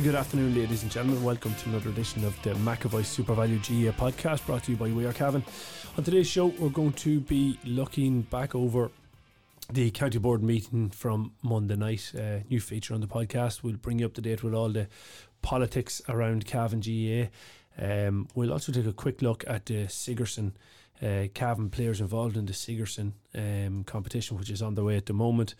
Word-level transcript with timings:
Very 0.00 0.12
good 0.12 0.18
afternoon, 0.18 0.54
ladies 0.54 0.82
and 0.82 0.90
gentlemen. 0.90 1.22
Welcome 1.22 1.54
to 1.56 1.68
another 1.68 1.90
edition 1.90 2.24
of 2.24 2.34
the 2.42 2.54
McEvoy 2.54 3.04
Super 3.04 3.34
Value 3.34 3.58
GA 3.58 3.92
podcast 3.92 4.46
brought 4.46 4.64
to 4.64 4.70
you 4.70 4.78
by 4.78 4.88
We 4.88 5.04
Are 5.04 5.12
Cavan. 5.12 5.44
On 5.98 6.02
today's 6.02 6.26
show, 6.26 6.46
we're 6.46 6.70
going 6.70 6.94
to 6.94 7.20
be 7.20 7.58
looking 7.66 8.22
back 8.22 8.54
over 8.54 8.90
the 9.70 9.90
county 9.90 10.16
board 10.16 10.42
meeting 10.42 10.88
from 10.88 11.32
Monday 11.42 11.76
night. 11.76 12.12
Uh, 12.18 12.38
new 12.48 12.60
feature 12.60 12.94
on 12.94 13.02
the 13.02 13.06
podcast. 13.06 13.62
We'll 13.62 13.76
bring 13.76 13.98
you 13.98 14.06
up 14.06 14.14
to 14.14 14.22
date 14.22 14.42
with 14.42 14.54
all 14.54 14.70
the 14.70 14.88
politics 15.42 16.00
around 16.08 16.46
Cavan 16.46 16.80
GA. 16.80 17.28
Um, 17.78 18.26
we'll 18.34 18.54
also 18.54 18.72
take 18.72 18.86
a 18.86 18.94
quick 18.94 19.20
look 19.20 19.44
at 19.46 19.66
the 19.66 19.86
Sigerson 19.88 20.56
uh, 21.02 21.26
Cavan 21.34 21.68
players 21.68 22.00
involved 22.00 22.38
in 22.38 22.46
the 22.46 22.54
Sigerson 22.54 23.12
um, 23.34 23.84
competition, 23.84 24.38
which 24.38 24.48
is 24.48 24.62
on 24.62 24.76
the 24.76 24.84
way 24.84 24.96
at 24.96 25.04
the 25.04 25.12
moment. 25.12 25.54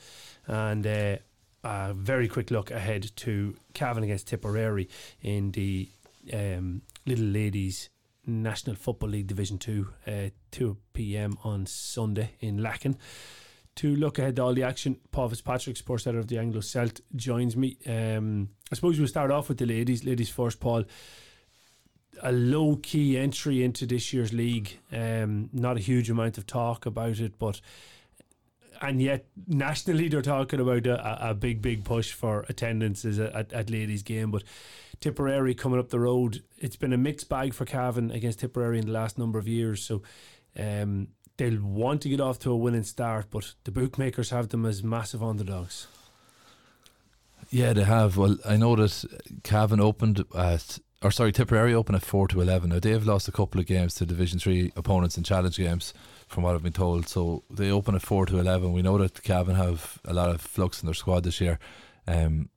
And 0.46 0.86
uh, 0.86 1.16
a 1.62 1.92
very 1.94 2.28
quick 2.28 2.50
look 2.50 2.70
ahead 2.70 3.10
to 3.16 3.54
Cavan 3.74 4.04
against 4.04 4.28
Tipperary 4.28 4.88
in 5.20 5.50
the 5.52 5.88
um, 6.32 6.82
Lidl 7.06 7.32
Ladies 7.32 7.90
National 8.26 8.76
Football 8.76 9.10
League 9.10 9.26
Division 9.26 9.58
2, 9.58 9.88
uh, 10.06 10.12
2 10.50 10.76
p.m. 10.92 11.38
on 11.44 11.66
Sunday 11.66 12.32
in 12.40 12.58
Lacken. 12.58 12.96
To 13.76 13.94
look 13.94 14.18
ahead 14.18 14.36
to 14.36 14.42
all 14.42 14.52
the 14.52 14.62
action, 14.62 14.98
Paul 15.10 15.28
Fitzpatrick, 15.28 15.76
sports 15.76 16.06
editor 16.06 16.20
of 16.20 16.28
the 16.28 16.38
Anglo 16.38 16.60
Celt, 16.60 17.00
joins 17.14 17.56
me. 17.56 17.78
Um, 17.86 18.50
I 18.70 18.74
suppose 18.74 18.98
we'll 18.98 19.08
start 19.08 19.30
off 19.30 19.48
with 19.48 19.58
the 19.58 19.66
ladies. 19.66 20.04
Ladies 20.04 20.28
first, 20.28 20.60
Paul. 20.60 20.84
A 22.22 22.32
low 22.32 22.76
key 22.76 23.16
entry 23.16 23.64
into 23.64 23.86
this 23.86 24.12
year's 24.12 24.32
league. 24.32 24.78
Um, 24.92 25.48
not 25.52 25.78
a 25.78 25.80
huge 25.80 26.10
amount 26.10 26.36
of 26.36 26.46
talk 26.46 26.84
about 26.84 27.18
it, 27.20 27.38
but 27.38 27.60
and 28.80 29.00
yet 29.00 29.26
nationally 29.46 30.08
they're 30.08 30.22
talking 30.22 30.60
about 30.60 30.86
a, 30.86 31.30
a 31.30 31.34
big, 31.34 31.60
big 31.60 31.84
push 31.84 32.12
for 32.12 32.44
attendances 32.48 33.18
at, 33.18 33.52
at 33.52 33.70
ladies' 33.70 34.02
game. 34.02 34.30
But 34.30 34.44
Tipperary 35.00 35.54
coming 35.54 35.78
up 35.78 35.90
the 35.90 36.00
road, 36.00 36.42
it's 36.58 36.76
been 36.76 36.92
a 36.92 36.98
mixed 36.98 37.28
bag 37.28 37.54
for 37.54 37.64
Cavan 37.64 38.10
against 38.10 38.40
Tipperary 38.40 38.78
in 38.78 38.86
the 38.86 38.92
last 38.92 39.18
number 39.18 39.38
of 39.38 39.48
years. 39.48 39.82
So 39.82 40.02
um, 40.58 41.08
they'll 41.36 41.62
want 41.62 42.02
to 42.02 42.08
get 42.08 42.20
off 42.20 42.38
to 42.40 42.50
a 42.50 42.56
winning 42.56 42.82
start, 42.82 43.26
but 43.30 43.54
the 43.64 43.70
bookmakers 43.70 44.30
have 44.30 44.48
them 44.48 44.66
as 44.66 44.82
massive 44.82 45.22
underdogs. 45.22 45.86
Yeah, 47.50 47.72
they 47.72 47.84
have. 47.84 48.16
Well, 48.16 48.36
I 48.46 48.56
know 48.56 48.76
that 48.76 49.04
Cavan 49.42 49.80
opened 49.80 50.24
at, 50.36 50.78
or 51.02 51.10
sorry, 51.10 51.32
Tipperary 51.32 51.74
opened 51.74 51.96
at 51.96 52.04
four 52.04 52.28
to 52.28 52.40
eleven. 52.40 52.70
Now 52.70 52.78
they've 52.78 53.04
lost 53.04 53.26
a 53.26 53.32
couple 53.32 53.60
of 53.60 53.66
games 53.66 53.94
to 53.96 54.06
Division 54.06 54.38
Three 54.38 54.70
opponents 54.76 55.16
in 55.16 55.24
challenge 55.24 55.56
games 55.56 55.92
from 56.30 56.44
what 56.44 56.54
I've 56.54 56.62
been 56.62 56.72
told. 56.72 57.08
So 57.08 57.42
they 57.50 57.70
open 57.70 57.94
at 57.94 58.02
four 58.02 58.24
to 58.26 58.38
eleven. 58.38 58.72
We 58.72 58.82
know 58.82 58.96
that 58.98 59.22
Cavan 59.22 59.56
have 59.56 59.98
a 60.04 60.14
lot 60.14 60.30
of 60.30 60.40
flux 60.40 60.80
in 60.80 60.86
their 60.86 60.94
squad 60.94 61.24
this 61.24 61.40
year. 61.40 61.58
Um, 62.06 62.48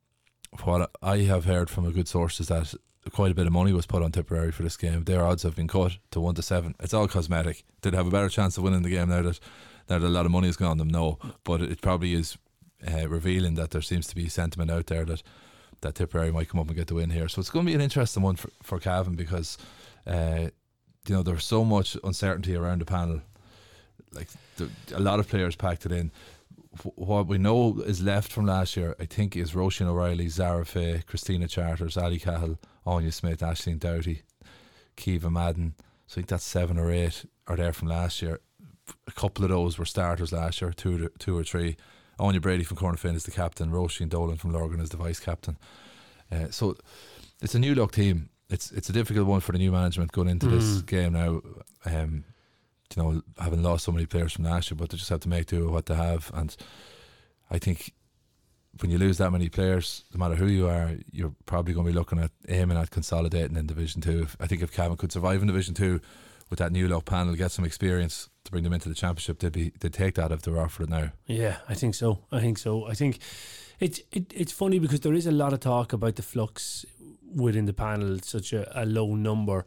what 0.64 0.92
I 1.02 1.18
have 1.20 1.46
heard 1.46 1.70
from 1.70 1.86
a 1.86 1.92
good 1.92 2.08
source 2.08 2.40
is 2.40 2.48
that 2.48 2.76
quite 3.12 3.32
a 3.32 3.36
bit 3.36 3.48
of 3.48 3.54
money 3.54 3.74
was 3.74 3.88
put 3.88 4.04
on 4.04 4.12
Tipperary 4.12 4.52
for 4.52 4.62
this 4.62 4.78
game. 4.78 5.04
Their 5.04 5.26
odds 5.26 5.44
have 5.44 5.56
been 5.56 5.68
cut 5.68 5.98
to 6.12 6.22
one 6.22 6.36
to 6.36 6.44
seven. 6.44 6.76
It's 6.80 6.94
all 6.94 7.08
cosmetic. 7.08 7.64
Did 7.82 7.96
have 7.96 8.08
a 8.08 8.12
better 8.12 8.30
chance 8.30 8.58
of 8.58 8.64
winning 8.64 8.84
the 8.84 8.90
game 8.92 9.10
now 9.10 9.24
that 9.24 9.40
now 9.90 10.00
that 10.00 10.08
a 10.08 10.08
lot 10.08 10.26
of 10.26 10.32
money 10.32 10.48
has 10.48 10.56
gone 10.56 10.72
on 10.72 10.78
them? 10.78 10.90
No, 10.90 11.18
but 11.44 11.62
it 11.62 11.82
probably 11.82 12.14
is 12.14 12.38
uh, 12.88 13.10
revealing 13.10 13.56
that 13.56 13.72
there 13.72 13.82
seems 13.82 14.08
to 14.08 14.16
be 14.16 14.30
sentiment 14.30 14.70
out 14.70 14.86
there 14.86 15.06
that 15.06 15.24
that 15.82 15.96
Tipperary 15.96 16.32
might 16.32 16.50
come 16.50 16.62
up 16.62 16.68
and 16.68 16.78
get 16.78 16.88
the 16.88 16.96
win 16.96 17.10
here. 17.10 17.28
So 17.28 17.40
it's 17.40 17.50
going 17.50 17.66
to 17.66 17.72
be 17.72 17.76
an 17.76 17.82
interesting 17.82 18.24
one 18.24 18.36
for 18.36 18.52
for 18.62 18.80
Cavan 18.80 19.16
because. 19.16 19.58
Uh, 20.06 20.50
you 21.06 21.14
know, 21.14 21.22
there's 21.22 21.44
so 21.44 21.66
much 21.66 21.98
uncertainty 22.02 22.56
around 22.56 22.80
the 22.80 22.86
panel 22.86 23.20
like 24.14 24.28
the, 24.58 24.70
a 24.94 25.00
lot 25.00 25.20
of 25.20 25.28
players 25.28 25.56
packed 25.56 25.86
it 25.86 25.92
in. 25.92 26.12
What 26.96 27.28
we 27.28 27.38
know 27.38 27.82
is 27.86 28.02
left 28.02 28.32
from 28.32 28.48
last 28.48 28.76
year, 28.76 28.96
I 29.00 29.06
think, 29.06 29.36
is 29.36 29.52
Roisin 29.52 29.86
O'Reilly, 29.86 30.28
Zara 30.28 30.66
Faye, 30.66 31.04
Christina 31.06 31.48
Charters, 31.48 31.98
Ali 31.98 32.18
Cahill, 32.18 32.58
Anya 32.86 33.12
Smith, 33.12 33.42
Ashleen 33.42 33.78
Doughty, 33.78 34.24
Kiva 34.96 35.30
Madden. 35.30 35.76
So 36.08 36.14
I 36.14 36.16
think 36.16 36.28
that's 36.28 36.44
seven 36.44 36.80
or 36.80 36.92
eight 36.92 37.26
are 37.48 37.56
there 37.56 37.74
from 37.74 37.90
last 37.90 38.22
year. 38.22 38.40
A 39.08 39.12
couple 39.12 39.46
of 39.46 39.52
those 39.52 39.78
were 39.78 39.86
starters 39.86 40.32
last 40.32 40.62
year, 40.62 40.74
two, 40.74 41.10
two 41.20 41.38
or 41.38 41.44
three. 41.44 41.78
Anya 42.20 42.42
Brady 42.42 42.64
from 42.64 42.78
Cornafean 42.78 43.16
is 43.16 43.24
the 43.24 43.32
captain. 43.32 43.72
Roisin 43.72 44.10
Dolan 44.10 44.38
from 44.38 44.52
Lurgan 44.52 44.80
is 44.80 44.90
the 44.90 44.98
vice 44.98 45.20
captain. 45.20 45.58
Uh, 46.32 46.50
so 46.50 46.76
it's 47.42 47.56
a 47.56 47.60
new 47.60 47.76
look 47.76 47.92
team. 47.92 48.30
It's 48.50 48.72
it's 48.72 48.90
a 48.90 48.94
difficult 48.94 49.28
one 49.28 49.40
for 49.40 49.52
the 49.52 49.58
new 49.58 49.72
management 49.72 50.12
going 50.12 50.28
into 50.28 50.48
mm. 50.48 50.52
this 50.52 50.82
game 50.82 51.14
now. 51.14 51.42
Um, 51.86 52.24
you 52.96 53.04
know, 53.04 53.22
having 53.40 53.64
lost 53.64 53.86
so 53.86 53.92
many 53.92 54.06
players 54.06 54.34
from 54.34 54.46
last 54.46 54.70
year, 54.70 54.78
but 54.78 54.90
they 54.90 54.98
just 54.98 55.10
have 55.10 55.22
to 55.22 55.30
make 55.30 55.48
do 55.48 55.66
with 55.66 55.74
what 55.74 55.86
they 55.86 55.96
have. 55.96 56.32
And 56.34 56.56
I 57.50 57.60
think 57.60 57.94
when 58.80 58.92
you 58.92 58.98
lose 58.98 59.18
that 59.20 59.32
many 59.32 59.50
players, 59.50 60.04
no 60.14 60.20
matter 60.20 60.36
who 60.36 60.48
you 60.48 60.68
are, 60.68 60.92
you're 61.12 61.34
probably 61.46 61.74
going 61.74 61.86
to 61.86 61.92
be 61.92 61.98
looking 61.98 62.20
at 62.20 62.32
aiming 62.48 62.78
at 62.78 62.92
consolidating 62.92 63.58
in 63.58 63.68
Division 63.68 64.02
Two. 64.02 64.28
I 64.40 64.48
think 64.48 64.62
if 64.62 64.72
Cavan 64.72 64.98
could 64.98 65.12
survive 65.12 65.42
in 65.42 65.48
Division 65.48 65.74
Two 65.74 66.02
with 66.50 66.60
that 66.60 66.72
new 66.72 66.88
look 66.88 67.06
panel, 67.06 67.36
get 67.36 67.52
some 67.52 67.66
experience 67.66 68.30
to 68.46 68.52
bring 68.52 68.64
them 68.64 68.74
into 68.74 68.90
the 68.90 68.96
championship, 68.96 69.40
they'd 69.40 69.52
be 69.52 69.72
they'd 69.80 69.94
take 69.94 70.16
that 70.16 70.32
if 70.32 70.42
they're 70.42 70.60
offered 70.60 70.84
it 70.84 70.90
now. 70.90 71.12
Yeah, 71.28 71.58
I 71.70 71.76
think 71.76 71.96
so. 71.96 72.20
I 72.32 72.40
think 72.40 72.58
so. 72.58 72.88
I 72.88 72.94
think 72.94 73.20
it's 73.80 74.02
it, 74.12 74.32
it's 74.36 74.52
funny 74.52 74.80
because 74.80 75.02
there 75.02 75.14
is 75.14 75.28
a 75.28 75.32
lot 75.32 75.54
of 75.54 75.60
talk 75.60 75.94
about 75.94 76.16
the 76.16 76.24
flux 76.24 76.86
within 77.34 77.66
the 77.66 77.74
panel, 77.74 78.20
such 78.20 78.54
a, 78.54 78.68
a 78.80 78.86
low 78.86 79.16
number 79.16 79.66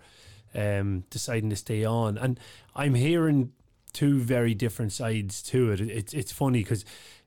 um, 0.56 1.04
deciding 1.10 1.50
to 1.50 1.56
stay 1.56 1.84
on. 1.84 2.18
And 2.18 2.40
I'm 2.74 2.94
hearing 2.94 3.52
two 3.92 4.20
very 4.20 4.54
different 4.54 4.92
sides 4.92 5.42
to 5.42 5.70
it. 5.70 5.80
It's 5.80 6.14
it's 6.14 6.32
funny 6.32 6.60
because 6.60 6.84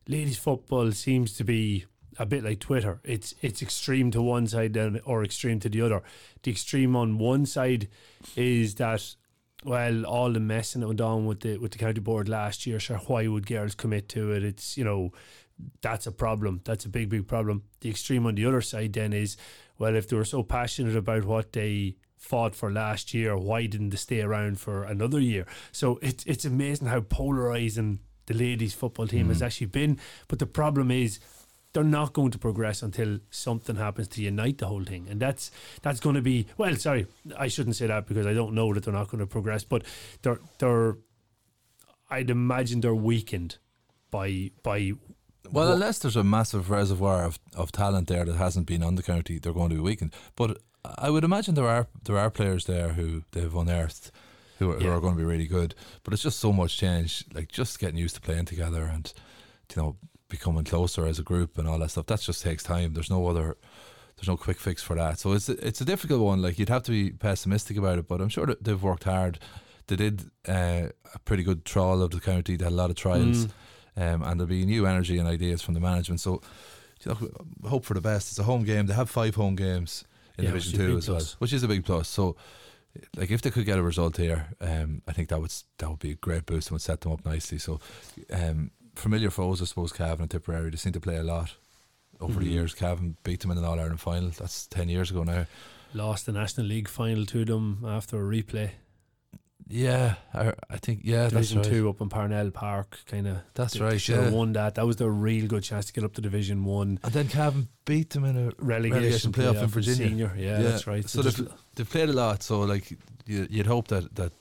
ladies 0.08 0.38
football 0.38 0.92
seems 0.92 1.34
to 1.38 1.44
be 1.44 1.86
a 2.18 2.26
bit 2.26 2.44
like 2.44 2.60
Twitter. 2.60 3.00
It's 3.04 3.34
it's 3.42 3.62
extreme 3.62 4.12
to 4.12 4.22
one 4.22 4.48
side 4.48 4.78
or 5.06 5.24
extreme 5.24 5.60
to 5.62 5.70
the 5.70 5.82
other. 5.82 6.02
The 6.44 6.52
extreme 6.52 6.96
on 6.96 7.18
one 7.18 7.46
side 7.46 7.88
is 8.36 8.76
that 8.76 9.16
well, 9.66 10.06
all 10.06 10.32
the 10.32 10.40
messing 10.40 10.82
that 10.82 10.88
went 10.88 11.02
on 11.02 11.26
with 11.26 11.42
the 11.42 11.58
with 11.58 11.72
the 11.72 11.78
county 11.78 12.02
board 12.02 12.30
last 12.30 12.66
year, 12.66 12.80
sure, 12.80 12.98
why 13.08 13.28
would 13.28 13.48
girls 13.48 13.76
commit 13.76 14.10
to 14.10 14.32
it? 14.32 14.44
It's 14.44 14.78
you 14.78 14.84
know, 14.84 15.12
that's 15.82 16.08
a 16.08 16.12
problem. 16.12 16.62
That's 16.66 16.86
a 16.86 16.90
big, 16.90 17.10
big 17.10 17.28
problem. 17.28 17.64
The 17.82 17.90
extreme 17.90 18.26
on 18.26 18.36
the 18.36 18.46
other 18.46 18.62
side 18.62 18.94
then 18.94 19.14
is, 19.14 19.38
well, 19.78 19.96
if 19.96 20.08
they 20.08 20.16
were 20.16 20.26
so 20.26 20.44
passionate 20.44 20.96
about 20.96 21.26
what 21.26 21.54
they 21.54 21.96
fought 22.20 22.54
for 22.54 22.72
last 22.72 23.14
year, 23.14 23.36
why 23.38 23.66
didn't 23.66 23.90
they 23.90 23.98
stay 23.98 24.22
around 24.22 24.60
for 24.60 24.84
another 24.84 25.20
year? 25.20 25.46
So 25.72 25.98
it's 26.02 26.24
it's 26.26 26.46
amazing 26.46 26.88
how 26.88 27.02
polarizing 27.02 28.00
the 28.28 28.34
ladies 28.36 28.74
football 28.76 29.08
team 29.08 29.26
mm. 29.26 29.30
has 29.30 29.42
actually 29.42 29.68
been. 29.68 29.98
But 30.28 30.38
the 30.38 30.46
problem 30.46 30.92
is 30.92 31.20
they're 31.74 31.84
not 31.84 32.14
going 32.14 32.32
to 32.32 32.38
progress 32.38 32.84
until 32.84 33.20
something 33.30 33.78
happens 33.78 34.08
to 34.10 34.22
unite 34.22 34.58
the 34.58 34.68
whole 34.68 34.84
thing, 34.84 35.08
and 35.10 35.20
that's 35.20 35.50
that's 35.82 36.00
going 36.00 36.16
to 36.16 36.22
be 36.22 36.46
well. 36.58 36.76
Sorry, 36.76 37.08
I 37.38 37.48
shouldn't 37.48 37.78
say 37.78 37.88
that 37.88 38.06
because 38.06 38.28
I 38.28 38.34
don't 38.34 38.54
know 38.54 38.74
that 38.74 38.84
they're 38.84 38.94
not 38.94 39.10
going 39.10 39.20
to 39.20 39.28
progress, 39.28 39.64
but 39.64 39.84
they're 40.22 40.40
they're. 40.60 40.98
I'd 42.12 42.32
imagine 42.32 42.82
they're 42.82 42.94
weakened 42.94 43.58
by 44.12 44.52
by. 44.62 44.94
Well, 45.52 45.68
what, 45.68 45.74
unless 45.76 46.00
there's 46.00 46.16
a 46.16 46.24
massive 46.24 46.70
reservoir 46.70 47.24
of, 47.24 47.40
of 47.56 47.72
talent 47.72 48.08
there 48.08 48.26
that 48.26 48.36
hasn't 48.36 48.68
been 48.68 48.84
on 48.84 48.96
the 48.96 49.04
county, 49.04 49.40
they're 49.40 49.54
going 49.54 49.70
to 49.70 49.76
be 49.76 49.82
weakened. 49.82 50.14
But 50.36 50.60
I 50.86 51.10
would 51.10 51.24
imagine 51.24 51.56
there 51.56 51.68
are 51.68 51.88
there 52.04 52.18
are 52.18 52.30
players 52.30 52.66
there 52.66 52.90
who 52.90 53.24
they've 53.32 53.54
unearthed 53.54 54.12
who 54.60 54.72
are, 54.72 54.78
yeah. 54.78 54.88
who 54.88 54.92
are 54.92 55.02
going 55.02 55.14
to 55.14 55.20
be 55.20 55.26
really 55.26 55.48
good. 55.48 55.76
But 56.04 56.14
it's 56.14 56.24
just 56.24 56.40
so 56.40 56.54
much 56.54 56.78
change. 56.78 57.26
Like 57.34 57.50
just 57.52 57.80
getting 57.80 57.98
used 57.98 58.16
to 58.16 58.22
playing 58.22 58.46
together 58.46 58.84
and 58.84 59.12
you 59.76 59.82
know 59.82 59.96
becoming 60.30 60.64
closer 60.64 61.06
as 61.06 61.20
a 61.20 61.24
group 61.24 61.58
and 61.58 61.68
all 61.68 61.80
that 61.80 61.92
stuff. 61.92 62.06
That 62.06 62.22
just 62.22 62.44
takes 62.44 62.64
time. 62.64 62.94
There's 62.94 63.10
no 63.10 63.28
other. 63.28 63.58
There's 64.18 64.28
no 64.28 64.36
quick 64.36 64.60
fix 64.60 64.84
for 64.84 64.98
that. 64.98 65.18
So 65.18 65.32
it's 65.32 65.48
a, 65.48 65.54
it's 65.66 65.80
a 65.80 65.86
difficult 65.86 66.20
one. 66.20 66.42
Like 66.42 66.60
you'd 66.60 66.68
have 66.68 66.84
to 66.84 66.92
be 66.92 67.12
pessimistic 67.12 67.78
about 67.78 68.00
it, 68.00 68.08
but 68.10 68.20
I'm 68.20 68.28
sure 68.28 68.46
that 68.48 68.66
they've 68.66 68.82
worked 68.82 69.06
hard. 69.06 69.40
They 69.88 69.96
did 69.96 70.30
uh, 70.46 70.90
a 71.16 71.20
pretty 71.24 71.42
good 71.44 71.64
trial 71.64 72.02
of 72.04 72.12
the 72.12 72.20
county. 72.20 72.58
They 72.58 72.66
had 72.66 72.74
a 72.74 72.76
lot 72.76 72.90
of 72.90 72.98
trials, 72.98 73.48
Mm. 73.48 74.16
um, 74.16 74.24
and 74.24 74.40
there'll 74.40 74.48
be 74.50 74.66
new 74.66 74.86
energy 74.86 75.18
and 75.20 75.28
ideas 75.28 75.62
from 75.62 75.74
the 75.74 75.80
management. 75.80 76.20
So 76.20 76.42
you 77.06 77.12
know, 77.14 77.70
hope 77.70 77.86
for 77.86 77.94
the 77.94 78.02
best. 78.02 78.30
It's 78.32 78.40
a 78.40 78.44
home 78.44 78.66
game. 78.66 78.88
They 78.88 78.94
have 78.94 79.10
five 79.10 79.36
home 79.36 79.56
games 79.56 80.04
in 80.40 80.46
Yeah, 80.46 80.52
Division 80.52 80.72
which 80.72 80.74
is 80.74 80.74
a 80.74 80.78
Two 80.78 80.88
big 80.88 80.98
as 80.98 81.08
well, 81.10 81.18
plus. 81.18 81.34
which 81.40 81.54
is 81.54 81.64
a 81.64 81.68
big 81.68 81.86
plus. 81.86 82.08
So, 82.08 82.36
like, 83.16 83.32
if 83.32 83.42
they 83.42 83.52
could 83.52 83.66
get 83.66 83.78
a 83.78 83.84
result 83.84 84.18
here, 84.18 84.48
um, 84.62 85.02
I 85.08 85.14
think 85.14 85.30
that 85.30 85.40
would 85.40 85.54
that 85.78 85.90
would 85.90 86.00
be 86.00 86.12
a 86.12 86.16
great 86.16 86.46
boost 86.46 86.68
and 86.70 86.74
would 86.76 86.82
set 86.82 87.02
them 87.02 87.12
up 87.12 87.24
nicely. 87.26 87.58
So, 87.60 87.80
um, 88.32 88.72
familiar 88.96 89.30
foes, 89.30 89.62
I 89.62 89.66
suppose, 89.66 89.92
Cavan 89.94 90.24
and 90.24 90.32
Tipperary. 90.32 90.70
They 90.72 90.78
seem 90.78 90.94
to 90.94 91.00
play 91.00 91.18
a 91.18 91.24
lot 91.24 91.56
over 92.20 92.40
the 92.40 92.48
Mhm. 92.48 92.52
years. 92.52 92.74
Cavan 92.74 93.16
beat 93.24 93.42
them 93.42 93.52
in 93.52 93.58
an 93.58 93.64
All 93.64 93.80
Ireland 93.80 94.02
final. 94.02 94.30
That's 94.32 94.68
ten 94.68 94.90
years 94.90 95.12
ago 95.12 95.24
now. 95.24 95.46
Lost 95.94 96.26
the 96.26 96.32
National 96.32 96.68
League 96.68 96.88
final 96.90 97.26
to 97.28 97.46
them 97.46 97.84
after 97.86 98.18
a 98.18 98.28
replay. 98.36 98.72
Yeah, 99.68 100.16
I, 100.34 100.54
I 100.70 100.78
think 100.78 101.02
yeah, 101.04 101.30
Division 101.30 101.58
that's 101.58 101.68
right. 101.70 101.76
two 101.78 101.90
up 101.90 102.02
in 102.02 102.10
Parnell 102.10 102.50
Park, 102.50 103.00
kind 103.06 103.28
of. 103.28 103.38
That's 103.54 103.80
right. 103.80 104.02
Should 104.02 104.16
have 104.16 104.34
won 104.34 104.54
that. 104.54 104.76
That 104.76 104.88
was 104.88 104.96
their 104.96 105.10
real 105.10 105.46
good 105.48 105.62
chance 105.64 105.86
to 105.88 105.94
get 105.94 106.04
up 106.04 106.14
to 106.16 106.22
Division 106.22 106.64
One 106.66 107.00
And 107.04 107.14
then 107.14 107.28
Cavan 107.28 107.68
beat 107.86 108.10
them 108.12 108.26
in 108.26 108.36
a 108.36 108.52
relegation, 108.58 109.32
Relegation 109.32 109.32
playoff 109.32 109.62
in 109.62 109.68
Virginia. 109.68 110.08
Senior. 110.10 110.34
Yeah, 110.36 110.58
Yeah. 110.60 110.62
that's 110.64 110.88
right. 110.88 111.08
So 111.08 111.22
just- 111.22 111.38
they've, 111.38 111.52
they've 111.76 111.90
played 111.90 112.10
a 112.10 112.14
lot, 112.14 112.42
so 112.42 112.62
like 112.62 112.90
you, 113.28 113.48
you'd 113.50 113.68
hope 113.68 113.90
that 113.90 114.16
that 114.16 114.32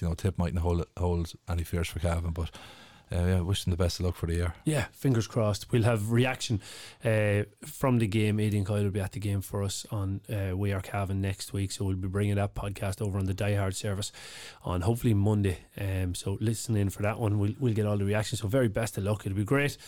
you 0.00 0.06
know 0.08 0.14
Tip 0.14 0.38
mightn't 0.38 0.60
hold 0.60 0.86
hold 0.96 1.32
any 1.48 1.64
fears 1.64 1.88
for 1.88 1.98
Cavan, 1.98 2.30
but 2.30 2.50
uh, 3.12 3.24
yeah, 3.24 3.40
wish 3.40 3.64
them 3.64 3.70
the 3.70 3.76
best 3.76 4.00
of 4.00 4.06
luck 4.06 4.16
for 4.16 4.26
the 4.26 4.34
year. 4.34 4.54
Yeah, 4.64 4.86
fingers 4.92 5.26
crossed. 5.26 5.70
We'll 5.70 5.84
have 5.84 6.10
reaction 6.10 6.60
uh, 7.04 7.42
from 7.64 7.98
the 7.98 8.06
game. 8.08 8.40
Aidan 8.40 8.64
Coyle 8.64 8.82
will 8.82 8.90
be 8.90 9.00
at 9.00 9.12
the 9.12 9.20
game 9.20 9.40
for 9.40 9.62
us 9.62 9.86
on 9.92 10.20
uh, 10.28 10.56
We 10.56 10.72
Are 10.72 10.80
Cavan 10.80 11.20
next 11.20 11.52
week, 11.52 11.70
so 11.70 11.84
we'll 11.84 11.96
be 11.96 12.08
bringing 12.08 12.34
that 12.34 12.54
podcast 12.54 13.00
over 13.00 13.18
on 13.18 13.26
the 13.26 13.34
Die 13.34 13.54
Hard 13.54 13.76
service 13.76 14.10
on 14.64 14.80
hopefully 14.80 15.14
Monday. 15.14 15.58
Um, 15.78 16.14
so 16.14 16.36
listen 16.40 16.76
in 16.76 16.90
for 16.90 17.02
that 17.02 17.20
one. 17.20 17.38
We'll 17.38 17.54
we'll 17.60 17.74
get 17.74 17.86
all 17.86 17.96
the 17.96 18.04
reactions. 18.04 18.40
So 18.40 18.48
very 18.48 18.68
best 18.68 18.98
of 18.98 19.04
luck. 19.04 19.24
It'll 19.24 19.36
be 19.36 19.44
great. 19.44 19.78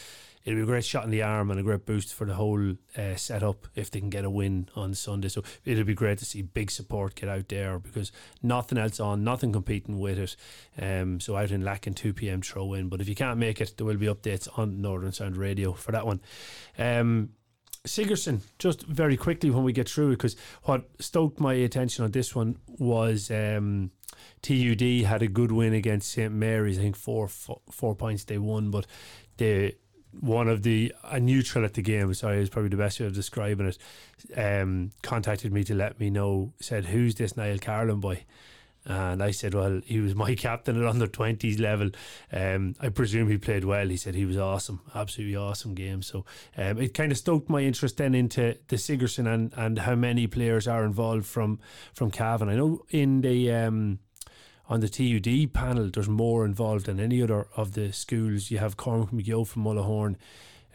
It'll 0.45 0.59
be 0.59 0.63
a 0.63 0.67
great 0.67 0.85
shot 0.85 1.05
in 1.05 1.11
the 1.11 1.23
arm 1.23 1.51
and 1.51 1.61
a 1.61 1.63
great 1.63 1.87
boost 1.87 2.15
for 2.15 2.25
the 2.25 2.35
whole 2.35 2.75
uh, 2.97 3.17
setup 3.17 3.67
if 3.75 3.91
they 3.91 4.01
can 4.01 4.11
get 4.11 4.25
a 4.25 4.31
win 4.31 4.69
on 4.75 4.95
Sunday. 4.95 5.29
So 5.29 5.43
it'll 5.65 5.85
be 5.85 5.95
great 5.95 6.19
to 6.19 6.25
see 6.25 6.43
big 6.43 6.71
support 6.71 7.15
get 7.15 7.29
out 7.29 7.49
there 7.49 7.79
because 7.79 8.13
nothing 8.43 8.79
else 8.79 9.01
on, 9.01 9.25
nothing 9.25 9.53
competing 9.53 9.99
with 9.99 10.19
it. 10.19 10.37
Um, 10.81 11.21
so 11.21 11.37
out 11.37 11.51
in 11.51 11.63
Lacken, 11.63 11.95
2 11.95 12.13
p.m. 12.13 12.43
throw 12.43 12.75
in. 12.75 12.89
But 12.89 13.01
if 13.01 13.09
you 13.09 13.15
can't 13.15 13.39
make 13.39 13.61
it, 13.61 13.75
there 13.77 13.87
will 13.87 13.97
be 13.97 14.07
updates 14.07 14.49
on 14.59 14.81
Northern 14.81 15.13
Sound 15.13 15.37
Radio 15.37 15.73
for 15.73 15.93
that 15.93 16.07
one. 16.07 16.21
Um, 16.79 17.31
Sigerson, 17.87 18.43
just 18.59 18.83
very 18.83 19.17
quickly 19.17 19.51
when 19.51 19.65
we 19.65 19.73
get 19.73 19.89
through 19.89 20.11
because 20.11 20.37
what 20.65 20.89
stoked 21.01 21.41
my 21.41 21.55
attention 21.55 22.05
on 22.05 22.11
this 22.11 22.35
one 22.35 22.59
was 22.67 23.31
um, 23.31 23.91
TUD 24.43 24.81
had 25.07 25.23
a 25.23 25.29
good 25.29 25.53
win 25.53 25.73
against 25.73 26.11
St 26.13 26.33
Mary's. 26.33 26.79
I 26.79 26.83
think 26.83 26.97
four 26.97 27.29
four, 27.29 27.61
four 27.71 27.95
points 27.95 28.25
they 28.25 28.39
won, 28.39 28.71
but 28.71 28.87
they 29.37 29.77
one 30.21 30.49
of 30.49 30.63
the 30.63 30.93
a 31.05 31.21
neutral 31.21 31.65
at 31.65 31.75
the 31.75 31.83
game. 31.83 32.13
Sorry, 32.15 32.41
is 32.41 32.49
probably 32.49 32.71
the 32.71 32.77
best 32.77 33.01
way 33.01 33.07
of 33.07 33.15
describing 33.15 33.69
it. 33.69 33.79
Um, 34.37 34.91
contacted 35.03 35.53
me 35.53 35.65
to 35.65 35.75
let 35.75 36.01
me 36.01 36.11
know. 36.11 36.53
Said, 36.61 36.87
"Who's 36.87 37.15
this 37.15 37.37
Niall 37.37 37.59
Carolan 37.59 38.01
boy?" 38.01 38.25
And 38.89 39.23
I 39.23 39.33
said, 39.33 39.53
well, 39.53 39.83
he 39.85 40.01
was 40.01 40.15
my 40.15 40.35
captain 40.37 40.81
at 40.81 40.89
under 40.89 41.07
20s 41.07 41.61
level. 41.61 41.91
Um, 42.33 42.75
I 42.81 42.89
presume 42.89 43.29
he 43.29 43.37
played 43.37 43.65
well. 43.65 43.87
He 43.87 43.99
said 43.99 44.15
he 44.15 44.25
was 44.25 44.39
awesome, 44.39 44.81
absolutely 44.95 45.37
awesome 45.37 45.75
game. 45.75 46.01
So 46.03 46.25
um, 46.57 46.79
it 46.79 46.95
kind 46.95 47.13
of 47.13 47.19
stoked 47.19 47.51
my 47.51 47.61
interest 47.61 47.99
then 47.99 48.15
into 48.15 48.57
the 48.69 48.79
Sigerson 48.79 49.27
and, 49.27 49.53
and 49.57 49.81
how 49.81 49.95
many 49.95 50.27
players 50.27 50.67
are 50.67 50.85
involved 50.85 51.27
from 51.27 51.61
from 51.93 52.11
Cavan. 52.11 52.49
I 52.49 52.57
know 52.57 52.85
in 52.89 53.21
the 53.21 53.53
um, 53.53 53.99
on 54.69 54.81
the 54.81 54.89
TUD 54.89 55.53
panel, 55.53 55.91
there's 55.91 56.09
more 56.09 56.45
involved 56.45 56.87
than 56.87 57.01
any 57.01 57.23
other 57.23 57.49
of 57.57 57.73
the 57.73 57.93
schools. 57.93 58.51
You 58.51 58.59
have 58.59 58.77
Cormac 58.77 59.11
McGill 59.11 59.47
from 59.47 59.65
Mullahoran, 59.65 60.17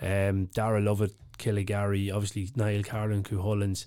um, 0.01 0.45
Dara 0.47 0.81
Lovett, 0.81 1.13
Killygarry, 1.37 2.11
obviously 2.13 2.49
Niall 2.55 2.83
Carolan, 2.83 3.23
Cuhullins, 3.23 3.85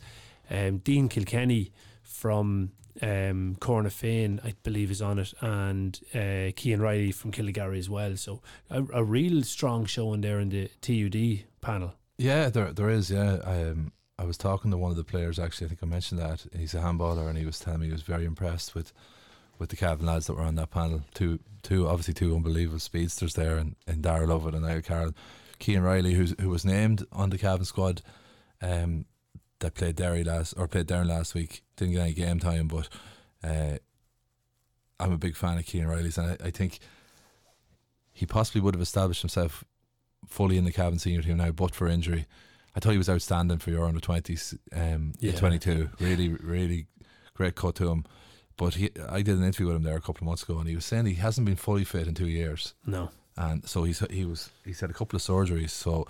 um, 0.50 0.78
Dean 0.78 1.08
Kilkenny 1.08 1.72
from 2.02 2.70
um, 3.02 3.56
Cornafean, 3.60 4.44
I 4.44 4.54
believe, 4.62 4.90
is 4.90 5.02
on 5.02 5.18
it, 5.18 5.34
and 5.40 5.98
uh, 6.14 6.52
Kean 6.56 6.80
Riley 6.80 7.12
from 7.12 7.32
Killygarry 7.32 7.78
as 7.78 7.90
well. 7.90 8.16
So 8.16 8.42
a, 8.70 8.82
a 8.94 9.04
real 9.04 9.42
strong 9.42 9.86
showing 9.86 10.20
there 10.20 10.40
in 10.40 10.50
the 10.50 10.68
TUD 10.80 11.44
panel. 11.60 11.94
Yeah, 12.18 12.48
there 12.48 12.72
there 12.72 12.88
is. 12.88 13.10
Yeah, 13.10 13.38
I 13.44 13.64
um, 13.64 13.92
I 14.18 14.24
was 14.24 14.38
talking 14.38 14.70
to 14.70 14.78
one 14.78 14.90
of 14.90 14.96
the 14.96 15.04
players 15.04 15.38
actually. 15.38 15.66
I 15.66 15.68
think 15.68 15.82
I 15.82 15.86
mentioned 15.86 16.20
that 16.20 16.46
he's 16.56 16.74
a 16.74 16.78
handballer, 16.78 17.28
and 17.28 17.36
he 17.36 17.44
was 17.44 17.58
telling 17.58 17.80
me 17.80 17.86
he 17.86 17.92
was 17.92 18.02
very 18.02 18.24
impressed 18.24 18.74
with 18.74 18.92
with 19.58 19.70
the 19.70 19.76
Cavan 19.76 20.06
lads 20.06 20.26
that 20.26 20.34
were 20.34 20.42
on 20.42 20.54
that 20.56 20.70
panel. 20.70 21.02
Two 21.14 21.40
two 21.62 21.88
obviously 21.88 22.14
two 22.14 22.34
unbelievable 22.34 22.78
speedsters 22.78 23.34
there, 23.34 23.56
and 23.56 23.76
and 23.86 24.02
Dara 24.02 24.26
Lovett 24.26 24.54
and 24.54 24.64
Niall 24.64 24.82
Carolan, 24.82 25.14
Kean 25.58 25.80
Riley, 25.80 26.14
who's 26.14 26.34
who 26.40 26.48
was 26.48 26.64
named 26.64 27.04
on 27.12 27.30
the 27.30 27.38
Cavan 27.38 27.64
squad, 27.64 28.02
um, 28.62 29.06
that 29.60 29.74
played 29.74 29.96
Derry 29.96 30.24
last 30.24 30.54
or 30.56 30.68
played 30.68 30.86
Derry 30.86 31.04
last 31.04 31.34
week. 31.34 31.62
Didn't 31.76 31.94
get 31.94 32.02
any 32.02 32.12
game 32.12 32.38
time, 32.38 32.68
but 32.68 32.88
uh, 33.42 33.78
I'm 34.98 35.12
a 35.12 35.18
big 35.18 35.36
fan 35.36 35.58
of 35.58 35.66
Kean 35.66 35.86
Riley's, 35.86 36.18
and 36.18 36.38
I, 36.40 36.46
I 36.46 36.50
think 36.50 36.78
he 38.12 38.26
possibly 38.26 38.60
would 38.60 38.74
have 38.74 38.82
established 38.82 39.22
himself 39.22 39.64
fully 40.26 40.56
in 40.56 40.64
the 40.64 40.72
Cavan 40.72 40.98
senior 40.98 41.22
team 41.22 41.36
now, 41.36 41.50
but 41.50 41.74
for 41.74 41.86
injury. 41.86 42.26
I 42.74 42.80
thought 42.80 42.92
he 42.92 42.98
was 42.98 43.08
outstanding 43.08 43.58
for 43.58 43.70
your 43.70 43.86
under 43.86 44.00
twenties, 44.00 44.54
um, 44.74 45.12
yeah. 45.18 45.32
twenty 45.32 45.58
two. 45.58 45.88
Really, 45.98 46.28
really 46.28 46.86
great 47.32 47.54
cut 47.54 47.74
to 47.76 47.88
him. 47.88 48.04
But 48.56 48.74
he, 48.74 48.90
I 49.08 49.20
did 49.22 49.36
an 49.38 49.44
interview 49.44 49.66
with 49.66 49.76
him 49.76 49.82
there 49.82 49.96
a 49.96 50.00
couple 50.00 50.20
of 50.20 50.22
months 50.22 50.42
ago, 50.42 50.58
and 50.58 50.68
he 50.68 50.74
was 50.74 50.84
saying 50.86 51.04
he 51.06 51.14
hasn't 51.14 51.44
been 51.46 51.56
fully 51.56 51.84
fit 51.84 52.06
in 52.08 52.14
two 52.14 52.26
years, 52.28 52.72
No. 52.86 53.10
and 53.36 53.68
so 53.68 53.84
he's 53.84 53.98
he 54.10 54.24
was 54.24 54.50
he's 54.64 54.80
had 54.80 54.90
a 54.90 54.94
couple 54.94 55.16
of 55.16 55.22
surgeries. 55.22 55.70
So 55.70 56.06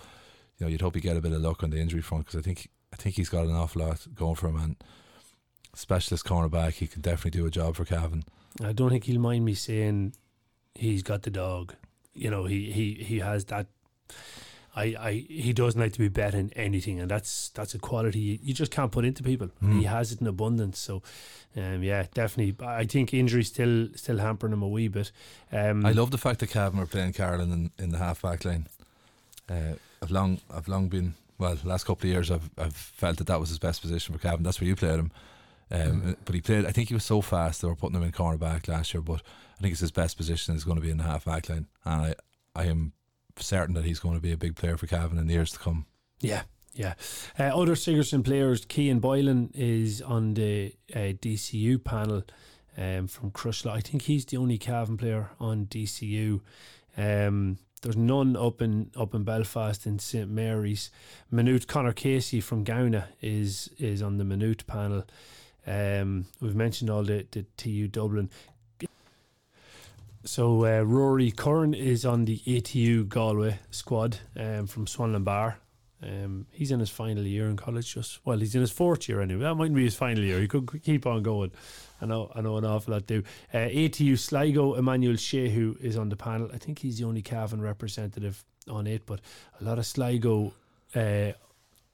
you 0.59 0.65
know 0.67 0.69
you'd 0.71 0.81
hope 0.81 0.95
he 0.95 1.01
get 1.01 1.17
a 1.17 1.21
bit 1.21 1.33
of 1.33 1.41
luck 1.43 1.63
on 1.65 1.71
the 1.71 1.79
injury 1.81 2.03
front 2.03 2.27
because 2.27 2.39
I 2.39 2.43
think 2.43 2.69
I 2.93 2.97
think 2.97 3.17
he's 3.17 3.29
got 3.29 3.47
an 3.47 3.55
awful 3.57 3.83
lot 3.83 4.07
going 4.15 4.37
for 4.37 4.49
him, 4.49 4.57
and 4.57 4.77
specialist 5.75 6.25
cornerback, 6.25 6.75
he 6.75 6.87
can 6.87 7.03
definitely 7.03 7.39
do 7.41 7.47
a 7.47 7.51
job 7.51 7.75
for 7.77 7.85
Cavan. 7.85 8.25
I 8.63 8.73
don't 8.73 8.91
think 8.91 9.05
he'll 9.05 9.21
mind 9.21 9.45
me 9.45 9.55
saying 9.55 10.15
he's 10.75 11.03
got 11.03 11.23
the 11.23 11.31
dog. 11.31 11.75
You 12.15 12.31
know, 12.31 12.45
he 12.45 12.71
he, 12.71 12.95
he 12.95 13.19
has 13.19 13.45
that. 13.47 13.67
I, 14.77 14.95
I 15.01 15.13
he 15.29 15.53
doesn't 15.55 15.81
like 15.81 15.95
to 15.95 15.99
be 15.99 16.09
bet 16.09 16.35
in 16.35 16.53
anything, 16.55 17.01
and 17.01 17.11
that's 17.11 17.49
that's 17.51 17.75
a 17.75 17.79
quality 17.79 18.19
you, 18.19 18.39
you 18.43 18.55
just 18.55 18.71
can't 18.71 18.93
put 18.93 19.05
into 19.07 19.23
people. 19.23 19.49
Mm. 19.63 19.79
He 19.79 19.85
has 19.85 20.13
it 20.13 20.21
in 20.21 20.27
abundance. 20.27 20.79
So, 20.79 21.03
um, 21.57 21.83
yeah, 21.83 22.07
definitely. 22.13 22.55
I 22.65 22.85
think 22.85 23.15
injury 23.15 23.43
still 23.43 23.89
still 23.95 24.19
hampering 24.19 24.53
him 24.53 24.63
a 24.63 24.69
wee 24.69 24.89
bit. 24.89 25.13
Um, 25.51 25.87
I 25.87 25.93
love 25.93 26.11
the 26.11 26.19
fact 26.19 26.41
that 26.41 26.51
Cavan 26.51 26.79
are 26.79 26.87
playing 26.87 27.15
Carolan 27.15 27.53
in, 27.53 27.71
in 27.83 27.91
the 27.91 27.99
half 27.99 28.21
back 28.21 28.45
line. 28.45 28.67
Uh, 29.49 29.75
I've 30.03 30.11
long 30.11 30.41
I've 30.55 30.69
long 30.69 30.89
been 30.89 31.15
well 31.39 31.57
last 31.65 31.85
couple 31.85 32.07
of 32.09 32.13
years 32.13 32.31
I've 32.31 32.51
I've 32.59 32.77
felt 32.77 33.17
that 33.17 33.27
that 33.29 33.41
was 33.41 33.49
his 33.49 33.59
best 33.59 33.81
position 33.81 34.15
for 34.15 34.21
Cavan. 34.21 34.43
That's 34.43 34.61
where 34.61 34.69
you 34.69 34.77
played 34.77 34.99
him. 34.99 35.11
Um, 35.71 36.17
But 36.25 36.35
he 36.35 36.41
played. 36.41 36.67
I 36.67 36.73
think 36.73 36.89
he 36.89 36.95
was 36.95 37.05
so 37.05 37.23
fast 37.23 37.63
they 37.63 37.69
were 37.69 37.75
putting 37.75 37.97
him 37.97 38.03
in 38.03 38.13
cornerback 38.13 38.69
last 38.69 38.93
year. 38.93 39.01
But 39.01 39.23
I 39.59 39.63
think 39.63 39.73
it's 39.73 39.81
his 39.81 39.91
best 39.91 40.17
position 40.19 40.55
is 40.55 40.65
going 40.65 40.77
to 40.77 40.83
be 40.83 40.91
in 40.91 40.99
the 40.99 41.05
half 41.05 41.25
back 41.25 41.49
line, 41.49 41.67
and 41.85 42.03
I 42.03 42.15
I 42.55 42.67
am 42.67 42.93
certain 43.39 43.75
that 43.75 43.85
he's 43.85 43.99
going 43.99 44.15
to 44.15 44.21
be 44.21 44.33
a 44.33 44.37
big 44.37 44.57
player 44.57 44.77
for 44.77 44.87
Cavan 44.87 45.19
in 45.19 45.27
the 45.27 45.35
years 45.35 45.53
to 45.53 45.59
come. 45.59 45.87
Yeah, 46.21 46.43
yeah. 46.73 46.95
Uh, 47.39 47.45
other 47.45 47.77
Sigerson 47.77 48.23
players, 48.23 48.65
Kean 48.65 48.99
Boylan 48.99 49.51
is 49.55 50.03
on 50.03 50.35
the 50.35 50.75
uh, 50.95 51.15
DCU 51.21 51.83
panel 51.83 52.23
um, 52.77 53.07
from 53.07 53.31
Crushla. 53.31 53.73
I 53.73 53.81
think 53.81 54.03
he's 54.03 54.25
the 54.25 54.37
only 54.37 54.59
Cavan 54.59 54.97
player 54.97 55.31
on 55.41 55.67
DCU. 55.67 56.41
Um, 56.97 57.59
there's 57.83 57.97
none 57.97 58.37
up 58.37 58.63
in 58.63 58.91
up 58.97 59.15
in 59.15 59.23
Belfast 59.23 59.87
in 59.87 59.99
St 59.99 60.31
Mary's. 60.31 60.91
Minute 61.31 61.69
Connor 61.69 61.93
Casey 61.93 62.41
from 62.41 62.65
Gowna 62.65 63.09
is 63.21 63.71
is 63.79 64.03
on 64.03 64.19
the 64.19 64.25
Minute 64.25 64.67
panel. 64.67 65.05
Um, 65.67 66.27
we've 66.41 66.55
mentioned 66.55 66.91
all 66.91 67.03
the, 67.03 67.27
the 67.31 67.45
TU 67.57 67.89
Dublin. 67.89 68.31
So 70.27 70.67
uh, 70.67 70.83
Rory 70.83 71.31
Curran 71.31 71.73
is 71.73 72.05
on 72.05 72.25
the 72.25 72.39
ATU 72.39 73.09
Galway 73.09 73.61
squad 73.71 74.19
um, 74.37 74.67
from 74.67 74.87
Swanlinbar. 74.87 75.55
Um, 76.03 76.47
he's 76.51 76.73
in 76.73 76.81
his 76.81 76.91
final 76.91 77.23
year 77.23 77.47
in 77.47 77.57
college. 77.57 77.95
Just 77.95 78.19
well, 78.27 78.37
he's 78.39 78.57
in 78.57 78.61
his 78.61 78.73
fourth 78.73 79.09
year 79.09 79.21
anyway. 79.21 79.43
That 79.43 79.55
mightn't 79.55 79.77
be 79.77 79.85
his 79.85 79.95
final 79.95 80.25
year. 80.25 80.41
He 80.41 80.49
could 80.49 80.83
keep 80.83 81.07
on 81.07 81.23
going. 81.23 81.53
I 82.03 82.07
know, 82.07 82.33
I 82.35 82.41
know 82.41 82.57
an 82.57 82.65
awful 82.65 82.93
lot 82.93 83.07
do. 83.07 83.23
Uh, 83.55 83.59
ATU 83.59 84.19
Sligo 84.19 84.75
Emmanuel 84.75 85.15
Shehu 85.15 85.81
is 85.81 85.97
on 85.97 86.09
the 86.09 86.17
panel. 86.17 86.51
I 86.53 86.59
think 86.59 86.81
he's 86.81 86.99
the 86.99 87.05
only 87.05 87.23
Cavan 87.23 87.63
representative 87.63 88.45
on 88.69 88.89
it, 88.89 89.07
but 89.07 89.21
a 89.61 89.65
lot 89.65 89.79
of 89.79 89.87
Sligo 89.87 90.53
uh, 90.97 91.33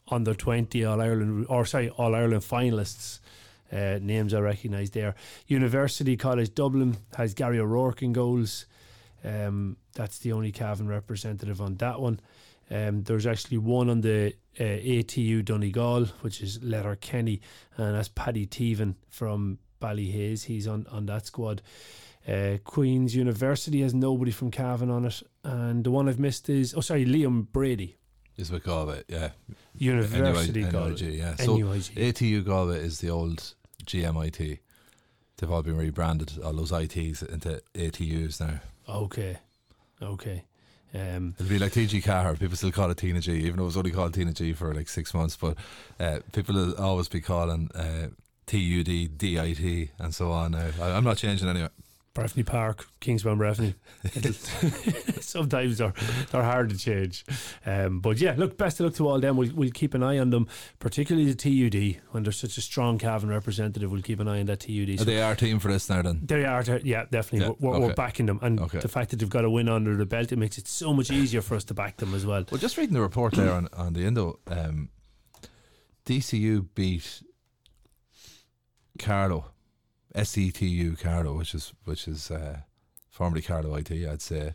under 0.09 0.33
twenty 0.33 0.87
All 0.87 1.03
Ireland 1.03 1.47
or 1.51 1.67
sorry 1.67 1.91
All 1.91 2.15
Ireland 2.15 2.43
finalists. 2.43 3.21
Uh, 3.73 3.99
names 4.03 4.35
I 4.35 4.41
recognise 4.41 4.91
there. 4.91 5.15
University 5.47 6.17
College 6.17 6.55
Dublin 6.55 6.97
has 7.17 7.33
Gary 7.33 7.59
O'Rourke 7.59 8.03
in 8.03 8.13
goals. 8.13 8.67
Um, 9.25 9.77
that's 9.95 10.19
the 10.19 10.33
only 10.33 10.53
Cavan 10.53 10.89
representative 10.89 11.61
on 11.61 11.77
that 11.77 12.01
one. 12.01 12.21
Um, 12.71 13.03
there's 13.03 13.27
actually 13.27 13.59
one 13.59 13.89
on 13.91 14.01
the 14.01 14.35
uh, 14.59 14.63
ATU 14.63 15.45
Donegal, 15.45 16.07
which 16.23 16.41
is 16.41 16.63
Letterkenny, 16.63 17.41
and 17.77 17.95
that's 17.95 18.09
Paddy 18.09 18.47
Teven 18.47 18.95
from 19.09 19.59
Ballyhaise. 19.81 20.45
He's 20.45 20.67
on, 20.67 20.87
on 20.91 21.07
that 21.07 21.27
squad. 21.27 21.63
Uh, 22.27 22.59
Queen's 22.65 23.15
University 23.17 23.83
has 23.83 23.95
nobody 23.95 24.31
from 24.31 24.51
Cavan 24.51 24.91
on 24.91 25.05
it, 25.07 25.23
and 25.45 25.83
the 25.85 25.91
one 25.91 26.09
I've 26.09 26.21
missed 26.21 26.49
is 26.49 26.73
oh 26.75 26.81
sorry, 26.81 27.05
Liam 27.05 27.51
Brady, 27.51 27.97
Is 28.37 28.53
what 28.53 28.63
Galway, 28.63 29.03
yeah. 29.09 29.31
University 29.75 30.63
Galway. 30.63 30.91
NUIG, 30.91 31.19
yeah. 31.19 31.35
So 31.37 31.57
NUIG. 31.57 31.83
ATU 31.97 32.45
Galway 32.45 32.79
is 32.79 33.01
the 33.01 33.11
old 33.11 33.55
GMIT. 33.85 34.59
They've 35.37 35.51
all 35.51 35.63
been 35.63 35.77
rebranded, 35.77 36.39
all 36.43 36.53
those 36.53 36.73
ITs 36.73 37.23
into 37.23 37.63
ATUs 37.75 38.41
now. 38.41 38.61
Okay, 38.89 39.39
okay. 40.01 40.45
Um, 40.95 41.35
It'll 41.39 41.49
be 41.49 41.59
like 41.59 41.73
TG 41.73 42.05
Car. 42.05 42.35
People 42.35 42.57
still 42.57 42.71
call 42.71 42.91
it 42.91 42.99
TnaG, 42.99 43.29
even 43.29 43.57
though 43.57 43.63
it 43.63 43.67
was 43.67 43.77
only 43.77 43.91
called 43.91 44.13
TnaG 44.13 44.55
for 44.55 44.75
like 44.75 44.89
six 44.89 45.15
months. 45.15 45.37
But 45.37 45.57
uh, 45.99 46.19
people 46.33 46.55
will 46.55 46.75
always 46.75 47.09
be 47.09 47.21
calling 47.21 47.71
uh, 47.75 48.09
TUD, 48.47 49.17
DIT, 49.17 49.91
and 49.99 50.15
so 50.15 50.31
on 50.31 50.53
now. 50.53 50.69
I, 50.81 50.91
I'm 50.91 51.05
not 51.05 51.17
changing 51.17 51.49
anyway. 51.49 51.69
Breffni 52.15 52.45
Park, 52.45 52.87
Kingspan 53.01 53.39
Breffni. 53.39 53.75
Sometimes 55.23 55.79
they're 55.79 55.95
they're 56.31 56.43
hard 56.43 56.69
to 56.71 56.77
change, 56.77 57.25
um, 57.65 58.01
but 58.01 58.21
yeah. 58.21 58.35
Look, 58.37 58.59
best 58.59 58.81
of 58.81 58.87
luck 58.87 58.95
to 58.97 59.09
all 59.09 59.19
them. 59.19 59.37
We'll, 59.39 59.51
we'll 59.55 59.71
keep 59.71 59.95
an 59.95 60.03
eye 60.03 60.19
on 60.19 60.29
them, 60.31 60.47
particularly 60.79 61.33
the 61.33 61.35
TUD. 61.35 62.03
When 62.11 62.23
there's 62.23 62.39
such 62.39 62.59
a 62.59 62.61
strong 62.61 62.99
Cavan 62.99 63.31
representative, 63.31 63.91
we'll 63.91 64.03
keep 64.03 64.21
an 64.21 64.29
eye 64.29 64.41
on 64.41 64.47
that 64.47 64.61
TUD. 64.61 64.91
Are 64.91 64.97
So 64.99 65.05
they 65.05 65.23
our 65.23 65.35
team 65.35 65.59
for 65.59 65.73
this 65.73 65.89
now 65.89 66.03
then? 66.03 66.21
They 66.23 66.45
are, 66.45 66.63
yeah, 66.85 67.07
definitely. 67.11 67.49
Yeah, 67.49 67.55
we're, 67.61 67.79
we're 67.79 67.87
okay. 67.87 67.95
backing 67.95 68.27
them, 68.27 68.39
and 68.43 68.61
Okay. 68.61 68.81
the 68.81 68.89
fact 68.89 69.11
that 69.11 69.17
they've 69.19 69.31
got 69.31 69.45
a 69.47 69.51
win 69.51 69.69
under 69.71 69.97
the 69.97 70.05
belt, 70.07 70.33
it 70.33 70.37
makes 70.39 70.59
it 70.59 70.69
so 70.69 70.93
much 70.93 71.11
easier 71.11 71.41
for 71.41 71.55
us 71.55 71.65
to 71.65 71.75
back 71.75 71.97
them 71.97 72.15
as 72.15 72.27
well. 72.27 72.45
Well, 72.51 72.61
just 72.61 72.77
reading 72.77 72.95
the 72.95 73.01
report 73.01 73.33
there 73.35 73.53
on, 73.53 73.69
on 73.73 73.95
the 73.95 74.05
Indo, 74.05 74.39
um, 74.49 74.91
DCU 76.05 76.67
beat 76.75 77.23
Carlow, 78.99 79.47
SETU 80.15 80.97
Carlow, 80.99 81.35
which 81.35 81.55
is 81.55 81.73
which 81.85 82.09
is 82.09 82.31
uh, 82.31 82.59
formerly 83.11 83.43
Carlow 83.43 83.75
IT, 83.75 83.91
I'd 83.91 84.23
say. 84.23 84.55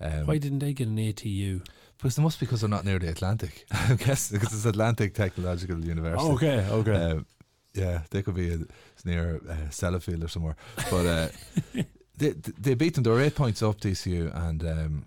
Um, 0.00 0.26
Why 0.26 0.38
didn't 0.38 0.60
they 0.60 0.72
get 0.72 0.88
an 0.88 0.96
ATU? 0.96 1.66
Because 1.96 2.16
it 2.16 2.20
must 2.22 2.38
because 2.38 2.60
they're 2.60 2.70
not 2.70 2.84
near 2.84 2.98
the 2.98 3.08
Atlantic. 3.08 3.66
I 3.72 3.94
guess 3.94 4.30
because 4.30 4.52
it's 4.52 4.64
Atlantic 4.64 5.14
Technological 5.14 5.84
University. 5.84 6.32
okay, 6.32 6.66
okay. 6.70 6.94
Um, 6.94 7.26
yeah, 7.74 8.02
they 8.10 8.22
could 8.22 8.34
be 8.34 8.52
uh, 8.52 8.58
near 9.04 9.40
uh, 9.48 9.68
Sellafield 9.70 10.24
or 10.24 10.28
somewhere. 10.28 10.56
But 10.90 11.06
uh, 11.06 11.28
they 12.16 12.30
they 12.30 12.74
beat 12.74 12.94
them. 12.94 13.04
They 13.04 13.10
were 13.10 13.20
eight 13.20 13.34
points 13.34 13.62
up 13.62 13.80
DCU, 13.80 14.34
and 14.34 14.62
um, 14.64 15.04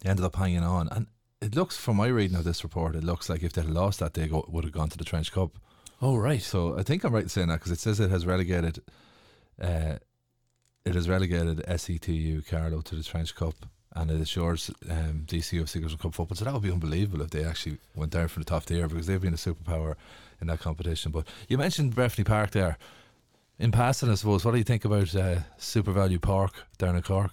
they 0.00 0.10
ended 0.10 0.24
up 0.24 0.36
hanging 0.36 0.62
on. 0.62 0.88
And 0.88 1.06
it 1.40 1.54
looks, 1.54 1.76
from 1.76 1.96
my 1.96 2.06
reading 2.06 2.36
of 2.36 2.44
this 2.44 2.64
report, 2.64 2.96
it 2.96 3.04
looks 3.04 3.28
like 3.28 3.42
if 3.42 3.52
they 3.52 3.62
had 3.62 3.70
lost 3.70 4.00
that, 4.00 4.14
they 4.14 4.26
go, 4.26 4.44
would 4.48 4.64
have 4.64 4.72
gone 4.72 4.88
to 4.88 4.98
the 4.98 5.04
Trench 5.04 5.32
Cup. 5.32 5.58
Oh 6.02 6.16
right. 6.16 6.42
So 6.42 6.78
I 6.78 6.82
think 6.82 7.04
I'm 7.04 7.14
right 7.14 7.22
in 7.22 7.28
saying 7.28 7.48
that 7.48 7.60
because 7.60 7.72
it 7.72 7.78
says 7.78 8.00
it 8.00 8.10
has 8.10 8.26
relegated. 8.26 8.82
Uh, 9.60 9.96
it 10.84 10.94
has 10.94 11.08
relegated 11.08 11.64
SETU 11.66 12.46
Carlow 12.46 12.80
to 12.82 12.94
the 12.94 13.02
Trench 13.02 13.34
Cup, 13.34 13.54
and 13.94 14.10
it 14.10 14.20
assures 14.20 14.70
um, 14.88 15.24
DCU 15.26 15.62
of 15.62 15.70
Sigerson 15.70 15.98
Cup 15.98 16.14
football. 16.14 16.36
So 16.36 16.44
that 16.44 16.54
would 16.54 16.62
be 16.62 16.70
unbelievable 16.70 17.22
if 17.22 17.30
they 17.30 17.44
actually 17.44 17.78
went 17.94 18.12
down 18.12 18.28
from 18.28 18.42
the 18.42 18.50
top 18.50 18.66
tier 18.66 18.86
because 18.86 19.06
they've 19.06 19.20
been 19.20 19.34
a 19.34 19.36
superpower 19.36 19.96
in 20.40 20.46
that 20.48 20.60
competition. 20.60 21.12
But 21.12 21.26
you 21.48 21.58
mentioned 21.58 21.94
Breffni 21.94 22.24
Park 22.24 22.52
there. 22.52 22.78
In 23.58 23.72
passing, 23.72 24.10
I 24.10 24.14
suppose, 24.14 24.44
what 24.44 24.50
do 24.50 24.58
you 24.58 24.64
think 24.64 24.84
about 24.84 25.14
uh, 25.16 25.40
SuperValu 25.58 26.20
Park 26.20 26.52
down 26.76 26.94
in 26.94 27.00
Cork? 27.02 27.32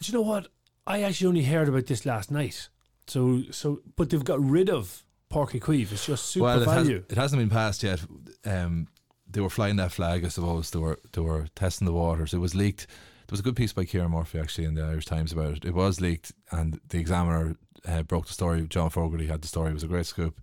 Do 0.00 0.12
you 0.12 0.16
know 0.16 0.22
what? 0.24 0.46
I 0.86 1.02
actually 1.02 1.26
only 1.26 1.42
heard 1.42 1.68
about 1.68 1.86
this 1.86 2.06
last 2.06 2.30
night. 2.30 2.68
So, 3.08 3.42
so, 3.50 3.80
but 3.96 4.08
they've 4.08 4.24
got 4.24 4.40
rid 4.40 4.70
of 4.70 5.02
Páirc 5.30 5.50
Uí 5.52 5.60
Chaoimh. 5.60 5.92
It's 5.92 6.06
just 6.06 6.26
super 6.26 6.44
well, 6.44 6.62
it, 6.62 6.68
has, 6.68 6.86
value. 6.86 7.04
it 7.08 7.16
hasn't 7.16 7.40
been 7.40 7.50
passed 7.50 7.82
yet. 7.82 8.00
Um, 8.44 8.88
they 9.30 9.40
were 9.40 9.50
flying 9.50 9.76
that 9.76 9.92
flag, 9.92 10.24
I 10.24 10.28
suppose. 10.28 10.70
They 10.70 10.80
were 10.80 10.98
they 11.12 11.20
were 11.20 11.46
testing 11.54 11.86
the 11.86 11.92
waters. 11.92 12.34
It 12.34 12.38
was 12.38 12.54
leaked. 12.54 12.86
There 12.88 13.34
was 13.34 13.40
a 13.40 13.44
good 13.44 13.54
piece 13.54 13.72
by 13.72 13.84
Kieran 13.84 14.10
Murphy 14.10 14.40
actually 14.40 14.64
in 14.64 14.74
the 14.74 14.82
Irish 14.82 15.06
Times 15.06 15.32
about 15.32 15.58
it. 15.58 15.64
It 15.64 15.74
was 15.74 16.00
leaked, 16.00 16.32
and 16.50 16.80
the 16.88 16.98
Examiner 16.98 17.56
uh, 17.86 18.02
broke 18.02 18.26
the 18.26 18.32
story. 18.32 18.66
John 18.66 18.90
Fogarty 18.90 19.26
had 19.26 19.42
the 19.42 19.48
story. 19.48 19.70
It 19.70 19.74
was 19.74 19.84
a 19.84 19.88
great 19.88 20.06
scoop 20.06 20.40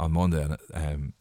on 0.00 0.12
Monday, 0.12 0.42
and 0.42 0.56
um, 0.74 1.12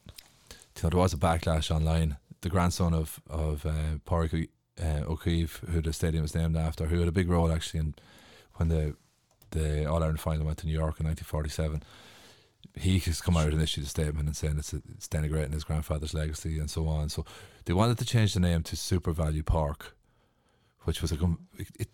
you 0.50 0.84
know, 0.84 0.90
there 0.90 1.00
was 1.00 1.14
a 1.14 1.18
backlash 1.18 1.70
online. 1.70 2.18
The 2.42 2.50
grandson 2.50 2.94
of 2.96 3.22
of 3.30 3.68
uh, 3.68 4.00
Pádraig 4.08 4.50
uh, 4.82 5.04
O'Keefe, 5.08 5.62
who 5.70 5.82
the 5.82 5.94
stadium 5.94 6.26
is 6.26 6.34
named 6.34 6.58
after, 6.58 6.88
who 6.88 7.00
had 7.00 7.08
a 7.08 7.12
big 7.12 7.30
role 7.30 7.52
actually 7.52 7.82
in 7.82 7.96
when 8.56 8.70
the 8.70 8.96
the 9.52 9.86
All 9.86 10.02
Ireland 10.02 10.20
final 10.20 10.46
went 10.46 10.58
to 10.60 10.66
New 10.66 10.74
York 10.74 11.00
in 11.00 11.06
1947 11.06 11.84
he 12.78 13.00
has 13.00 13.22
come 13.22 13.38
out 13.38 13.54
and 13.54 13.62
issued 13.62 13.86
a 13.86 13.88
statement 13.88 14.28
and 14.28 14.36
saying 14.36 14.58
it's, 14.58 14.74
it's 14.74 15.08
denigrating 15.08 15.54
his 15.54 15.64
grandfather's 15.64 16.14
legacy 16.14 16.60
and 16.60 16.70
so 16.70 16.88
on. 16.88 17.10
So 17.10 17.26
they 17.66 17.74
wanted 17.74 17.98
to 18.00 18.06
change 18.06 18.34
the 18.34 18.40
name 18.40 18.64
to 18.64 18.76
SuperValu 18.76 19.46
Park, 19.46 19.96
which 20.84 21.02
was 21.02 21.12
a 21.12 21.16
it, 21.58 21.68
it, 21.80 21.88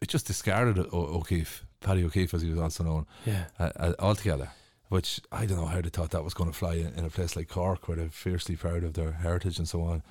it 0.00 0.08
just 0.08 0.26
discarded 0.26 0.78
o- 0.78 0.88
O'Keefe, 0.92 1.64
Paddy 1.80 2.04
O'Keefe 2.04 2.34
as 2.34 2.42
he 2.42 2.50
was 2.50 2.58
also 2.58 2.84
known, 2.84 3.06
Yeah. 3.26 3.44
uh, 3.58 3.70
uh, 3.76 3.92
altogether. 3.98 4.50
Which 4.90 5.20
I 5.30 5.44
don't 5.44 5.58
know 5.58 5.66
how 5.66 5.82
they 5.82 5.90
thought 5.90 6.12
that 6.12 6.24
was 6.24 6.32
going 6.32 6.50
to 6.50 6.56
fly 6.56 6.74
in, 6.76 6.94
in 6.94 7.04
a 7.04 7.10
place 7.10 7.36
like 7.36 7.48
Cork, 7.48 7.88
where 7.88 7.96
they're 7.98 8.08
fiercely 8.08 8.56
proud 8.56 8.84
of 8.84 8.94
their 8.94 9.12
heritage 9.12 9.58
and 9.58 9.68
so 9.68 9.82
on. 9.82 10.02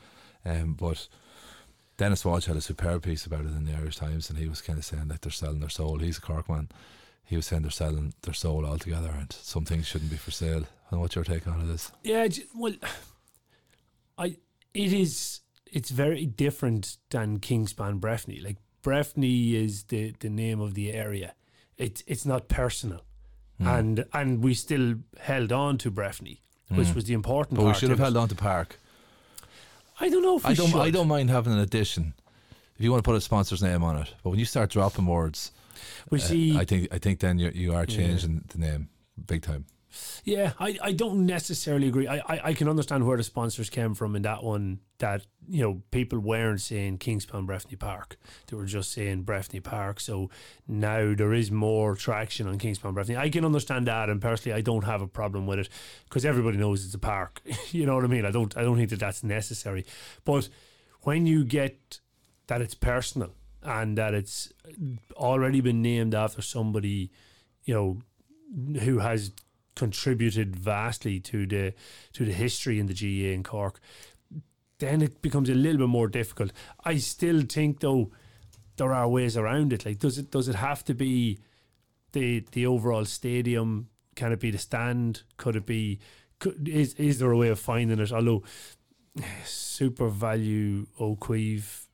Um, 0.45 0.73
but 0.73 1.07
Denis 1.97 2.23
Walsh 2.23 2.45
had 2.45 2.57
a 2.57 2.61
superb 2.61 3.01
piece 3.01 3.25
about 3.25 3.39
it 3.41 3.47
in 3.47 3.65
the 3.65 3.73
Irish 3.73 3.95
Times, 3.95 4.29
and 4.29 4.37
he 4.37 4.47
was 4.47 4.61
kind 4.61 4.77
of 4.77 4.85
saying 4.85 5.07
that 5.07 5.23
they're 5.23 5.31
selling 5.31 5.61
their 5.61 5.69
soul. 5.69 5.97
He's 5.97 6.19
a 6.19 6.21
Cork 6.21 6.47
man 6.47 6.69
he 7.27 7.35
was 7.35 7.45
saying 7.45 7.61
they're 7.61 7.71
selling 7.71 8.13
their 8.23 8.33
soul 8.33 8.65
altogether 8.65 9.09
and 9.09 9.31
some 9.31 9.65
things 9.65 9.85
shouldn't 9.85 10.09
be 10.11 10.17
for 10.17 10.31
sale. 10.31 10.63
And 10.89 10.99
what's 11.01 11.15
your 11.15 11.23
take 11.25 11.45
on 11.47 11.61
it 11.61 11.69
is? 11.73 11.91
Yeah, 12.03 12.27
well, 12.55 12.73
I 14.17 14.37
it 14.73 14.93
is 14.93 15.41
it's 15.71 15.89
very 15.89 16.25
different 16.25 16.97
than 17.09 17.39
Kingspan 17.39 17.99
Breffni. 17.99 18.43
Like 18.43 18.57
Breffni 18.83 19.53
is 19.53 19.83
the 19.83 20.13
the 20.19 20.29
name 20.29 20.59
of 20.61 20.73
the 20.73 20.93
area. 20.93 21.33
It's 21.77 22.03
it's 22.07 22.25
not 22.25 22.47
personal, 22.47 23.01
Hmm. 23.59 23.67
and 23.67 24.05
and 24.13 24.43
we 24.43 24.53
still 24.53 24.95
held 25.19 25.51
on 25.51 25.77
to 25.79 25.91
Breffni, 25.91 26.39
which 26.69 26.87
Mm. 26.89 26.95
was 26.95 27.05
the 27.05 27.13
important. 27.13 27.57
But 27.59 27.65
we 27.67 27.73
should 27.73 27.89
have 27.89 27.99
held 27.99 28.17
on 28.17 28.29
to 28.29 28.35
Park. 28.35 28.79
I 29.99 30.09
don't 30.09 30.21
know 30.23 30.39
I 30.43 30.53
don't 30.53 30.75
I 30.75 30.89
don't 30.91 31.07
mind 31.07 31.29
having 31.29 31.53
an 31.53 31.59
addition 31.59 32.13
if 32.77 32.83
you 32.83 32.91
want 32.91 33.03
to 33.03 33.07
put 33.07 33.15
a 33.17 33.21
sponsor's 33.21 33.61
name 33.63 33.83
on 33.83 33.97
it. 33.97 34.13
But 34.23 34.29
when 34.29 34.39
you 34.39 34.45
start 34.45 34.69
dropping 34.69 35.05
words, 35.07 35.51
We 36.09 36.19
uh, 36.19 36.21
see. 36.21 36.57
I 36.57 36.65
think 36.65 36.87
I 36.91 36.97
think 36.97 37.19
then 37.19 37.39
you 37.39 37.51
you 37.53 37.73
are 37.73 37.85
Yeah. 37.87 37.97
changing 37.97 38.43
the 38.47 38.57
name 38.57 38.89
big 39.25 39.41
time. 39.41 39.65
Yeah, 40.23 40.51
I, 40.59 40.77
I 40.83 40.91
don't 40.91 41.25
necessarily 41.25 41.87
agree. 41.87 42.07
I, 42.07 42.17
I, 42.17 42.41
I 42.49 42.53
can 42.53 42.67
understand 42.69 43.07
where 43.07 43.17
the 43.17 43.23
sponsors 43.23 43.69
came 43.69 43.95
from 43.95 44.15
in 44.15 44.21
that 44.23 44.43
one. 44.43 44.79
That 44.99 45.25
you 45.47 45.61
know 45.63 45.81
people 45.91 46.19
weren't 46.19 46.61
saying 46.61 46.97
Kingspan 46.99 47.47
Breffni 47.47 47.79
Park; 47.79 48.17
they 48.47 48.55
were 48.57 48.65
just 48.65 48.91
saying 48.91 49.23
Breffni 49.23 49.63
Park. 49.63 49.99
So 49.99 50.29
now 50.67 51.15
there 51.15 51.33
is 51.33 51.51
more 51.51 51.95
traction 51.95 52.47
on 52.47 52.59
Kingspan 52.59 52.93
Breffni. 52.93 53.17
I 53.17 53.29
can 53.29 53.45
understand 53.45 53.87
that, 53.87 54.09
and 54.09 54.21
personally, 54.21 54.57
I 54.57 54.61
don't 54.61 54.83
have 54.83 55.01
a 55.01 55.07
problem 55.07 55.47
with 55.47 55.59
it 55.59 55.69
because 56.03 56.25
everybody 56.25 56.57
knows 56.57 56.85
it's 56.85 56.93
a 56.93 56.99
park. 56.99 57.41
you 57.71 57.85
know 57.85 57.95
what 57.95 58.03
I 58.03 58.07
mean? 58.07 58.25
I 58.25 58.31
don't 58.31 58.55
I 58.57 58.63
don't 58.63 58.77
think 58.77 58.89
that 58.89 58.99
that's 58.99 59.23
necessary. 59.23 59.85
But 60.25 60.49
when 61.01 61.25
you 61.25 61.43
get 61.45 61.99
that 62.47 62.61
it's 62.61 62.75
personal 62.75 63.33
and 63.63 63.97
that 63.97 64.13
it's 64.13 64.51
already 65.15 65.61
been 65.61 65.81
named 65.81 66.13
after 66.15 66.41
somebody, 66.41 67.11
you 67.63 67.73
know, 67.73 68.79
who 68.81 68.99
has 68.99 69.31
contributed 69.75 70.55
vastly 70.55 71.19
to 71.19 71.45
the 71.45 71.73
to 72.13 72.25
the 72.25 72.33
history 72.33 72.79
in 72.79 72.87
the 72.87 72.93
GA 72.93 73.33
in 73.33 73.43
Cork, 73.43 73.79
then 74.79 75.01
it 75.01 75.21
becomes 75.21 75.49
a 75.49 75.53
little 75.53 75.79
bit 75.79 75.89
more 75.89 76.07
difficult. 76.07 76.51
I 76.83 76.97
still 76.97 77.41
think 77.41 77.79
though 77.79 78.11
there 78.77 78.93
are 78.93 79.07
ways 79.07 79.37
around 79.37 79.73
it. 79.73 79.85
Like 79.85 79.99
does 79.99 80.17
it 80.17 80.31
does 80.31 80.47
it 80.47 80.55
have 80.55 80.83
to 80.85 80.93
be 80.93 81.39
the 82.13 82.45
the 82.51 82.65
overall 82.65 83.05
stadium? 83.05 83.89
Can 84.15 84.31
it 84.31 84.39
be 84.39 84.51
the 84.51 84.57
stand? 84.57 85.23
Could 85.37 85.55
it 85.55 85.65
be 85.65 85.99
could, 86.39 86.67
is 86.67 86.93
is 86.95 87.19
there 87.19 87.31
a 87.31 87.37
way 87.37 87.49
of 87.49 87.59
finding 87.59 87.99
it? 87.99 88.11
Although 88.11 88.43
SuperValu 89.43 90.87
O'Queeve 90.99 91.86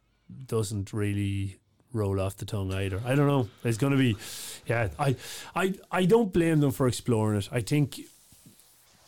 doesn't 0.47 0.93
really 0.93 1.57
roll 1.91 2.19
off 2.19 2.37
the 2.37 2.45
tongue 2.45 2.73
either. 2.73 3.01
I 3.05 3.15
don't 3.15 3.27
know. 3.27 3.49
It's 3.63 3.77
going 3.77 3.91
to 3.91 3.97
be, 3.97 4.17
yeah. 4.65 4.89
I, 4.97 5.15
I, 5.55 5.73
I 5.91 6.05
don't 6.05 6.33
blame 6.33 6.59
them 6.59 6.71
for 6.71 6.87
exploring 6.87 7.37
it. 7.37 7.49
I 7.51 7.61
think 7.61 7.99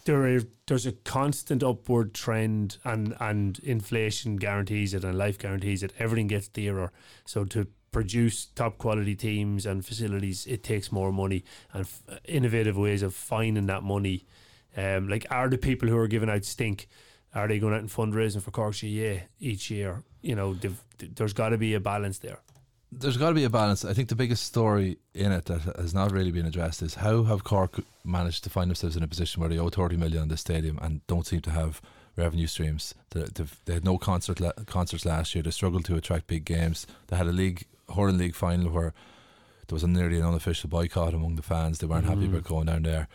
there 0.05 0.23
are, 0.35 0.41
there's 0.67 0.85
a 0.85 0.91
constant 0.91 1.63
upward 1.63 2.13
trend, 2.13 2.77
and 2.83 3.15
and 3.19 3.59
inflation 3.59 4.37
guarantees 4.37 4.93
it, 4.93 5.03
and 5.03 5.17
life 5.17 5.37
guarantees 5.37 5.83
it. 5.83 5.93
Everything 5.99 6.27
gets 6.27 6.47
dearer. 6.47 6.91
So 7.25 7.43
to 7.45 7.67
produce 7.91 8.45
top 8.45 8.77
quality 8.77 9.15
teams 9.15 9.65
and 9.65 9.85
facilities, 9.85 10.45
it 10.45 10.63
takes 10.63 10.91
more 10.91 11.11
money 11.11 11.43
and 11.73 11.83
f- 11.83 12.03
innovative 12.25 12.77
ways 12.77 13.01
of 13.01 13.15
finding 13.15 13.67
that 13.67 13.83
money. 13.83 14.25
Um, 14.77 15.07
like 15.07 15.25
are 15.31 15.49
the 15.49 15.57
people 15.57 15.89
who 15.89 15.97
are 15.97 16.07
giving 16.07 16.29
out 16.29 16.45
stink? 16.45 16.87
Are 17.35 17.47
they 17.47 17.59
going 17.59 17.73
out 17.73 17.81
and 17.81 17.89
fundraising 17.89 18.41
for 18.41 18.51
Cork 18.51 18.73
GA 18.75 19.23
each 19.39 19.69
year? 19.69 20.03
You 20.21 20.35
know, 20.35 20.55
there's 21.15 21.33
got 21.33 21.49
to 21.49 21.57
be 21.57 21.73
a 21.73 21.79
balance 21.79 22.19
there. 22.19 22.39
there's 22.91 23.17
got 23.17 23.29
to 23.29 23.35
be 23.35 23.43
a 23.43 23.49
balance. 23.49 23.83
I 23.83 23.93
think 23.93 24.07
the 24.09 24.15
biggest 24.15 24.43
story 24.43 24.97
in 25.13 25.31
it 25.33 25.45
that 25.45 25.61
has 25.77 25.93
not 25.93 26.11
really 26.11 26.31
been 26.31 26.45
addressed 26.45 26.81
is 26.81 26.95
how 26.95 27.23
have 27.23 27.43
Cork 27.43 27.81
managed 28.05 28.43
to 28.45 28.49
find 28.49 28.69
themselves 28.69 28.95
in 28.95 29.03
a 29.03 29.07
position 29.07 29.41
where 29.41 29.49
they 29.49 29.59
owe 29.59 29.69
30 29.69 29.97
million 29.97 30.21
on 30.23 30.27
the 30.29 30.37
stadium 30.37 30.79
and 30.81 31.05
don't 31.07 31.27
seem 31.27 31.41
to 31.41 31.51
have 31.51 31.81
revenue 32.15 32.47
streams. 32.47 32.95
They, 33.11 33.23
they've- 33.35 33.59
had 33.67 33.83
no 33.83 33.97
concert 33.97 34.39
la- 34.39 34.53
concerts 34.65 35.05
last 35.05 35.35
year. 35.35 35.43
They 35.43 35.51
struggled 35.51 35.83
to 35.85 35.95
attract 35.97 36.27
big 36.27 36.45
games. 36.45 36.87
They 37.07 37.17
had 37.17 37.27
a 37.27 37.33
league 37.33 37.65
hurling 37.93 38.17
league 38.17 38.35
final 38.35 38.71
where 38.71 38.93
there 39.67 39.75
was 39.75 39.83
a 39.83 39.87
nearly 39.89 40.19
an 40.19 40.25
unofficial 40.25 40.69
boycott 40.69 41.13
among 41.13 41.35
the 41.35 41.41
fans. 41.41 41.79
They 41.79 41.87
weren't 41.87 42.05
happy 42.05 42.27
Mm. 42.27 42.29
about 42.29 42.43
going 42.45 42.67
down 42.67 42.83
there. 42.83 43.07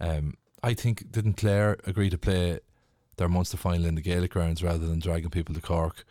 Um, 0.00 0.34
I 0.64 0.74
think 0.74 1.12
didn't 1.12 1.34
Clare 1.34 1.76
agree 1.86 2.10
to 2.10 2.18
play 2.18 2.58
their 3.18 3.28
Munster 3.28 3.56
final 3.56 3.84
in 3.84 3.94
the 3.94 4.00
Gaelic 4.00 4.32
grounds 4.32 4.62
rather 4.62 4.86
than 4.86 4.98
dragging 4.98 5.30
people 5.30 5.54
to 5.54 5.60
Cork? 5.60 6.04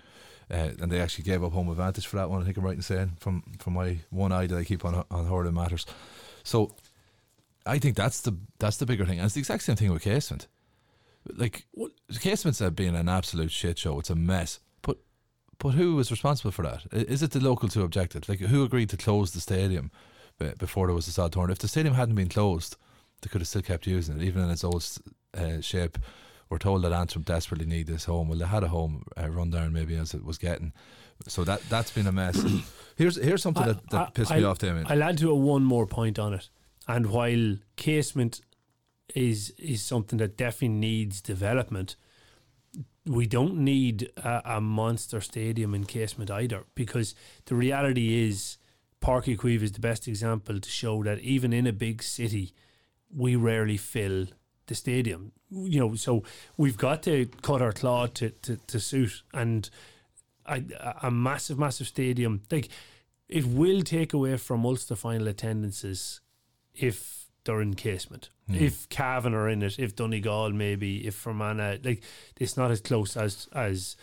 Uh, 0.49 0.69
and 0.79 0.91
they 0.91 1.01
actually 1.01 1.25
gave 1.25 1.43
up 1.43 1.51
home 1.51 1.69
advantage 1.69 2.07
for 2.07 2.15
that 2.15 2.29
one. 2.29 2.41
I 2.41 2.45
think 2.45 2.57
I'm 2.57 2.63
right 2.63 2.75
in 2.75 2.81
saying 2.81 3.17
from 3.19 3.43
from 3.59 3.73
my 3.73 3.97
one 4.11 4.31
eye 4.31 4.47
that 4.47 4.57
I 4.57 4.63
keep 4.63 4.85
on 4.85 5.03
on 5.11 5.25
hurling 5.25 5.53
matters. 5.53 5.85
So 6.43 6.71
I 7.65 7.79
think 7.79 7.97
that's 7.97 8.21
the 8.21 8.37
that's 8.59 8.77
the 8.77 8.85
bigger 8.85 9.05
thing. 9.05 9.19
And 9.19 9.25
it's 9.25 9.33
the 9.33 9.41
exact 9.41 9.63
same 9.63 9.75
thing 9.75 9.91
with 9.91 10.03
Casement. 10.03 10.47
Like 11.35 11.65
what? 11.71 11.91
Casement's 12.21 12.61
uh, 12.61 12.69
being 12.69 12.95
an 12.95 13.09
absolute 13.09 13.51
shit 13.51 13.77
show. 13.77 13.99
It's 13.99 14.09
a 14.09 14.15
mess. 14.15 14.61
But 14.81 14.99
but 15.59 15.69
who 15.71 15.95
was 15.95 16.11
responsible 16.11 16.51
for 16.51 16.63
that? 16.63 16.83
Is 16.93 17.21
it 17.21 17.31
the 17.31 17.41
locals 17.41 17.73
who 17.73 17.83
objected? 17.83 18.29
Like 18.29 18.39
who 18.39 18.63
agreed 18.63 18.89
to 18.91 18.97
close 18.97 19.31
the 19.31 19.41
stadium 19.41 19.91
before 20.57 20.87
there 20.87 20.95
was 20.95 21.09
a 21.09 21.11
sod 21.11 21.33
torn? 21.33 21.51
If 21.51 21.59
the 21.59 21.67
stadium 21.67 21.95
hadn't 21.95 22.15
been 22.15 22.29
closed, 22.29 22.77
they 23.21 23.29
could 23.29 23.41
have 23.41 23.47
still 23.49 23.61
kept 23.63 23.85
using 23.85 24.15
it, 24.15 24.23
even 24.23 24.43
in 24.43 24.49
its 24.49 24.63
old 24.63 24.87
uh, 25.37 25.59
shape. 25.59 25.97
We're 26.49 26.57
told 26.59 26.83
that 26.83 26.93
Antrim 26.93 27.23
desperately 27.23 27.65
need 27.65 27.87
this 27.87 28.05
home. 28.05 28.29
Well, 28.29 28.37
they 28.39 28.45
had 28.45 28.63
a 28.63 28.69
home 28.69 29.03
uh, 29.19 29.29
run 29.29 29.49
down 29.51 29.73
maybe 29.73 29.95
as 29.95 30.13
it 30.13 30.23
was 30.23 30.37
getting. 30.37 30.71
So 31.27 31.43
that 31.43 31.61
that's 31.69 31.91
been 31.91 32.07
a 32.07 32.11
mess. 32.11 32.41
here's 32.95 33.15
here's 33.17 33.41
something 33.41 33.63
I- 33.63 33.67
that, 33.67 33.89
that 33.89 34.07
I- 34.07 34.09
pissed 34.11 34.31
me 34.31 34.37
I'll- 34.37 34.47
off, 34.47 34.59
Damien. 34.59 34.85
I'll 34.89 35.03
add 35.03 35.17
to 35.19 35.31
it 35.31 35.35
one 35.35 35.63
more 35.63 35.85
point 35.87 36.17
on 36.19 36.33
it. 36.33 36.49
And 36.87 37.07
while 37.07 37.57
casement 37.75 38.41
is 39.15 39.51
is 39.57 39.81
something 39.81 40.19
that 40.19 40.37
definitely 40.37 40.69
needs 40.77 41.21
development, 41.21 41.95
we 43.05 43.25
don't 43.25 43.55
need 43.57 44.11
a, 44.17 44.41
a 44.57 44.61
monster 44.61 45.21
stadium 45.21 45.73
in 45.73 45.85
casement 45.85 46.29
either. 46.31 46.63
Because 46.75 47.15
the 47.45 47.55
reality 47.55 48.27
is, 48.27 48.57
Páirc 49.01 49.25
Uí 49.25 49.37
Chaoimh 49.37 49.61
is 49.63 49.71
the 49.73 49.79
best 49.79 50.07
example 50.07 50.59
to 50.59 50.69
show 50.69 51.03
that 51.03 51.19
even 51.19 51.51
in 51.53 51.67
a 51.67 51.73
big 51.73 52.03
city, 52.03 52.53
we 53.13 53.35
rarely 53.35 53.77
fill 53.77 54.27
the 54.67 54.75
stadium. 54.75 55.31
You 55.49 55.79
know, 55.79 55.95
so 55.95 56.23
we've 56.55 56.77
got 56.77 57.03
to 57.03 57.25
cut 57.41 57.61
our 57.61 57.71
cloth 57.71 58.13
to, 58.15 58.29
to, 58.29 58.57
to 58.67 58.79
suit. 58.79 59.23
And 59.33 59.69
a, 60.45 60.63
a 61.03 61.11
massive, 61.11 61.59
massive 61.59 61.87
stadium, 61.87 62.43
like 62.51 62.69
it 63.27 63.45
will 63.45 63.81
take 63.81 64.13
away 64.13 64.37
from 64.37 64.65
Ulster 64.65 64.95
final 64.95 65.27
attendances 65.27 66.21
if 66.73 67.25
they're 67.43 67.61
in 67.61 67.75
casement. 67.75 68.29
Hmm. 68.47 68.55
If 68.55 68.87
Cavan 68.89 69.33
are 69.33 69.49
in 69.49 69.63
it, 69.63 69.79
if 69.79 69.95
Donegal 69.95 70.51
maybe, 70.51 71.07
if 71.07 71.15
Fermanagh, 71.15 71.79
like 71.83 72.03
it's 72.39 72.57
not 72.57 72.71
as 72.71 72.81
close 72.81 73.17
as 73.17 73.47
as 73.53 73.95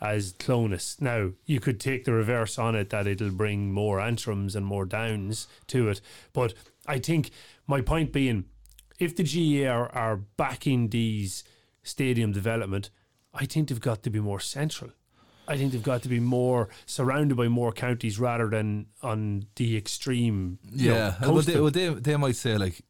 as 0.00 0.34
Clones. 0.38 0.98
Now 1.00 1.30
you 1.46 1.60
could 1.60 1.80
take 1.80 2.04
the 2.04 2.12
reverse 2.12 2.58
on 2.58 2.74
it 2.74 2.90
that 2.90 3.06
it'll 3.06 3.30
bring 3.30 3.72
more 3.72 3.98
Antrims 3.98 4.54
and 4.54 4.66
more 4.66 4.84
downs 4.84 5.48
to 5.68 5.88
it, 5.88 6.00
but 6.32 6.52
I 6.86 6.98
think 6.98 7.30
my 7.66 7.80
point 7.80 8.12
being, 8.12 8.44
if 8.98 9.16
the 9.16 9.22
GA 9.22 9.68
are, 9.68 9.88
are 9.94 10.16
backing 10.16 10.88
these 10.88 11.44
stadium 11.82 12.32
development, 12.32 12.90
I 13.34 13.46
think 13.46 13.68
they've 13.68 13.80
got 13.80 14.02
to 14.04 14.10
be 14.10 14.20
more 14.20 14.40
central. 14.40 14.90
I 15.48 15.56
think 15.56 15.72
they've 15.72 15.82
got 15.82 16.02
to 16.02 16.08
be 16.08 16.18
more 16.18 16.68
surrounded 16.86 17.36
by 17.36 17.48
more 17.48 17.72
counties 17.72 18.18
rather 18.18 18.48
than 18.48 18.86
on 19.02 19.46
the 19.56 19.76
extreme. 19.76 20.58
know, 20.90 20.96
Yeah, 20.96 21.14
uh, 21.22 21.32
well, 21.32 21.42
they, 21.42 21.60
well, 21.60 21.70
they 21.70 21.88
they 21.88 22.16
might 22.16 22.36
say 22.36 22.58
like, 22.58 22.82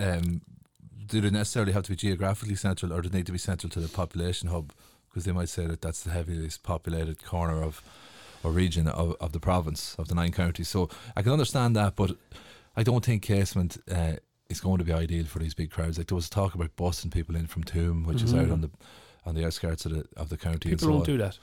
um, 0.00 0.40
do 1.06 1.20
they 1.20 1.30
necessarily 1.30 1.72
have 1.72 1.84
to 1.84 1.90
be 1.90 1.96
geographically 1.96 2.56
central, 2.56 2.92
or 2.92 3.00
do 3.00 3.08
they 3.08 3.18
need 3.18 3.26
to 3.26 3.32
be 3.32 3.38
central 3.38 3.70
to 3.70 3.80
the 3.80 3.88
population 3.88 4.48
hub? 4.48 4.72
Because 5.08 5.24
they 5.24 5.32
might 5.32 5.48
say 5.48 5.66
that 5.66 5.80
that's 5.80 6.02
the 6.02 6.10
heaviest 6.10 6.62
populated 6.62 7.24
corner 7.24 7.62
of 7.62 7.80
or 8.42 8.50
region 8.50 8.86
of, 8.88 9.16
of 9.20 9.32
the 9.32 9.40
province 9.40 9.94
of 9.98 10.08
the 10.08 10.14
nine 10.14 10.32
counties. 10.32 10.68
So 10.68 10.88
I 11.16 11.22
can 11.22 11.32
understand 11.32 11.74
that, 11.76 11.96
but 11.96 12.12
I 12.76 12.82
don't 12.82 13.04
think 13.04 13.22
casement 13.22 13.78
uh, 13.90 14.14
is 14.48 14.60
going 14.60 14.78
to 14.78 14.84
be 14.84 14.92
ideal 14.92 15.24
for 15.24 15.38
these 15.38 15.54
big 15.54 15.70
crowds. 15.70 15.98
Like 15.98 16.08
there 16.08 16.16
was 16.16 16.28
talk 16.30 16.54
about 16.54 16.76
busing 16.76 17.12
people 17.12 17.36
in 17.36 17.46
from 17.46 17.64
Toome, 17.64 18.06
which 18.06 18.22
is 18.22 18.34
out 18.34 18.50
on 18.50 18.60
the 18.60 18.70
on 19.24 19.34
the 19.34 19.44
outskirts 19.44 19.86
of 19.86 19.92
the 19.92 20.06
of 20.16 20.28
the 20.28 20.36
county. 20.36 20.70
People 20.70 20.86
so 20.86 20.92
don't 20.92 21.00
on. 21.00 21.04
do 21.04 21.18
that. 21.18 21.38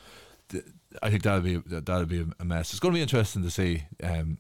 I 1.01 1.09
think 1.09 1.23
that'll 1.23 1.41
be 1.41 1.57
that'll 1.65 2.05
be 2.05 2.25
a 2.39 2.45
mess. 2.45 2.71
It's 2.71 2.79
going 2.79 2.93
to 2.93 2.97
be 2.97 3.01
interesting 3.01 3.43
to 3.43 3.49
see. 3.49 3.83
Um, 4.03 4.37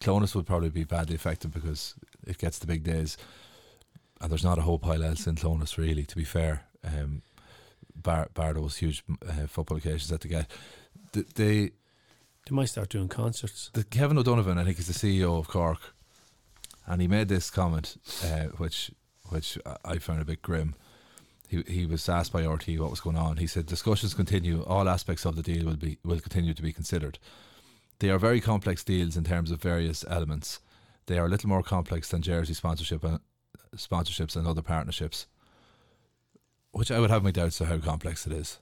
Clones 0.00 0.34
would 0.34 0.46
probably 0.46 0.70
be 0.70 0.84
badly 0.84 1.14
affected 1.14 1.52
because 1.52 1.94
it 2.26 2.38
gets 2.38 2.58
the 2.58 2.66
big 2.66 2.82
days, 2.82 3.16
and 4.20 4.30
there's 4.30 4.44
not 4.44 4.58
a 4.58 4.62
whole 4.62 4.78
pile 4.78 5.02
else 5.02 5.26
in 5.26 5.36
Clones 5.36 5.78
really. 5.78 6.04
To 6.04 6.16
be 6.16 6.24
fair, 6.24 6.64
um, 6.84 7.22
bar, 7.94 8.28
bar 8.34 8.52
those 8.52 8.76
huge 8.76 9.04
uh, 9.26 9.46
football 9.46 9.78
occasions 9.78 10.08
that 10.08 10.20
they 10.20 10.28
get. 10.28 10.50
They 11.12 11.22
They 11.34 11.70
might 12.50 12.66
start 12.68 12.88
doing 12.90 13.08
concerts. 13.08 13.70
the 13.72 13.84
Kevin 13.84 14.18
O'Donovan, 14.18 14.58
I 14.58 14.64
think, 14.64 14.78
is 14.78 14.88
the 14.88 14.92
CEO 14.92 15.38
of 15.38 15.48
Cork, 15.48 15.94
and 16.86 17.00
he 17.00 17.08
made 17.08 17.28
this 17.28 17.50
comment, 17.50 17.96
uh, 18.24 18.44
which 18.58 18.90
which 19.30 19.58
I- 19.84 19.98
found 19.98 20.20
a 20.20 20.24
bit 20.24 20.42
grim. 20.42 20.74
He 21.48 21.62
he 21.66 21.86
was 21.86 22.08
asked 22.08 22.32
by 22.32 22.42
RTÉ 22.42 22.78
what 22.78 22.90
was 22.90 23.00
going 23.00 23.16
on. 23.16 23.36
He 23.38 23.46
said 23.46 23.66
discussions 23.66 24.14
continue. 24.14 24.62
All 24.64 24.88
aspects 24.88 25.24
of 25.24 25.36
the 25.36 25.42
deal 25.42 25.64
will 25.66 25.76
be 25.76 25.98
will 26.04 26.20
continue 26.20 26.54
to 26.54 26.62
be 26.62 26.72
considered. 26.72 27.18
They 28.00 28.10
are 28.10 28.18
very 28.18 28.40
complex 28.40 28.82
deals 28.84 29.16
in 29.16 29.24
terms 29.24 29.50
of 29.50 29.62
various 29.62 30.04
elements. 30.08 30.60
They 31.06 31.18
are 31.18 31.26
a 31.26 31.28
little 31.28 31.48
more 31.48 31.62
complex 31.62 32.08
than 32.08 32.22
jersey 32.22 32.54
sponsorship 32.54 33.04
and 33.04 33.20
sponsorships 33.76 34.36
and 34.36 34.46
other 34.46 34.62
partnerships, 34.62 35.26
which 36.72 36.90
I 36.90 36.98
would 36.98 37.10
have 37.10 37.22
my 37.22 37.30
doubts 37.30 37.60
of 37.60 37.68
how 37.68 37.78
complex 37.78 38.26
it 38.26 38.32
is. 38.32 38.58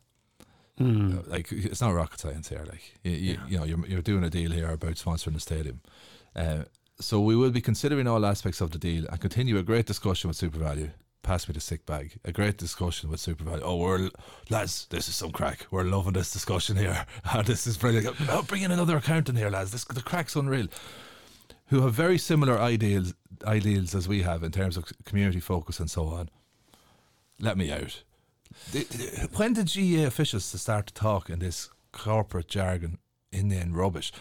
Uh, 0.81 1.23
like 1.27 1.53
it's 1.53 1.81
not 1.81 1.95
rocket 1.95 2.19
science 2.21 2.49
here. 2.49 2.65
Like 2.69 2.95
you, 3.05 3.13
you, 3.13 3.33
Yeah. 3.33 3.47
you 3.49 3.59
know, 3.59 3.65
you're, 3.65 3.87
you're 3.87 4.03
doing 4.03 4.25
a 4.25 4.31
deal 4.31 4.51
here 4.51 4.71
about 4.71 4.95
sponsoring 4.95 5.35
the 5.35 5.41
stadium. 5.41 5.81
Uh, 6.35 6.65
so 7.03 7.21
we 7.21 7.37
will 7.37 7.51
be 7.51 7.61
considering 7.61 8.07
all 8.07 8.25
aspects 8.25 8.61
of 8.61 8.71
the 8.71 8.79
deal 8.79 9.07
and 9.07 9.21
continue 9.21 9.59
a 9.59 9.63
great 9.63 9.87
discussion 9.87 10.29
with 10.29 10.39
SuperValu. 10.39 10.91
Pass 11.23 11.47
me 11.49 11.53
the 11.53 11.61
sick 11.61 11.87
bag. 11.87 12.19
A 12.25 12.33
great 12.33 12.59
discussion 12.59 13.09
with 13.11 13.21
SuperValu. 13.21 13.61
Oh, 13.63 13.77
we're 13.77 14.11
lads, 14.51 14.87
this 14.91 15.09
is 15.09 15.15
some 15.15 15.31
crack. 15.31 15.67
We're 15.71 15.85
loving 15.85 16.15
this 16.15 16.33
discussion 16.33 16.77
here. 16.77 17.07
Ah, 17.25 17.43
this 17.43 17.67
is 17.67 17.77
brilliant. 17.77 18.17
Oh, 18.29 18.43
bring 18.43 18.63
in 18.63 18.71
another 18.73 18.97
accountant 18.97 19.39
here, 19.39 19.51
lads. 19.51 19.71
This 19.71 19.85
the 19.85 20.01
crack's 20.03 20.35
unreal. 20.37 20.67
Who 21.69 21.83
have 21.83 21.95
very 21.95 22.19
similar 22.19 22.59
ideals 22.59 23.15
ideals 23.47 23.95
as 23.95 24.07
we 24.09 24.23
have 24.23 24.43
in 24.43 24.53
terms 24.53 24.77
of 24.77 24.85
community 25.05 25.41
focus 25.41 25.81
and 25.81 25.91
so 25.91 26.07
on. 26.07 26.29
Let 27.41 27.57
me 27.57 27.71
out. 27.73 28.03
The- 28.73 28.85
the- 28.85 29.29
When 29.37 29.53
did 29.55 29.67
GA 29.69 30.05
officials 30.05 30.45
start 30.45 30.87
to 30.89 30.95
talk 30.95 31.31
in 31.31 31.39
this 31.39 31.71
corporate 31.93 32.49
jargon, 32.49 32.99
Indian 33.33 33.73
rubbish? 33.75 34.13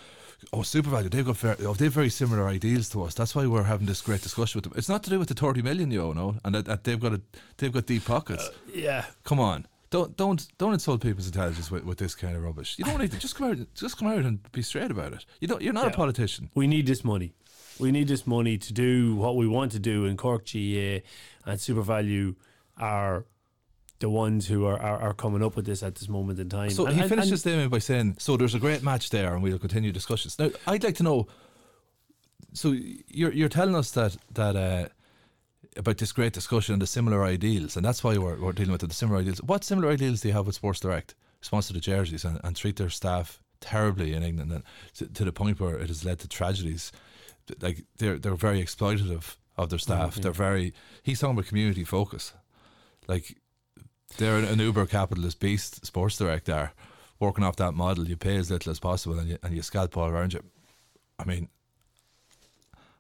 Oh, 0.54 0.60
SuperValu, 0.60 1.12
they've 1.12 1.26
got 1.26 1.38
very, 1.38 1.66
oh, 1.66 1.74
they've 1.74 1.92
very 1.92 2.10
similar 2.10 2.48
ideals 2.48 2.90
to 2.90 3.04
us. 3.04 3.14
That's 3.14 3.36
why 3.36 3.46
we're 3.46 3.64
having 3.64 3.88
this 3.88 4.02
great 4.02 4.22
discussion 4.22 4.58
with 4.58 4.66
them. 4.66 4.74
It's 4.76 4.90
not 4.90 5.04
to 5.04 5.10
do 5.10 5.20
with 5.20 5.28
the 5.28 5.34
thirty 5.34 5.62
million, 5.62 5.92
you 5.92 6.14
know, 6.14 6.36
and 6.44 6.56
that, 6.56 6.66
that 6.66 6.84
they've 6.84 7.00
got 7.00 7.14
a, 7.14 7.22
they've 7.58 7.72
got 7.72 7.86
deep 7.86 8.06
pockets. 8.06 8.48
Uh, 8.48 8.52
yeah. 8.74 9.06
Come 9.24 9.40
on, 9.40 9.68
don't 9.92 10.18
don't 10.18 10.48
don't 10.58 10.74
insult 10.74 11.02
people's 11.02 11.28
intelligence 11.28 11.70
with, 11.70 11.84
with 11.84 12.00
this 12.00 12.16
kind 12.16 12.36
of 12.36 12.44
rubbish. 12.44 12.76
You 12.78 12.86
don't 12.86 13.00
need 13.00 13.12
to 13.12 13.20
just 13.20 13.36
come 13.36 13.52
out, 13.52 13.58
just 13.76 13.98
come 13.98 14.08
out 14.08 14.26
and 14.26 14.52
be 14.52 14.62
straight 14.62 14.90
about 14.90 15.14
it. 15.14 15.26
You 15.40 15.48
don't, 15.48 15.62
you're 15.62 15.74
not 15.74 15.88
a 15.88 15.92
politician. 15.92 16.50
We 16.56 16.68
need 16.68 16.88
this 16.88 17.04
money. 17.04 17.34
We 17.80 17.92
need 17.92 18.08
this 18.08 18.26
money 18.28 18.58
to 18.58 18.74
do 18.74 19.16
what 19.16 19.36
we 19.36 19.48
want 19.48 19.72
to 19.74 19.80
do 19.80 20.06
in 20.06 20.18
Cork 20.18 20.46
GA 20.46 21.04
and 21.46 21.60
SuperValu 21.60 22.36
are 22.78 23.26
the 24.02 24.10
ones 24.10 24.48
who 24.48 24.66
are, 24.66 24.78
are, 24.80 25.00
are 25.00 25.14
coming 25.14 25.42
up 25.42 25.56
with 25.56 25.66
this 25.66 25.82
at 25.82 25.96
this 25.96 26.10
moment 26.10 26.38
in 26.40 26.50
time. 26.50 26.70
So 26.72 26.86
And- 26.86 26.96
he 26.96 27.02
and- 27.02 27.10
finished 27.10 27.30
his 27.30 27.40
statement 27.42 27.72
by 27.72 27.80
saying, 27.80 28.16
"So 28.20 28.36
there's 28.38 28.54
a 28.56 28.60
great 28.60 28.84
match 28.84 29.10
there, 29.10 29.34
and 29.34 29.42
we'll 29.42 29.58
continue 29.60 29.92
discussions." 29.94 30.38
Now, 30.38 30.50
I'd 30.68 30.84
like 30.84 30.96
to 30.98 31.04
know. 31.04 31.28
So 32.54 32.76
you're 33.08 33.32
you're 33.32 33.50
telling 33.50 33.76
us 33.76 33.92
that 33.92 34.18
that 34.34 34.56
uh, 34.56 34.90
about 35.78 35.98
this 35.98 36.12
great 36.12 36.34
discussion 36.34 36.74
and 36.74 36.82
the 36.82 36.88
similar 36.88 37.24
ideals, 37.24 37.78
and 37.78 37.86
that's 37.86 38.04
why 38.04 38.18
we're, 38.18 38.40
we're 38.40 38.52
dealing 38.52 38.74
with 38.74 38.84
it, 38.84 38.88
the 38.88 38.94
similar 38.96 39.20
ideals. 39.22 39.42
What 39.42 39.64
similar 39.64 39.90
ideals 39.90 40.22
do 40.22 40.28
you 40.28 40.34
have 40.34 40.46
with 40.46 40.56
Sports 40.56 40.80
Direct, 40.82 41.16
sponsor 41.42 41.74
the 41.74 41.80
jerseys 41.80 42.26
and, 42.26 42.40
and 42.44 42.56
treat 42.56 42.76
their 42.76 42.90
staff 42.90 43.42
terribly 43.62 44.14
in 44.14 44.24
England, 44.24 44.52
and 44.52 44.64
to, 44.96 45.08
to 45.08 45.24
the 45.24 45.32
point 45.32 45.60
where 45.60 45.78
it 45.80 45.88
has 45.88 46.04
led 46.04 46.20
to 46.20 46.28
tragedies. 46.28 46.92
Like 47.62 47.86
they're 47.98 48.18
they're 48.20 48.36
very 48.36 48.62
exploitative 48.64 49.36
of 49.58 49.70
their 49.70 49.80
staff. 49.80 50.18
yeah. 50.18 50.24
They're 50.24 50.32
very. 50.32 50.74
He's 51.04 51.20
talking 51.20 51.36
about 51.38 51.48
community 51.48 51.84
focus. 51.84 52.34
Like 53.08 53.38
they're 54.18 54.38
an, 54.38 54.46
an 54.46 54.60
uber 54.60 54.86
capitalist 54.86 55.40
beast, 55.40 55.86
Sports 55.86 56.18
Direct 56.18 56.50
are 56.50 56.74
working 57.20 57.44
off 57.44 57.56
that 57.58 57.74
model. 57.74 58.08
You 58.08 58.18
pay 58.18 58.38
as 58.38 58.52
little 58.52 58.72
as 58.72 58.80
possible 58.80 59.20
and 59.20 59.30
you, 59.30 59.38
and 59.44 59.56
you 59.56 59.62
scalp 59.62 59.96
all 59.98 60.10
around 60.10 60.34
you. 60.34 60.42
I 61.20 61.26
mean, 61.26 61.50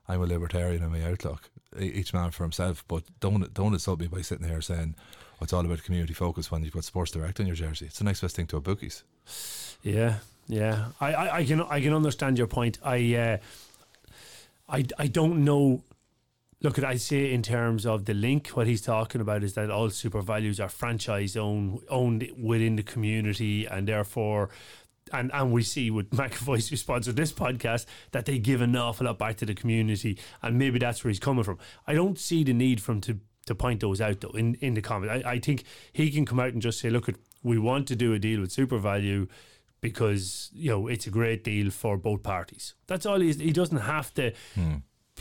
I'm 0.07 0.21
a 0.21 0.25
libertarian 0.25 0.83
in 0.83 0.91
my 0.91 1.03
outlook. 1.03 1.49
Each 1.79 2.13
man 2.13 2.31
for 2.31 2.43
himself, 2.43 2.83
but 2.87 3.03
don't 3.21 3.53
don't 3.53 3.73
insult 3.73 4.01
me 4.01 4.07
by 4.07 4.21
sitting 4.21 4.47
here 4.47 4.61
saying, 4.61 4.95
it's 5.41 5.53
all 5.53 5.65
about 5.65 5.83
community 5.83 6.13
focus 6.13 6.51
when 6.51 6.63
you've 6.63 6.73
got 6.73 6.83
Sports 6.83 7.11
Direct 7.11 7.39
on 7.39 7.47
your 7.47 7.55
jersey. 7.55 7.85
It's 7.85 7.97
the 7.97 8.03
next 8.03 8.21
best 8.21 8.35
thing 8.35 8.47
to 8.47 8.57
a 8.57 8.61
bookies. 8.61 9.03
Yeah, 9.81 10.19
yeah. 10.47 10.89
I, 10.99 11.13
I, 11.13 11.35
I 11.37 11.45
can 11.45 11.61
I 11.61 11.81
can 11.81 11.93
understand 11.93 12.37
your 12.37 12.47
point. 12.47 12.77
I 12.83 13.15
uh, 13.15 13.37
I 14.69 14.85
I 14.99 15.07
don't 15.07 15.43
know. 15.43 15.81
Look, 16.61 16.77
I 16.83 16.95
say 16.95 17.33
in 17.33 17.41
terms 17.41 17.85
of 17.85 18.05
the 18.05 18.13
link, 18.13 18.49
what 18.49 18.67
he's 18.67 18.81
talking 18.81 19.19
about 19.19 19.43
is 19.43 19.55
that 19.55 19.71
all 19.71 19.89
super 19.89 20.21
values 20.21 20.59
are 20.59 20.69
franchise 20.69 21.35
owned 21.35 21.79
owned 21.89 22.29
within 22.39 22.75
the 22.75 22.83
community, 22.83 23.65
and 23.65 23.87
therefore. 23.87 24.49
And, 25.13 25.31
and 25.33 25.51
we 25.51 25.63
see 25.63 25.91
with 25.91 26.09
McEvoy's 26.11 26.69
who 26.69 26.77
sponsored 26.77 27.17
this 27.17 27.33
podcast 27.33 27.85
that 28.11 28.25
they 28.25 28.37
give 28.37 28.61
an 28.61 28.75
awful 28.77 29.07
lot 29.07 29.17
back 29.17 29.35
to 29.37 29.45
the 29.45 29.55
community 29.55 30.17
and 30.41 30.57
maybe 30.57 30.79
that's 30.79 31.03
where 31.03 31.09
he's 31.09 31.19
coming 31.19 31.43
from. 31.43 31.57
I 31.85 31.95
don't 31.95 32.17
see 32.17 32.45
the 32.45 32.53
need 32.53 32.81
for 32.81 32.93
him 32.93 33.01
to 33.01 33.19
to 33.47 33.55
point 33.55 33.81
those 33.81 33.99
out 33.99 34.21
though 34.21 34.29
in, 34.29 34.53
in 34.61 34.75
the 34.75 34.81
comment. 34.81 35.11
I, 35.11 35.31
I 35.31 35.39
think 35.39 35.65
he 35.91 36.11
can 36.11 36.25
come 36.25 36.39
out 36.39 36.53
and 36.53 36.61
just 36.61 36.79
say, 36.79 36.89
look, 36.89 37.09
we 37.43 37.57
want 37.57 37.87
to 37.87 37.95
do 37.95 38.13
a 38.13 38.19
deal 38.19 38.39
with 38.39 38.51
SuperValu 38.55 39.27
because 39.81 40.51
you 40.53 40.69
know 40.69 40.87
it's 40.87 41.07
a 41.07 41.11
great 41.11 41.43
deal 41.43 41.71
for 41.71 41.97
both 41.97 42.23
parties. 42.23 42.75
That's 42.87 43.05
all 43.05 43.19
he 43.19 43.33
he 43.33 43.51
doesn't 43.51 43.79
have 43.79 44.13
to. 44.13 44.33
Hmm. 44.55 44.75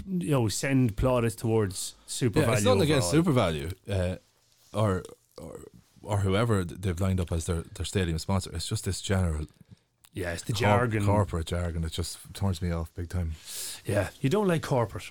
You 0.07 0.31
know, 0.31 0.49
send 0.49 0.97
plaudits 0.97 1.35
towards 1.37 1.95
Super 2.07 2.41
Yeah, 2.41 2.47
Value. 2.47 2.57
it's 2.57 2.65
not 2.65 2.81
against. 2.81 3.13
SuperValu 3.13 3.73
uh, 3.91 4.17
or, 4.73 5.03
or 5.39 5.61
or 6.03 6.19
whoever 6.19 6.65
they've 6.65 6.99
lined 7.01 7.21
up 7.21 7.31
as 7.33 7.45
their, 7.45 7.63
their 7.75 7.85
stadium 7.85 8.19
sponsor. 8.19 8.51
It's 8.55 8.67
just 8.67 8.85
this 8.85 9.01
general 9.03 9.47
Yeah, 10.15 10.33
it's 10.33 10.43
the 10.43 10.53
corp- 10.55 10.61
jargon. 10.61 11.05
corporate 11.07 11.47
jargon. 11.47 11.85
It 11.85 11.93
just 11.93 12.19
turns 12.33 12.63
me 12.63 12.71
off 12.73 12.91
big 12.95 13.09
time. 13.11 13.33
Yeah, 13.85 14.09
you 14.21 14.31
don't 14.31 14.49
like 14.49 14.63
corporate. 14.63 15.11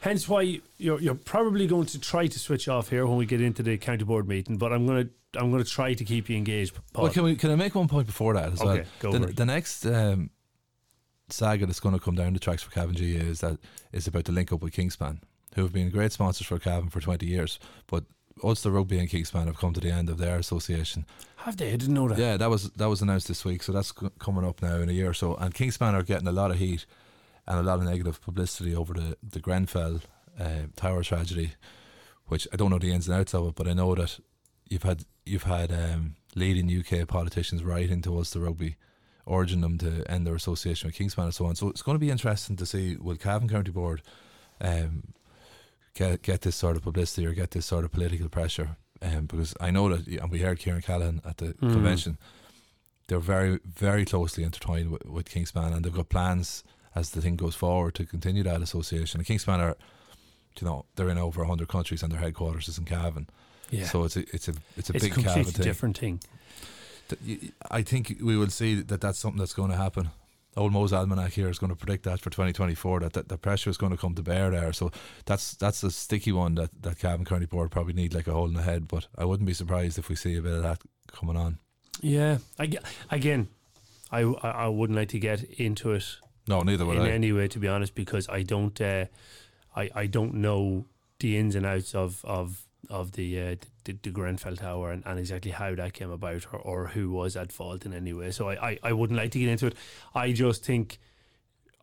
Hence 0.00 0.28
why 0.28 0.60
you're 0.76 1.00
you're 1.00 1.14
probably 1.14 1.66
going 1.66 1.86
to 1.86 1.98
try 1.98 2.26
to 2.28 2.38
switch 2.38 2.68
off 2.68 2.90
here 2.90 3.06
when 3.06 3.16
we 3.16 3.26
get 3.26 3.40
into 3.40 3.62
the 3.62 3.76
county 3.78 4.04
board 4.04 4.28
meeting. 4.28 4.56
But 4.58 4.72
I'm 4.72 4.86
gonna 4.86 5.08
I'm 5.36 5.50
gonna 5.50 5.64
try 5.64 5.94
to 5.94 6.04
keep 6.04 6.28
you 6.28 6.36
engaged. 6.36 6.72
Paul. 6.92 7.04
Well, 7.04 7.12
can 7.12 7.22
we 7.24 7.34
can 7.34 7.50
I 7.50 7.56
make 7.56 7.74
one 7.74 7.88
point 7.88 8.06
before 8.06 8.34
that 8.34 8.52
as 8.52 8.60
Okay, 8.60 8.84
well? 9.02 9.12
go 9.12 9.18
the, 9.18 9.26
the 9.32 9.44
next 9.46 9.84
um, 9.86 10.30
saga 11.28 11.66
that's 11.66 11.80
going 11.80 11.94
to 11.94 12.00
come 12.00 12.14
down 12.14 12.32
the 12.32 12.38
tracks 12.38 12.62
for 12.62 12.70
Cavan 12.70 12.96
G 12.96 13.16
is 13.16 13.40
that 13.40 13.58
is 13.92 14.06
about 14.06 14.24
the 14.24 14.32
link 14.32 14.52
up 14.52 14.62
with 14.62 14.74
Kingspan, 14.74 15.18
who 15.54 15.62
have 15.62 15.72
been 15.72 15.90
great 15.90 16.12
sponsors 16.12 16.46
for 16.46 16.58
Cavan 16.58 16.90
for 16.90 17.00
twenty 17.00 17.26
years, 17.26 17.58
but 17.86 18.04
Ulster 18.42 18.70
Rugby 18.70 18.98
and 18.98 19.08
Kingspan 19.08 19.46
have 19.46 19.58
come 19.58 19.72
to 19.72 19.80
the 19.80 19.90
end 19.90 20.08
of 20.08 20.18
their 20.18 20.38
association. 20.38 21.04
have 21.36 21.56
they? 21.56 21.68
I 21.72 21.76
didn't 21.76 21.94
know 21.94 22.08
that. 22.08 22.18
Yeah, 22.18 22.36
that 22.36 22.50
was 22.50 22.70
that 22.70 22.88
was 22.88 23.02
announced 23.02 23.28
this 23.28 23.44
week, 23.44 23.62
so 23.62 23.72
that's 23.72 23.92
c- 23.98 24.10
coming 24.18 24.44
up 24.44 24.62
now 24.62 24.76
in 24.76 24.88
a 24.88 24.92
year 24.92 25.10
or 25.10 25.14
so. 25.14 25.34
And 25.34 25.54
Kingspan 25.54 25.94
are 25.94 26.02
getting 26.04 26.28
a 26.28 26.32
lot 26.32 26.50
of 26.50 26.58
heat 26.58 26.86
and 27.46 27.58
a 27.58 27.62
lot 27.62 27.78
of 27.78 27.84
negative 27.84 28.20
publicity 28.20 28.74
over 28.74 28.94
the 28.94 29.16
the 29.22 29.40
Grenfell 29.40 30.00
uh, 30.38 30.66
tower 30.76 31.02
tragedy, 31.02 31.52
which 32.26 32.46
I 32.52 32.56
don't 32.56 32.70
know 32.70 32.78
the 32.78 32.92
ins 32.92 33.08
and 33.08 33.18
outs 33.18 33.34
of 33.34 33.48
it, 33.48 33.54
but 33.56 33.66
I 33.66 33.72
know 33.72 33.94
that 33.96 34.20
you've 34.68 34.84
had 34.84 35.04
you've 35.26 35.42
had 35.44 35.72
um, 35.72 36.14
leading 36.36 36.70
UK 36.70 37.08
politicians 37.08 37.64
writing 37.64 38.02
to 38.02 38.14
Ulster 38.16 38.40
Rugby, 38.40 38.76
urging 39.28 39.60
them 39.60 39.78
to 39.78 40.04
end 40.10 40.26
their 40.26 40.34
association 40.34 40.88
with 40.88 40.96
Kingspan 40.96 41.24
and 41.24 41.34
so 41.34 41.46
on. 41.46 41.54
So 41.54 41.68
it's 41.68 41.82
going 41.82 41.94
to 41.96 42.00
be 42.00 42.10
interesting 42.10 42.56
to 42.56 42.66
see 42.66 42.96
will 42.96 43.16
Cavan 43.16 43.48
County 43.48 43.70
Board 43.70 44.02
um, 44.60 45.14
get 45.94 46.22
get 46.22 46.40
this 46.42 46.56
sort 46.56 46.76
of 46.76 46.82
publicity 46.82 47.26
or 47.26 47.32
get 47.32 47.50
this 47.50 47.66
sort 47.66 47.84
of 47.84 47.92
political 47.92 48.28
pressure. 48.28 48.76
Um, 49.00 49.26
because 49.26 49.54
I 49.60 49.70
know 49.70 49.88
that, 49.90 50.06
and 50.08 50.30
we 50.30 50.40
heard 50.40 50.58
Kieran 50.58 50.82
Callahan 50.82 51.20
at 51.24 51.36
the 51.36 51.54
Mm. 51.54 51.72
convention, 51.72 52.18
they're 53.06 53.20
very, 53.20 53.60
very 53.64 54.04
closely 54.04 54.42
intertwined 54.42 54.90
with, 54.90 55.04
with 55.06 55.28
Kingspan, 55.28 55.72
and 55.72 55.84
they've 55.84 55.94
got 55.94 56.08
plans 56.08 56.64
as 56.96 57.10
the 57.10 57.20
thing 57.20 57.36
goes 57.36 57.54
forward 57.54 57.94
to 57.94 58.04
continue 58.04 58.42
that 58.42 58.60
association. 58.60 59.20
And 59.20 59.26
Kingspan 59.26 59.60
are, 59.60 59.76
you 60.60 60.66
know, 60.66 60.84
they're 60.96 61.08
in 61.10 61.18
over 61.18 61.44
hundred 61.44 61.68
countries, 61.68 62.02
and 62.02 62.10
their 62.12 62.20
headquarters 62.20 62.66
is 62.68 62.76
in 62.78 62.84
Cavan. 62.86 63.28
yeah. 63.70 63.84
So 63.86 64.02
it's 64.04 64.16
a, 64.16 64.20
it's 64.34 64.48
a, 64.48 64.54
it's 64.76 64.90
a 64.90 64.96
it's 64.96 65.04
a 65.04 65.08
big 65.08 65.14
Cavan 65.14 65.24
completely 65.44 65.62
different 65.64 65.96
thing. 65.98 66.20
I 67.70 67.82
think 67.82 68.18
we 68.22 68.36
will 68.36 68.50
see 68.50 68.80
that 68.82 69.00
that's 69.00 69.18
something 69.18 69.38
that's 69.38 69.54
going 69.54 69.70
to 69.70 69.76
happen. 69.76 70.10
Old 70.56 70.72
Moore's 70.72 70.92
almanac 70.92 71.32
here 71.32 71.48
is 71.48 71.58
going 71.58 71.70
to 71.70 71.76
predict 71.76 72.02
that 72.04 72.18
for 72.20 72.30
2024 72.30 73.00
that, 73.00 73.12
that 73.12 73.28
the 73.28 73.38
pressure 73.38 73.70
is 73.70 73.76
going 73.76 73.92
to 73.92 73.98
come 73.98 74.14
to 74.16 74.22
bear 74.22 74.50
there. 74.50 74.72
So 74.72 74.90
that's 75.24 75.54
that's 75.54 75.82
a 75.84 75.90
sticky 75.90 76.32
one 76.32 76.56
that 76.56 76.70
that 76.82 76.98
Cavan 76.98 77.24
County 77.24 77.46
Board 77.46 77.70
probably 77.70 77.92
need 77.92 78.12
like 78.14 78.26
a 78.26 78.32
hole 78.32 78.46
in 78.46 78.54
the 78.54 78.62
head. 78.62 78.88
But 78.88 79.06
I 79.16 79.24
wouldn't 79.24 79.46
be 79.46 79.54
surprised 79.54 79.98
if 79.98 80.08
we 80.08 80.16
see 80.16 80.36
a 80.36 80.42
bit 80.42 80.52
of 80.54 80.62
that 80.62 80.80
coming 81.12 81.36
on. 81.36 81.58
Yeah. 82.00 82.38
I, 82.58 82.70
again, 83.10 83.48
I, 84.10 84.20
I 84.22 84.50
I 84.50 84.68
wouldn't 84.68 84.98
like 84.98 85.10
to 85.10 85.18
get 85.20 85.44
into 85.44 85.92
it 85.92 86.16
No, 86.48 86.62
neither 86.62 86.84
would 86.86 86.96
in 86.96 87.02
I. 87.04 87.10
any 87.10 87.30
way, 87.32 87.46
to 87.48 87.58
be 87.60 87.68
honest, 87.68 87.94
because 87.94 88.28
I 88.28 88.42
don't, 88.42 88.80
uh, 88.80 89.04
I 89.76 89.90
I 89.94 90.06
don't 90.06 90.34
know 90.34 90.86
the 91.20 91.36
ins 91.36 91.54
and 91.54 91.66
outs 91.66 91.94
of 91.94 92.24
of 92.24 92.64
of 92.88 93.12
the 93.12 93.40
uh, 93.40 93.56
the, 93.84 93.98
the 94.02 94.10
Grenfell 94.10 94.56
Tower 94.56 94.92
and, 94.92 95.02
and 95.06 95.18
exactly 95.18 95.50
how 95.50 95.74
that 95.74 95.92
came 95.92 96.10
about 96.10 96.46
or, 96.52 96.58
or 96.58 96.86
who 96.88 97.10
was 97.10 97.36
at 97.36 97.52
fault 97.52 97.84
in 97.84 97.92
any 97.92 98.12
way. 98.12 98.30
So 98.30 98.48
I, 98.48 98.70
I, 98.70 98.78
I 98.82 98.92
wouldn't 98.92 99.18
like 99.18 99.32
to 99.32 99.38
get 99.38 99.48
into 99.48 99.66
it. 99.66 99.74
I 100.14 100.32
just 100.32 100.64
think 100.64 100.98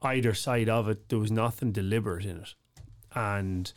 either 0.02 0.34
side 0.34 0.70
of 0.70 0.88
it, 0.90 1.10
there 1.10 1.20
was 1.20 1.32
nothing 1.32 1.72
deliberate 1.72 2.26
in 2.26 2.38
it, 2.38 2.54
and 3.14 3.72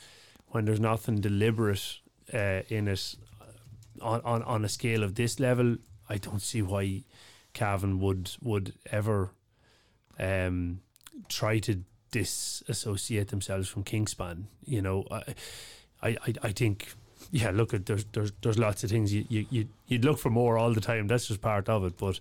when 0.48 0.64
there's 0.64 0.80
nothing 0.80 1.20
deliberate 1.20 1.98
uh, 2.32 2.62
in 2.68 2.88
it 2.88 3.14
uh, 3.40 4.04
on, 4.04 4.20
on 4.22 4.42
on 4.42 4.64
a 4.64 4.68
scale 4.68 5.02
of 5.02 5.14
this 5.14 5.40
level, 5.40 5.76
I 6.08 6.18
don't 6.18 6.42
see 6.42 6.62
why 6.62 7.04
Cavan 7.52 7.98
would 8.00 8.30
would 8.40 8.74
ever 8.90 9.32
um, 10.18 10.80
try 11.28 11.58
to 11.58 11.82
disassociate 12.10 13.28
themselves 13.28 13.68
from 13.68 13.84
Kingspan. 13.84 14.44
You 14.64 14.82
know, 14.82 15.04
I, 15.10 15.34
I, 16.02 16.08
I, 16.08 16.34
I 16.42 16.52
think, 16.52 16.94
yeah. 17.30 17.50
Look, 17.50 17.74
at 17.74 17.86
there's 17.86 18.04
there's 18.12 18.32
there's 18.42 18.58
lots 18.58 18.84
of 18.84 18.90
things 18.90 19.12
you 19.12 19.24
you 19.28 19.46
you'd, 19.50 19.68
you'd 19.86 20.04
look 20.04 20.18
for 20.18 20.30
more 20.30 20.58
all 20.58 20.72
the 20.72 20.80
time. 20.80 21.06
That's 21.06 21.26
just 21.26 21.40
part 21.40 21.68
of 21.68 21.84
it. 21.84 21.96
But 21.96 22.20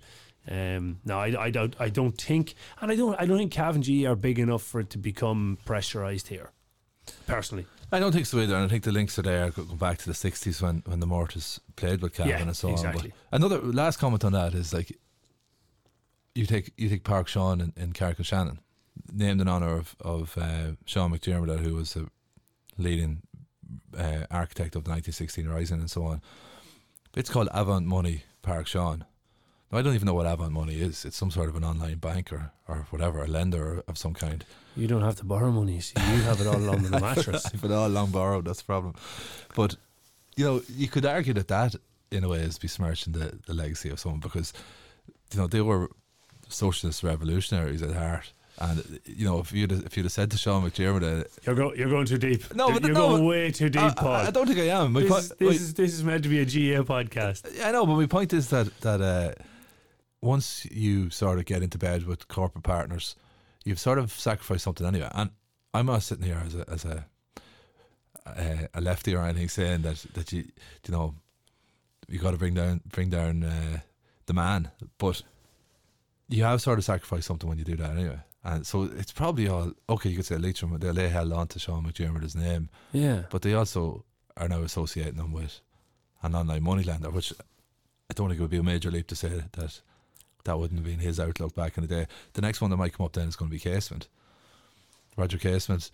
um, 0.49 0.99
no, 1.05 1.19
I, 1.19 1.45
I 1.45 1.49
don't 1.49 1.75
I 1.79 1.89
don't 1.89 2.19
think, 2.19 2.55
and 2.81 2.91
I 2.91 2.95
don't 2.95 3.19
I 3.19 3.25
don't 3.25 3.37
think 3.37 3.51
Cavan 3.51 3.81
G 3.81 4.05
are 4.05 4.15
big 4.15 4.39
enough 4.39 4.63
for 4.63 4.79
it 4.79 4.89
to 4.91 4.97
become 4.97 5.57
pressurized 5.65 6.27
here. 6.27 6.51
Personally, 7.25 7.65
I 7.91 7.99
don't 7.99 8.11
think 8.11 8.25
so 8.25 8.39
either. 8.39 8.55
And 8.55 8.65
I 8.65 8.67
think 8.67 8.83
the 8.83 8.91
links 8.91 9.17
are 9.17 9.21
there 9.23 9.49
go 9.49 9.63
back 9.63 9.97
to 9.99 10.05
the 10.05 10.13
60s 10.13 10.61
when, 10.61 10.83
when 10.85 10.99
the 10.99 11.07
Murtaghs 11.07 11.59
played 11.75 12.01
with 12.01 12.13
Cavan 12.13 12.29
Yeah, 12.29 12.41
and 12.41 12.55
so 12.55 12.69
exactly. 12.69 13.11
on. 13.11 13.17
But 13.31 13.37
another 13.37 13.59
last 13.61 13.97
comment 13.97 14.25
on 14.25 14.33
that 14.33 14.53
is 14.53 14.73
like 14.73 14.97
you 16.35 16.45
take 16.45 16.71
you 16.77 16.89
take 16.89 17.03
Páirc 17.03 17.25
Seán 17.25 17.61
in, 17.61 17.73
in 17.81 17.93
Carrick-on-Shannon, 17.93 18.59
named 19.11 19.41
in 19.41 19.47
honour 19.47 19.75
of, 19.75 19.95
of 20.01 20.37
uh, 20.37 20.73
Sean 20.85 21.11
McDermott, 21.11 21.59
who 21.59 21.75
was 21.75 21.95
a 21.95 22.07
leading 22.77 23.23
uh, 23.97 24.25
architect 24.31 24.75
of 24.75 24.83
the 24.83 24.91
1916 24.91 25.47
Rising 25.47 25.79
and 25.79 25.89
so 25.91 26.03
on. 26.03 26.21
It's 27.15 27.29
called 27.29 27.49
Avant 27.51 27.85
Money 27.85 28.23
Páirc 28.43 28.65
Seán. 28.65 29.03
Now, 29.71 29.79
I 29.79 29.81
don't 29.81 29.95
even 29.95 30.05
know 30.05 30.13
what 30.13 30.25
Avant 30.25 30.51
Money 30.51 30.79
is. 30.79 31.03
It's 31.03 31.17
some 31.17 31.31
sort 31.31 31.49
of 31.49 31.55
an 31.55 31.63
online 31.63 31.97
bank 31.97 32.31
or, 32.31 32.51
or 32.67 32.87
whatever, 32.89 33.23
a 33.23 33.27
lender 33.27 33.83
of 33.87 33.97
some 33.97 34.13
kind. 34.13 34.45
you 34.75 34.87
don't 34.87 35.01
have 35.01 35.15
to 35.17 35.25
borrow 35.25 35.51
money. 35.51 35.79
See, 35.79 35.99
you 35.99 36.21
have 36.21 36.39
it 36.39 36.47
all 36.47 36.69
under 36.69 36.87
the 36.87 36.99
mattress. 37.01 37.45
I've 37.45 37.63
it 37.63 37.71
all 37.71 37.89
long 37.89 38.11
borrowed. 38.11 38.45
That's 38.45 38.59
the 38.59 38.65
problem. 38.65 38.93
But 39.55 39.75
you 40.35 40.45
know, 40.45 40.61
you 40.69 40.87
could 40.87 41.05
argue 41.05 41.33
that 41.33 41.47
that 41.47 41.75
in 42.11 42.23
a 42.23 42.29
way 42.29 42.39
is 42.39 42.57
besmirching 42.57 43.13
the, 43.13 43.37
the 43.45 43.53
legacy 43.53 43.89
of 43.89 43.99
someone 43.99 44.21
because 44.21 44.53
you 45.33 45.39
know 45.39 45.47
they 45.47 45.61
were 45.61 45.89
socialist 46.47 47.03
revolutionaries 47.03 47.81
at 47.81 47.93
heart. 47.93 48.31
And 48.59 48.99
you 49.05 49.25
know, 49.25 49.39
if 49.39 49.51
you'd 49.53 49.71
if 49.71 49.95
you'd 49.95 50.05
have 50.05 50.11
said 50.11 50.31
to 50.31 50.37
Sean 50.37 50.67
McDermott, 50.67 51.21
uh, 51.21 51.23
You're 51.45 51.55
go, 51.55 51.73
you're 51.75 51.89
going 51.89 52.05
too 52.07 52.17
deep. 52.17 52.55
No, 52.55 52.69
you're 52.69 52.79
but- 52.79 52.87
no, 52.89 52.93
going 52.93 53.25
way 53.25 53.51
too 53.51 53.69
deep, 53.69 53.81
I, 53.81 53.93
Paul. 53.93 54.13
I, 54.13 54.31
don't 54.31 54.47
think 54.47 54.59
I 54.59 54.69
am. 54.69 54.93
My 54.93 55.01
this, 55.01 55.09
po- 55.09 55.17
is, 55.17 55.29
my- 55.29 55.35
this 55.47 55.61
is 55.61 55.73
this 55.75 55.93
is 55.93 56.03
meant 56.03 56.23
to 56.23 56.29
be 56.29 56.39
a 56.39 56.45
GA 56.45 56.77
podcast. 56.77 57.63
I 57.63 57.71
know, 57.71 57.85
but 57.85 57.95
my 57.95 58.07
point 58.07 58.33
is 58.33 58.49
that 58.49 58.75
that 58.81 58.99
uh, 58.99 59.33
once 60.21 60.65
you 60.71 61.11
sort 61.11 61.37
of 61.37 61.45
get 61.45 61.61
into 61.61 61.77
bed 61.77 62.07
with 62.07 62.27
corporate 62.27 62.63
partners, 62.63 63.15
you've 63.63 63.79
sort 63.79 63.99
of 63.99 64.11
sacrificed 64.11 64.63
something 64.63 64.87
anyway. 64.87 65.09
And 65.13 65.29
I'm 65.75 65.85
not 65.85 66.01
sitting 66.01 66.25
here 66.25 66.41
as 66.43 66.55
a 66.55 66.65
as 66.67 66.83
a 66.85 67.05
a, 68.25 68.69
a 68.73 68.81
lefty 68.81 69.15
or 69.15 69.23
anything 69.23 69.49
saying 69.49 69.83
that 69.83 70.03
that 70.13 70.33
you 70.33 70.45
you 70.85 70.91
know 70.91 71.13
you 72.07 72.17
got 72.17 72.31
to 72.31 72.37
bring 72.37 72.55
down 72.55 72.81
bring 72.87 73.11
down 73.11 73.43
uh, 73.43 73.79
the 74.25 74.33
man, 74.33 74.71
but 74.97 75.21
you 76.27 76.43
have 76.43 76.61
sort 76.61 76.79
of 76.79 76.85
sacrificed 76.85 77.27
something 77.27 77.47
when 77.47 77.59
you 77.59 77.63
do 77.63 77.75
that 77.75 77.91
anyway. 77.91 78.19
And 78.47 78.65
so 78.65 78.83
it's 78.97 79.11
probably 79.11 79.47
all 79.49 79.73
okay. 79.89 80.09
You 80.09 80.15
could 80.15 80.25
say 80.25 80.37
Leitrim 80.37 80.77
they 80.79 80.91
lay 80.91 81.09
hell 81.09 81.33
on 81.33 81.47
to 81.49 81.59
Sean 81.59 81.83
McDermott's 81.85 82.35
name, 82.35 82.69
Yeah. 82.93 83.23
but 83.29 83.41
they 83.41 83.53
also 83.53 84.05
are 84.37 84.47
now 84.47 84.61
associating 84.61 85.15
him 85.19 85.33
with 85.33 85.59
an 86.23 86.33
online 86.33 86.63
money 86.63 86.83
lender, 86.83 87.09
which 87.09 87.33
I 88.09 88.13
don't 88.13 88.29
think 88.29 88.39
it 88.39 88.41
would 88.43 88.49
be 88.51 88.57
a 88.57 88.63
major 88.63 88.89
leap 88.89 89.07
to 89.07 89.15
say 89.15 89.29
that 89.51 89.81
that 90.45 90.57
wouldn't 90.59 90.79
have 90.79 90.85
been 90.87 90.99
his 90.99 91.19
outlook 91.19 91.53
back 91.55 91.77
in 91.77 91.81
the 91.85 91.93
day. 91.93 92.07
The 92.33 92.41
next 92.41 92.61
one 92.61 92.69
that 92.71 92.77
might 92.77 92.93
come 92.93 93.05
up 93.05 93.11
then 93.13 93.27
is 93.27 93.35
going 93.35 93.49
to 93.51 93.55
be 93.55 93.59
Casement. 93.59 94.07
Roger 95.17 95.37
Casement, 95.37 95.91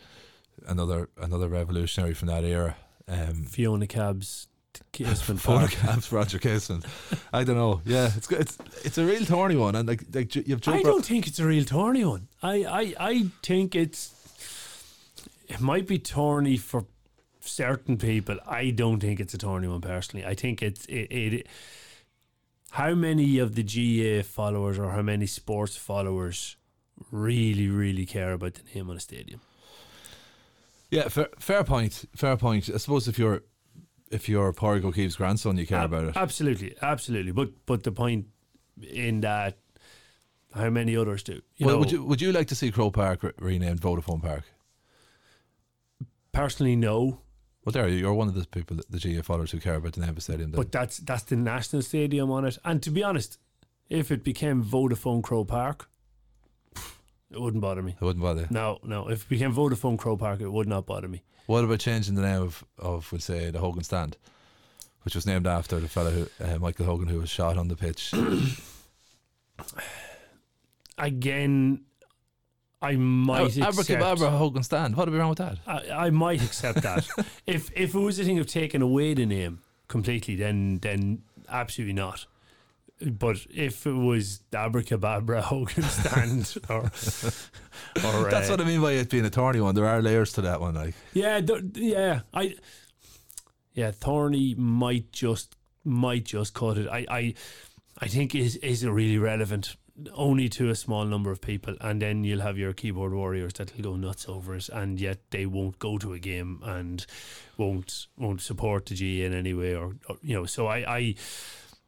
another 0.67 1.09
another 1.17 1.47
revolutionary 1.49 2.13
from 2.13 2.27
that 2.27 2.43
era. 2.43 2.75
Um, 3.07 3.45
Fiona 3.45 3.87
Cabs, 3.87 4.47
Casement 4.91 5.43
Park. 5.43 5.71
for 5.71 6.15
Roger 6.15 6.39
Casement. 6.39 6.85
I 7.31 7.43
don't 7.43 7.57
know. 7.57 7.81
Yeah, 7.85 8.11
it's. 8.15 8.31
It's 8.31 8.57
it's 8.83 8.97
a 8.97 9.05
real 9.05 9.25
thorny 9.25 9.55
one, 9.55 9.75
and 9.75 9.87
like, 9.87 10.03
like 10.13 10.35
you've 10.35 10.61
Joe 10.61 10.73
I 10.73 10.81
Bro- 10.81 10.91
don't 10.91 11.05
think 11.05 11.27
it's 11.27 11.39
a 11.39 11.45
real 11.45 11.63
thorny 11.63 12.05
one. 12.05 12.27
I, 12.41 12.63
I, 12.65 12.93
I 12.99 13.25
think 13.41 13.75
it's 13.75 14.13
it 15.47 15.59
might 15.59 15.87
be 15.87 15.97
thorny 15.97 16.57
for 16.57 16.85
certain 17.45 17.97
people, 17.97 18.37
I 18.47 18.69
don't 18.71 18.99
think 18.99 19.19
it's 19.19 19.33
a 19.33 19.37
Thorny 19.37 19.67
one 19.67 19.81
personally. 19.81 20.25
I 20.25 20.35
think 20.35 20.61
it's 20.61 20.85
it, 20.85 21.11
it. 21.11 21.47
How 22.71 22.95
many 22.95 23.37
of 23.39 23.55
the 23.55 23.63
GA 23.63 24.23
followers 24.23 24.79
or 24.79 24.91
how 24.91 25.01
many 25.01 25.27
sports 25.27 25.75
followers 25.75 26.55
really, 27.11 27.67
really 27.67 28.05
care 28.05 28.33
about 28.33 28.55
the 28.55 28.61
name 28.73 28.89
on 28.89 28.97
a 28.97 28.99
stadium? 28.99 29.41
Yeah, 30.89 31.07
fair, 31.09 31.29
fair 31.39 31.63
point. 31.63 32.05
Fair 32.15 32.37
point. 32.37 32.69
I 32.73 32.77
suppose 32.77 33.07
if 33.07 33.19
you're 33.19 33.43
if 34.13 34.29
you're 34.29 34.53
Pádraig 34.53 34.83
O'Keefe's 34.85 35.15
grandson, 35.15 35.57
you 35.57 35.65
care 35.67 35.79
Ab- 35.79 35.93
about 35.93 36.09
it. 36.09 36.17
Absolutely, 36.17 36.75
absolutely. 36.81 37.31
But 37.31 37.49
but 37.65 37.83
the 37.83 37.91
point 37.91 38.27
in 38.81 39.21
that, 39.21 39.57
how 40.53 40.69
many 40.69 40.95
others 40.95 41.23
do? 41.23 41.41
You 41.57 41.65
well, 41.65 41.75
know, 41.75 41.79
would 41.79 41.91
you 41.91 42.03
would 42.05 42.21
you 42.21 42.31
like 42.31 42.47
to 42.47 42.55
see 42.55 42.71
Croke 42.71 42.93
Park 42.93 43.23
re- 43.23 43.31
renamed 43.39 43.81
Vodafone 43.81 44.21
Park? 44.21 44.43
personally 46.31 46.75
no. 46.75 47.19
Well, 47.63 47.71
there 47.73 47.87
you- 47.87 47.97
you're 47.97 48.13
one 48.13 48.27
of 48.27 48.33
the 48.35 48.45
people, 48.47 48.77
the 48.89 48.99
GA 48.99 49.21
followers 49.21 49.51
who 49.51 49.59
care 49.59 49.75
about 49.75 49.93
the 49.93 50.01
name 50.01 50.09
of 50.09 50.15
the 50.15 50.21
stadium. 50.21 50.51
Then. 50.51 50.57
But 50.59 50.71
that's 50.71 50.97
that's 50.97 51.23
the 51.23 51.35
national 51.35 51.81
stadium 51.81 52.31
on 52.31 52.45
it. 52.45 52.57
And 52.65 52.81
to 52.83 52.91
be 52.91 53.03
honest, 53.03 53.37
if 53.89 54.11
it 54.11 54.23
became 54.23 54.63
Vodafone 54.63 55.21
Croke 55.23 55.47
Park, 55.47 55.89
it 57.33 57.41
wouldn't 57.41 57.61
bother 57.61 57.81
me. 57.81 57.95
It 57.99 58.03
wouldn't 58.03 58.23
bother. 58.23 58.47
No, 58.49 58.79
no. 58.83 59.09
If 59.09 59.23
it 59.23 59.29
became 59.29 59.53
Vodafone 59.53 59.97
Croke 59.97 60.19
Park, 60.19 60.41
it 60.41 60.51
would 60.51 60.67
not 60.67 60.85
bother 60.85 61.07
me. 61.07 61.23
What 61.45 61.63
about 61.63 61.79
changing 61.79 62.15
the 62.15 62.21
name 62.21 62.41
of, 62.41 62.63
of 62.77 63.11
we'll 63.11 63.19
say, 63.19 63.49
the 63.49 63.59
Hogan 63.59 63.83
Stand, 63.83 64.17
which 65.03 65.15
was 65.15 65.25
named 65.25 65.47
after 65.47 65.79
the 65.79 65.89
fellow 65.89 66.11
who, 66.11 66.27
uh, 66.43 66.57
Michael 66.59 66.85
Hogan, 66.85 67.07
who 67.07 67.19
was 67.19 67.29
shot 67.29 67.57
on 67.57 67.67
the 67.67 67.75
pitch? 67.75 68.13
Again, 70.97 71.81
I 72.81 72.95
might 72.95 73.41
Ab- 73.41 73.47
accept. 73.47 73.67
Abracadabra 73.67 74.29
Hogan 74.29 74.63
Stand. 74.63 74.95
What'd 74.95 75.13
be 75.13 75.17
wrong 75.17 75.29
with 75.29 75.39
that? 75.39 75.57
I, 75.65 76.05
I 76.05 76.09
might 76.11 76.43
accept 76.43 76.81
that. 76.83 77.07
if 77.47 77.71
if 77.75 77.95
it 77.95 77.99
was 77.99 78.19
a 78.19 78.23
thing 78.25 78.39
of 78.39 78.47
taking 78.47 78.81
away 78.81 79.13
the 79.13 79.25
name 79.25 79.59
completely, 79.87 80.35
then 80.35 80.79
then 80.79 81.23
absolutely 81.49 81.93
not. 81.93 82.25
But 83.11 83.37
if 83.53 83.85
it 83.85 83.93
was 83.93 84.41
Abracadabra 84.53 85.41
Hogan 85.43 85.83
Stand 85.83 86.55
or 86.69 86.89
or 88.03 88.29
That's 88.29 88.49
uh, 88.49 88.53
what 88.53 88.61
I 88.61 88.65
mean 88.65 88.81
by 88.81 88.93
it 88.93 89.09
being 89.09 89.25
a 89.25 89.29
thorny 89.29 89.61
one. 89.61 89.75
There 89.75 89.87
are 89.87 90.01
layers 90.01 90.33
to 90.33 90.41
that 90.41 90.61
one. 90.61 90.75
Like, 90.75 90.95
Yeah, 91.13 91.41
th- 91.41 91.63
yeah, 91.75 92.21
I, 92.33 92.55
yeah, 93.73 93.91
Thorny 93.91 94.55
might 94.55 95.11
just 95.11 95.55
might 95.83 96.25
just 96.25 96.53
cut 96.53 96.77
it. 96.77 96.87
I, 96.87 97.05
I, 97.09 97.33
I 97.99 98.07
think 98.07 98.35
is 98.35 98.55
isn't 98.57 98.89
really 98.89 99.17
relevant 99.17 99.75
only 100.13 100.49
to 100.49 100.69
a 100.69 100.75
small 100.75 101.05
number 101.05 101.31
of 101.31 101.41
people, 101.41 101.75
and 101.81 102.01
then 102.01 102.23
you'll 102.23 102.41
have 102.41 102.57
your 102.57 102.73
keyboard 102.73 103.13
warriors 103.13 103.53
that'll 103.53 103.81
go 103.81 103.95
nuts 103.95 104.27
over 104.27 104.55
it, 104.55 104.69
and 104.69 104.99
yet 104.99 105.19
they 105.29 105.45
won't 105.45 105.77
go 105.79 105.97
to 105.97 106.13
a 106.13 106.19
game 106.19 106.61
and 106.63 107.05
won't 107.57 108.07
won't 108.17 108.41
support 108.41 108.87
the 108.87 108.95
G 108.95 109.23
in 109.23 109.33
any 109.33 109.53
way, 109.53 109.75
or, 109.75 109.95
or 110.09 110.17
you 110.21 110.35
know. 110.35 110.45
So 110.45 110.67
I, 110.67 110.77
I, 110.97 111.15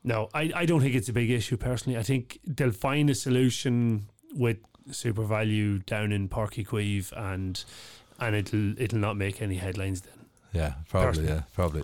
no, 0.06 0.30
I, 0.34 0.52
I 0.56 0.65
don't 0.65 0.82
think 0.82 0.94
it's 0.96 1.10
a 1.10 1.13
big 1.13 1.32
issue 1.32 1.58
personally. 1.58 1.98
I 1.98 2.04
think 2.04 2.39
they'll 2.46 2.72
find 2.72 3.10
a 3.10 3.15
solution 3.15 4.06
with 4.34 4.58
SuperValu 4.89 5.86
down 5.88 6.12
in 6.12 6.30
Páirc 6.30 6.63
Uí 6.63 6.65
Chaoimh 6.68 7.12
and 7.34 7.63
and 8.20 8.36
it'll 8.36 8.80
it'll 8.80 9.00
not 9.00 9.18
make 9.18 9.41
any 9.41 9.56
headlines 9.56 10.02
then. 10.02 10.13
yeah, 10.54 10.74
probably, 10.88 11.08
Personally. 11.08 11.34
yeah, 11.34 11.41
probably. 11.54 11.84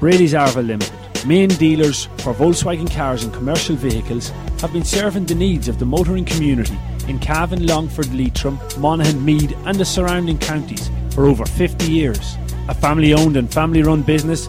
Brady's 0.00 0.34
Arva 0.34 0.60
Limited, 0.62 0.92
main 1.26 1.48
dealers 1.48 2.04
for 2.18 2.34
Volkswagen 2.34 2.90
cars 2.94 3.24
and 3.24 3.32
commercial 3.32 3.76
vehicles, 3.76 4.28
have 4.60 4.72
been 4.72 4.84
serving 4.84 5.26
the 5.26 5.34
needs 5.34 5.66
of 5.68 5.78
the 5.78 5.86
motoring 5.86 6.24
community 6.24 6.76
in 7.08 7.18
Cavan, 7.20 7.66
Longford, 7.66 8.12
Leitrim, 8.12 8.58
Monaghan, 8.78 9.24
Meath, 9.24 9.54
and 9.64 9.76
the 9.78 9.84
surrounding 9.84 10.38
counties 10.38 10.90
for 11.14 11.26
over 11.26 11.44
50 11.46 11.90
years. 11.90 12.36
A 12.68 12.74
family 12.74 13.14
owned 13.14 13.36
and 13.36 13.52
family 13.52 13.82
run 13.82 14.02
business, 14.02 14.48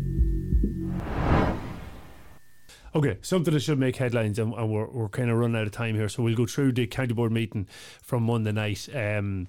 Okay, 2.93 3.17
something 3.21 3.53
that 3.53 3.61
should 3.61 3.79
make 3.79 3.95
headlines, 3.95 4.37
and, 4.37 4.53
and 4.53 4.69
we're, 4.69 4.87
we're 4.87 5.07
kind 5.07 5.29
of 5.29 5.37
running 5.37 5.55
out 5.55 5.65
of 5.65 5.71
time 5.71 5.95
here, 5.95 6.09
so 6.09 6.23
we'll 6.23 6.35
go 6.35 6.45
through 6.45 6.73
the 6.73 6.87
county 6.87 7.13
board 7.13 7.31
meeting 7.31 7.65
from 8.01 8.23
Monday 8.23 8.51
night. 8.51 8.89
Um, 8.93 9.47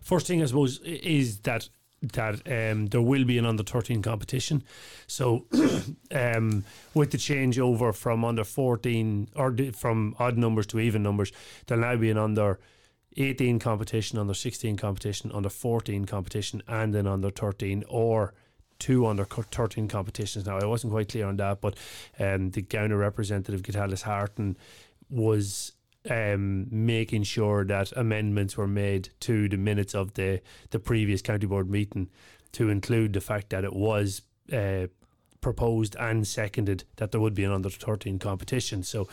first 0.00 0.26
thing, 0.26 0.42
I 0.42 0.46
suppose, 0.46 0.80
is 0.80 1.38
that 1.40 1.68
that 2.02 2.40
um, 2.46 2.86
there 2.86 3.02
will 3.02 3.24
be 3.24 3.36
an 3.38 3.46
under 3.46 3.62
thirteen 3.62 4.02
competition. 4.02 4.64
So, 5.06 5.44
um, 6.10 6.64
with 6.94 7.12
the 7.12 7.18
changeover 7.18 7.94
from 7.94 8.24
under 8.24 8.42
fourteen 8.42 9.28
or 9.36 9.54
from 9.76 10.16
odd 10.18 10.36
numbers 10.36 10.66
to 10.68 10.80
even 10.80 11.04
numbers, 11.04 11.30
there'll 11.66 11.82
now 11.82 11.96
be 11.96 12.10
an 12.10 12.18
under. 12.18 12.58
18 13.16 13.58
competition, 13.58 14.20
under 14.20 14.32
16 14.32 14.76
competition, 14.76 15.32
under 15.34 15.48
14 15.48 16.04
competition, 16.04 16.62
and 16.68 16.94
an 16.94 17.08
under 17.08 17.28
13 17.28 17.82
or 17.88 18.32
two 18.80 19.06
under 19.06 19.24
13 19.24 19.86
competitions. 19.86 20.46
Now, 20.46 20.58
I 20.58 20.64
wasn't 20.64 20.92
quite 20.92 21.08
clear 21.08 21.26
on 21.26 21.36
that, 21.36 21.60
but 21.60 21.76
um, 22.18 22.50
the 22.50 22.62
Gowna 22.62 22.98
representative, 22.98 23.62
Gitalis 23.62 24.02
Harton, 24.02 24.56
was 25.08 25.72
um, 26.10 26.66
making 26.70 27.24
sure 27.24 27.64
that 27.64 27.92
amendments 27.92 28.56
were 28.56 28.66
made 28.66 29.10
to 29.20 29.48
the 29.48 29.56
minutes 29.56 29.94
of 29.94 30.14
the, 30.14 30.40
the 30.70 30.78
previous 30.78 31.22
county 31.22 31.46
board 31.46 31.70
meeting 31.70 32.08
to 32.52 32.68
include 32.68 33.12
the 33.12 33.20
fact 33.20 33.50
that 33.50 33.64
it 33.64 33.74
was 33.74 34.22
uh, 34.52 34.86
proposed 35.40 35.96
and 35.98 36.26
seconded 36.26 36.84
that 36.96 37.12
there 37.12 37.20
would 37.20 37.34
be 37.34 37.44
an 37.44 37.52
under 37.52 37.70
13 37.70 38.18
competition. 38.18 38.82
So 38.82 39.08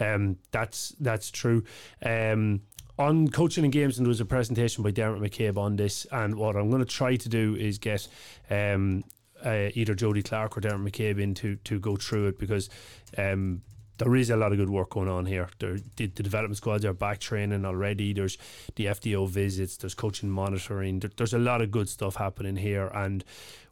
um, 0.00 0.38
that's 0.50 0.94
that's 1.00 1.30
true. 1.30 1.64
Um, 2.04 2.62
on 2.98 3.28
coaching 3.28 3.64
and 3.64 3.72
games, 3.72 3.98
and 3.98 4.06
there 4.06 4.10
was 4.10 4.20
a 4.20 4.24
presentation 4.24 4.82
by 4.82 4.90
Dermot 4.90 5.22
McCabe 5.22 5.56
on 5.56 5.76
this. 5.76 6.06
And 6.12 6.36
what 6.36 6.56
I'm 6.56 6.70
going 6.70 6.84
to 6.84 6.90
try 6.90 7.16
to 7.16 7.28
do 7.28 7.56
is 7.56 7.78
get 7.78 8.06
um, 8.50 9.04
uh, 9.44 9.68
either 9.74 9.94
Jody 9.94 10.22
Clark 10.22 10.56
or 10.56 10.60
Dermot 10.60 10.92
McCabe 10.92 11.20
in 11.20 11.34
to, 11.34 11.56
to 11.56 11.78
go 11.78 11.96
through 11.96 12.28
it 12.28 12.38
because 12.38 12.68
um, 13.16 13.62
there 13.98 14.16
is 14.16 14.30
a 14.30 14.36
lot 14.36 14.52
of 14.52 14.58
good 14.58 14.70
work 14.70 14.90
going 14.90 15.08
on 15.08 15.26
here. 15.26 15.48
There, 15.58 15.78
the, 15.96 16.06
the 16.06 16.22
development 16.22 16.56
squads 16.56 16.84
are 16.84 16.92
back 16.92 17.18
training 17.18 17.64
already. 17.64 18.12
There's 18.12 18.38
the 18.76 18.86
FDO 18.86 19.28
visits. 19.28 19.76
There's 19.76 19.94
coaching 19.94 20.30
monitoring. 20.30 21.00
There, 21.00 21.10
there's 21.16 21.34
a 21.34 21.38
lot 21.38 21.62
of 21.62 21.70
good 21.70 21.88
stuff 21.88 22.16
happening 22.16 22.56
here. 22.56 22.88
And 22.88 23.24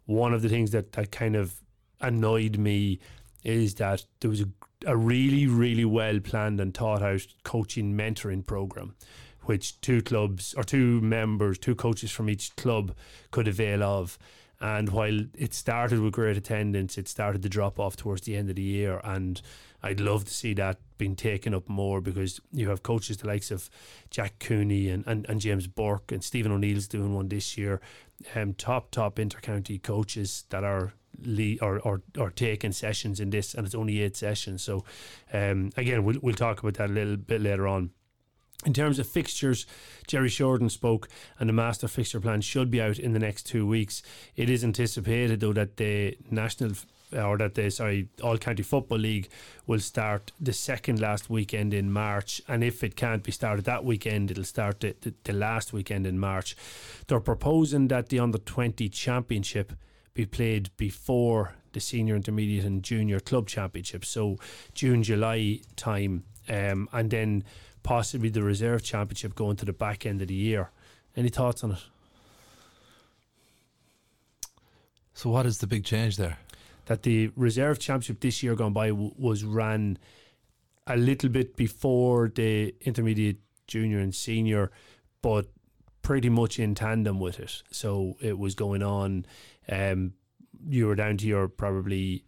one 0.05 0.33
of 0.33 0.41
the 0.41 0.49
things 0.49 0.71
that, 0.71 0.93
that 0.93 1.11
kind 1.11 1.35
of 1.35 1.55
annoyed 1.99 2.57
me 2.57 2.99
is 3.43 3.75
that 3.75 4.05
there 4.19 4.29
was 4.29 4.41
a, 4.41 4.47
a 4.85 4.95
really, 4.95 5.47
really 5.47 5.85
well 5.85 6.19
planned 6.19 6.59
and 6.59 6.73
thought 6.73 7.01
out 7.01 7.25
coaching 7.43 7.95
mentoring 7.95 8.45
program, 8.45 8.95
which 9.43 9.79
two 9.81 10.01
clubs 10.01 10.53
or 10.55 10.63
two 10.63 11.01
members, 11.01 11.57
two 11.57 11.75
coaches 11.75 12.11
from 12.11 12.29
each 12.29 12.55
club 12.55 12.95
could 13.31 13.47
avail 13.47 13.83
of. 13.83 14.17
And 14.59 14.89
while 14.89 15.21
it 15.35 15.55
started 15.55 15.99
with 15.99 16.13
great 16.13 16.37
attendance, 16.37 16.97
it 16.97 17.07
started 17.07 17.41
to 17.41 17.49
drop 17.49 17.79
off 17.79 17.95
towards 17.95 18.21
the 18.21 18.35
end 18.35 18.49
of 18.49 18.57
the 18.57 18.61
year. 18.61 19.01
And 19.03 19.41
I'd 19.81 19.99
love 19.99 20.25
to 20.25 20.33
see 20.33 20.53
that 20.53 20.77
being 20.99 21.15
taken 21.15 21.55
up 21.55 21.67
more 21.67 21.99
because 21.99 22.39
you 22.51 22.69
have 22.69 22.83
coaches 22.83 23.17
the 23.17 23.27
likes 23.27 23.49
of 23.49 23.71
Jack 24.11 24.37
Cooney 24.39 24.89
and, 24.89 25.03
and, 25.07 25.25
and 25.27 25.41
James 25.41 25.65
Burke 25.65 26.11
and 26.11 26.23
Stephen 26.23 26.51
O'Neill's 26.51 26.87
doing 26.87 27.15
one 27.15 27.27
this 27.27 27.57
year. 27.57 27.81
Um, 28.35 28.53
top, 28.53 28.91
top 28.91 29.15
intercounty 29.15 29.81
coaches 29.81 30.45
that 30.49 30.63
are 30.63 30.93
le- 31.23 31.57
or, 31.61 31.79
or 31.79 32.01
or 32.17 32.29
taking 32.29 32.71
sessions 32.71 33.19
in 33.19 33.29
this, 33.29 33.53
and 33.53 33.65
it's 33.65 33.75
only 33.75 34.01
eight 34.01 34.17
sessions. 34.17 34.63
So, 34.63 34.83
um, 35.33 35.71
again, 35.77 36.03
we'll 36.03 36.19
we'll 36.21 36.35
talk 36.35 36.59
about 36.59 36.75
that 36.75 36.89
a 36.89 36.93
little 36.93 37.17
bit 37.17 37.41
later 37.41 37.67
on. 37.67 37.91
In 38.63 38.73
terms 38.73 38.99
of 38.99 39.07
fixtures, 39.07 39.65
Jerry 40.05 40.29
Shorten 40.29 40.69
spoke, 40.69 41.09
and 41.39 41.49
the 41.49 41.53
master 41.53 41.87
fixture 41.87 42.19
plan 42.19 42.41
should 42.41 42.69
be 42.69 42.79
out 42.79 42.99
in 42.99 43.13
the 43.13 43.19
next 43.19 43.47
two 43.47 43.65
weeks. 43.65 44.03
It 44.35 44.49
is 44.51 44.63
anticipated, 44.63 45.39
though, 45.39 45.53
that 45.53 45.77
the 45.77 46.17
national 46.29 46.73
or 47.11 47.37
that 47.39 47.55
the 47.55 47.69
sorry 47.71 48.07
All 48.23 48.37
County 48.37 48.63
Football 48.63 48.99
League 48.99 49.29
will 49.65 49.79
start 49.79 50.31
the 50.39 50.53
second 50.53 51.01
last 51.01 51.29
weekend 51.29 51.73
in 51.73 51.91
March, 51.91 52.39
and 52.47 52.63
if 52.63 52.83
it 52.83 52.95
can't 52.95 53.23
be 53.23 53.31
started 53.31 53.65
that 53.65 53.83
weekend, 53.83 54.29
it'll 54.31 54.43
start 54.43 54.79
the, 54.79 54.95
the, 55.01 55.13
the 55.23 55.33
last 55.33 55.73
weekend 55.73 56.05
in 56.05 56.19
March. 56.19 56.55
They're 57.07 57.19
proposing 57.19 57.87
that 57.87 58.09
the 58.09 58.19
under 58.19 58.37
twenty 58.37 58.89
championship 58.89 59.73
be 60.13 60.25
played 60.25 60.69
before 60.77 61.55
the 61.73 61.79
senior, 61.79 62.15
intermediate, 62.15 62.65
and 62.65 62.83
junior 62.83 63.19
club 63.19 63.47
championships. 63.47 64.09
So 64.09 64.37
June, 64.73 65.03
July 65.03 65.61
time, 65.75 66.23
um, 66.49 66.89
and 66.91 67.09
then 67.09 67.43
possibly 67.83 68.29
the 68.29 68.43
reserve 68.43 68.83
championship 68.83 69.35
going 69.35 69.55
to 69.57 69.65
the 69.65 69.73
back 69.73 70.05
end 70.05 70.21
of 70.21 70.27
the 70.27 70.33
year. 70.33 70.71
Any 71.15 71.29
thoughts 71.29 71.63
on 71.63 71.71
it? 71.71 71.83
So, 75.13 75.29
what 75.29 75.45
is 75.45 75.59
the 75.59 75.67
big 75.67 75.83
change 75.83 76.17
there? 76.17 76.37
That 76.85 77.03
the 77.03 77.31
reserve 77.35 77.79
championship 77.79 78.21
this 78.21 78.41
year 78.41 78.55
gone 78.55 78.73
by 78.73 78.89
w- 78.89 79.13
was 79.17 79.43
ran 79.43 79.97
a 80.87 80.97
little 80.97 81.29
bit 81.29 81.55
before 81.55 82.31
the 82.33 82.73
intermediate, 82.81 83.37
junior, 83.67 83.99
and 83.99 84.15
senior, 84.15 84.71
but 85.21 85.47
pretty 86.01 86.29
much 86.29 86.59
in 86.59 86.73
tandem 86.73 87.19
with 87.19 87.39
it. 87.39 87.61
So 87.71 88.15
it 88.19 88.37
was 88.39 88.55
going 88.55 88.81
on. 88.81 89.25
Um, 89.69 90.13
you 90.67 90.87
were 90.87 90.95
down 90.95 91.17
to 91.17 91.27
your 91.27 91.47
probably. 91.47 92.23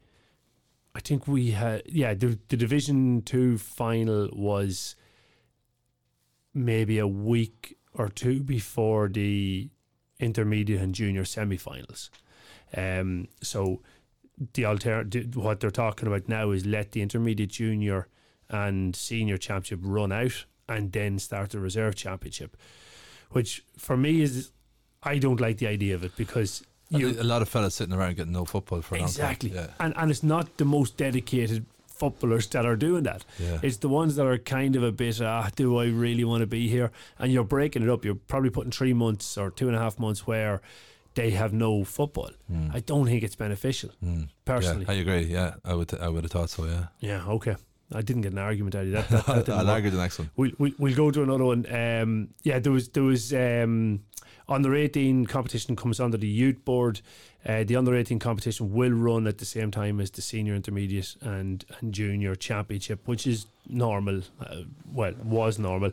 I 0.95 0.99
think 0.99 1.27
we 1.27 1.51
had 1.51 1.83
yeah 1.85 2.13
the 2.13 2.37
the 2.49 2.57
Division 2.57 3.21
Two 3.21 3.57
final 3.57 4.29
was 4.31 4.95
maybe 6.53 6.99
a 6.99 7.07
week 7.07 7.77
or 7.93 8.09
two 8.09 8.43
before 8.43 9.07
the 9.07 9.69
intermediate 10.19 10.81
and 10.81 10.93
junior 10.95 11.25
semi-finals. 11.25 12.09
Um, 12.75 13.27
so 13.41 13.81
the 14.53 14.65
alter 14.65 15.03
what 15.33 15.59
they're 15.59 15.71
talking 15.71 16.07
about 16.07 16.27
now 16.27 16.51
is 16.51 16.65
let 16.65 16.91
the 16.91 17.01
intermediate, 17.01 17.51
junior, 17.51 18.07
and 18.49 18.95
senior 18.95 19.37
championship 19.37 19.79
run 19.83 20.11
out, 20.11 20.45
and 20.67 20.91
then 20.91 21.19
start 21.19 21.51
the 21.51 21.59
reserve 21.59 21.95
championship. 21.95 22.57
Which 23.31 23.63
for 23.77 23.97
me 23.97 24.21
is, 24.21 24.51
I 25.01 25.17
don't 25.17 25.41
like 25.41 25.57
the 25.57 25.67
idea 25.67 25.95
of 25.95 26.03
it 26.03 26.15
because 26.15 26.63
you, 26.99 27.09
a 27.19 27.23
lot 27.23 27.41
of 27.41 27.49
fellas 27.49 27.75
sitting 27.75 27.93
around 27.93 28.15
getting 28.15 28.33
no 28.33 28.45
football 28.45 28.81
for 28.81 28.95
exactly, 28.97 29.51
yeah. 29.51 29.67
and 29.79 29.93
and 29.97 30.11
it's 30.11 30.23
not 30.23 30.57
the 30.57 30.65
most 30.65 30.97
dedicated 30.97 31.65
footballers 31.87 32.47
that 32.47 32.65
are 32.65 32.75
doing 32.75 33.03
that. 33.03 33.23
Yeah. 33.39 33.59
It's 33.61 33.77
the 33.77 33.89
ones 33.89 34.15
that 34.15 34.25
are 34.25 34.37
kind 34.37 34.75
of 34.75 34.83
a 34.83 34.91
bit, 34.91 35.21
ah, 35.21 35.49
do 35.55 35.77
I 35.77 35.85
really 35.85 36.23
want 36.23 36.41
to 36.41 36.47
be 36.47 36.67
here? 36.67 36.91
And 37.19 37.31
you're 37.31 37.43
breaking 37.43 37.83
it 37.83 37.89
up. 37.89 38.03
You're 38.03 38.15
probably 38.15 38.49
putting 38.49 38.71
three 38.71 38.93
months 38.93 39.37
or 39.37 39.51
two 39.51 39.67
and 39.67 39.75
a 39.75 39.79
half 39.79 39.99
months 39.99 40.27
where 40.27 40.61
they 41.15 41.31
have 41.31 41.53
no 41.53 41.83
football. 41.83 42.31
Mm. 42.51 42.75
I 42.75 42.79
don't 42.79 43.05
think 43.05 43.23
it's 43.23 43.35
beneficial, 43.35 43.91
mm. 44.03 44.27
personally. 44.43 44.85
Yeah, 44.85 44.91
I 44.91 44.95
agree. 44.95 45.23
Yeah, 45.25 45.53
I 45.63 45.75
would. 45.75 45.93
I 45.93 46.09
would 46.09 46.23
have 46.23 46.31
thought 46.31 46.49
so. 46.49 46.65
Yeah. 46.65 46.87
Yeah. 46.99 47.25
Okay. 47.27 47.55
I 47.93 48.01
didn't 48.01 48.23
get 48.23 48.31
an 48.31 48.39
argument 48.39 48.75
out 48.75 48.85
of 48.85 48.91
that. 48.91 49.09
that, 49.27 49.45
that 49.45 49.49
I'll 49.49 49.69
argue 49.69 49.91
the 49.91 49.97
next 49.97 50.17
one. 50.17 50.31
We'll, 50.35 50.51
we'll, 50.57 50.71
we'll 50.79 50.95
go 50.95 51.11
to 51.11 51.21
another 51.21 51.45
one. 51.45 51.65
Um, 51.71 52.29
yeah, 52.41 52.59
there 52.59 52.71
was 52.71 52.89
there 52.89 53.03
was 53.03 53.33
um, 53.33 54.03
under 54.47 54.75
18 54.75 55.25
competition 55.25 55.75
comes 55.75 55.99
under 55.99 56.17
the 56.17 56.27
youth 56.27 56.63
board. 56.65 57.01
Uh, 57.45 57.63
the 57.63 57.75
under 57.75 57.95
18 57.95 58.19
competition 58.19 58.71
will 58.71 58.91
run 58.91 59.27
at 59.27 59.37
the 59.37 59.45
same 59.45 59.69
time 59.69 59.99
as 59.99 60.11
the 60.11 60.21
senior 60.21 60.55
intermediate 60.55 61.15
and, 61.21 61.65
and 61.79 61.93
junior 61.93 62.35
championship, 62.35 63.05
which 63.05 63.27
is 63.27 63.47
normal. 63.67 64.21
Uh, 64.39 64.61
well, 64.91 65.13
was 65.23 65.59
normal. 65.59 65.91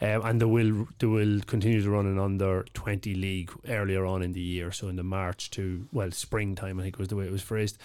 Um, 0.00 0.22
and 0.24 0.40
they 0.40 0.46
will 0.46 0.88
they 0.98 1.06
will 1.06 1.40
continue 1.42 1.82
to 1.82 1.90
run 1.90 2.06
an 2.06 2.18
under 2.18 2.64
20 2.74 3.14
league 3.14 3.50
earlier 3.68 4.04
on 4.04 4.22
in 4.22 4.32
the 4.32 4.40
year, 4.40 4.70
so 4.72 4.88
in 4.88 4.96
the 4.96 5.02
March 5.02 5.50
to 5.52 5.86
well 5.92 6.10
springtime, 6.10 6.78
I 6.78 6.82
think 6.82 6.98
was 6.98 7.08
the 7.08 7.16
way 7.16 7.26
it 7.26 7.32
was 7.32 7.42
phrased. 7.42 7.78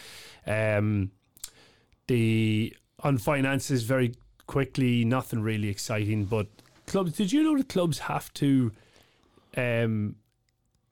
Um, 0.45 1.11
the 2.07 2.75
on 2.99 3.17
finances 3.17 3.83
very 3.83 4.15
quickly, 4.47 5.05
nothing 5.05 5.41
really 5.41 5.69
exciting, 5.69 6.25
but 6.25 6.47
clubs. 6.85 7.13
Did 7.13 7.31
you 7.31 7.43
know 7.43 7.57
that 7.57 7.69
clubs 7.69 7.99
have 7.99 8.33
to 8.35 8.71
um, 9.57 10.15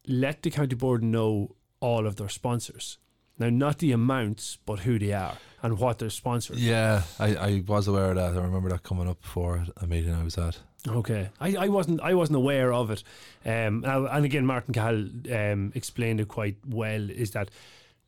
let 0.08 0.41
the 0.41 0.50
county 0.50 0.76
board 0.76 1.04
know 1.04 1.56
all 1.80 2.06
of 2.06 2.15
their 2.15 2.30
sponsors? 2.30 2.98
Now, 3.38 3.50
not 3.50 3.78
the 3.78 3.93
amounts, 3.93 4.58
but 4.65 4.80
who 4.80 5.00
they 5.00 5.13
are 5.13 5.38
and 5.63 5.80
what 5.80 6.00
they're 6.00 6.10
sponsoring. 6.10 6.58
Yeah, 6.58 7.04
I, 7.19 7.36
I 7.36 7.63
was 7.65 7.88
aware 7.88 8.10
of 8.10 8.15
that. 8.17 8.34
I 8.34 8.43
remember 8.43 8.69
that 8.69 8.84
coming 8.84 9.08
up 9.08 9.22
before 9.22 9.65
a 9.78 9.88
meeting 9.88 10.13
I 10.13 10.24
was 10.24 10.38
at. 10.38 10.60
Okay, 10.88 11.30
I, 11.39 11.56
I 11.56 11.67
wasn't 11.67 12.02
I 12.02 12.13
wasn't 12.13 12.38
aware 12.38 12.72
of 12.72 12.89
it, 12.89 13.04
um, 13.45 13.84
and 13.86 14.24
again 14.24 14.45
Martin 14.45 14.74
Cahill 14.74 15.10
um, 15.34 15.74
explained 15.76 16.22
it 16.22 16.30
quite 16.30 16.56
well. 16.65 17.10
Is 17.10 17.32
that 17.32 17.50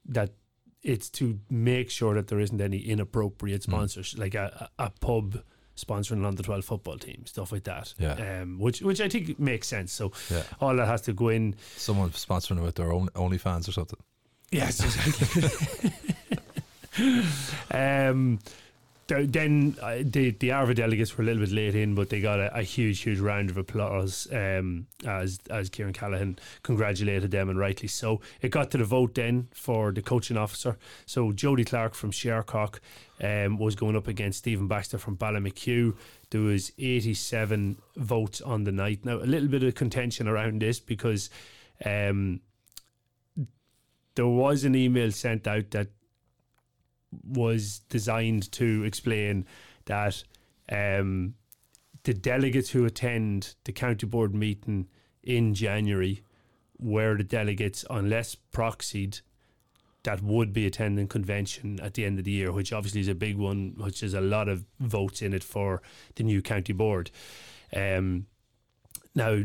that 0.06 0.32
it's 0.82 1.10
to 1.10 1.40
make 1.50 1.90
sure 1.90 2.16
that 2.16 2.28
there 2.28 2.40
isn't 2.40 2.62
any 2.62 2.80
inappropriate 2.80 3.64
sponsors, 3.64 4.14
mm. 4.14 4.20
like 4.20 4.36
a, 4.36 4.70
a 4.80 4.90
pub 5.02 5.44
sponsoring 5.84 6.26
on 6.26 6.36
the 6.36 6.44
12 6.44 6.66
football 6.66 6.98
team, 6.98 7.26
stuff 7.26 7.52
like 7.52 7.64
that. 7.64 7.94
Yeah. 7.98 8.42
Um, 8.42 8.60
which 8.60 8.82
which 8.82 9.02
I 9.02 9.10
think 9.10 9.40
makes 9.40 9.68
sense. 9.68 9.92
So 9.92 10.12
yeah. 10.30 10.44
all 10.60 10.76
that 10.76 10.88
has 10.88 11.02
to 11.02 11.14
go 11.14 11.30
in. 11.30 11.56
Someone 11.76 12.12
sponsoring 12.12 12.60
it 12.60 12.64
with 12.64 12.76
their 12.76 12.92
own 12.92 13.10
OnlyFans 13.10 13.68
or 13.68 13.72
something. 13.72 14.00
Yes, 14.52 14.84
exactly. 14.84 15.92
um, 17.72 18.40
then 19.20 19.76
uh, 19.82 19.98
the 20.04 20.32
the 20.32 20.52
Arva 20.52 20.74
delegates 20.74 21.18
were 21.18 21.24
a 21.24 21.26
little 21.26 21.44
bit 21.44 21.52
late 21.52 21.76
in, 21.76 21.96
but 21.96 22.10
they 22.10 22.22
got 22.22 22.40
a, 22.40 22.58
a 22.58 22.62
huge, 22.64 23.02
huge 23.02 23.20
round 23.20 23.50
of 23.50 23.58
applause 23.58 24.28
um, 24.32 24.88
as 25.06 25.40
as 25.50 25.70
Kieran 25.70 25.94
Callahan 25.94 26.38
congratulated 26.64 27.32
them, 27.32 27.50
and 27.50 27.60
rightly 27.60 27.88
so. 27.88 28.22
It 28.42 28.50
got 28.50 28.72
to 28.72 28.78
the 28.78 28.86
vote 28.86 29.16
then 29.16 29.48
for 29.54 29.92
the 29.92 30.02
coaching 30.02 30.38
officer. 30.38 30.78
So 31.06 31.32
Jody 31.32 31.66
Clark 31.66 31.94
from 31.94 32.12
Shercock 32.12 32.80
um, 33.22 33.58
was 33.58 33.76
going 33.76 33.96
up 33.96 34.08
against 34.08 34.40
Stephen 34.40 34.68
Baxter 34.68 34.98
from 34.98 35.18
Ballymachugh. 35.18 35.96
There 36.30 36.42
was 36.42 36.72
87 36.78 37.78
votes 37.98 38.42
on 38.42 38.64
the 38.64 38.72
night. 38.72 39.04
Now 39.04 39.18
a 39.18 39.26
little 39.26 39.50
bit 39.50 39.64
of 39.64 39.76
contention 39.76 40.28
around 40.28 40.62
this 40.62 40.80
because 40.80 41.30
um, 41.86 42.42
there 44.16 44.28
was 44.28 44.64
an 44.64 44.76
email 44.76 45.12
sent 45.12 45.48
out 45.48 45.72
that 45.72 45.88
was 47.24 47.80
designed 47.90 48.52
to 48.54 48.84
explain 48.84 49.46
that 49.86 50.24
um, 50.72 51.36
the 52.04 52.14
delegates 52.14 52.72
who 52.72 52.86
attend 52.86 53.56
the 53.66 53.72
county 53.72 54.06
board 54.06 54.34
meeting 54.34 54.88
in 55.24 55.54
January 55.54 56.24
were 56.80 57.16
the 57.16 57.24
delegates, 57.24 57.86
unless 57.90 58.36
proxied, 58.52 59.22
that 60.04 60.24
would 60.24 60.52
be 60.52 60.66
attending 60.66 61.08
convention 61.08 61.80
at 61.80 61.94
the 61.94 62.06
end 62.06 62.18
of 62.18 62.26
the 62.26 62.32
year, 62.32 62.52
which 62.52 62.74
obviously 62.74 63.02
is 63.02 63.08
a 63.08 63.16
big 63.16 63.38
one, 63.38 63.76
which 63.78 64.02
is 64.02 64.16
a 64.16 64.22
lot 64.22 64.50
of 64.50 64.66
votes 64.80 65.22
in 65.22 65.34
it 65.34 65.44
for 65.44 65.82
the 66.16 66.24
new 66.24 66.42
county 66.42 66.74
board. 66.74 67.12
Um, 67.76 68.26
now, 69.14 69.44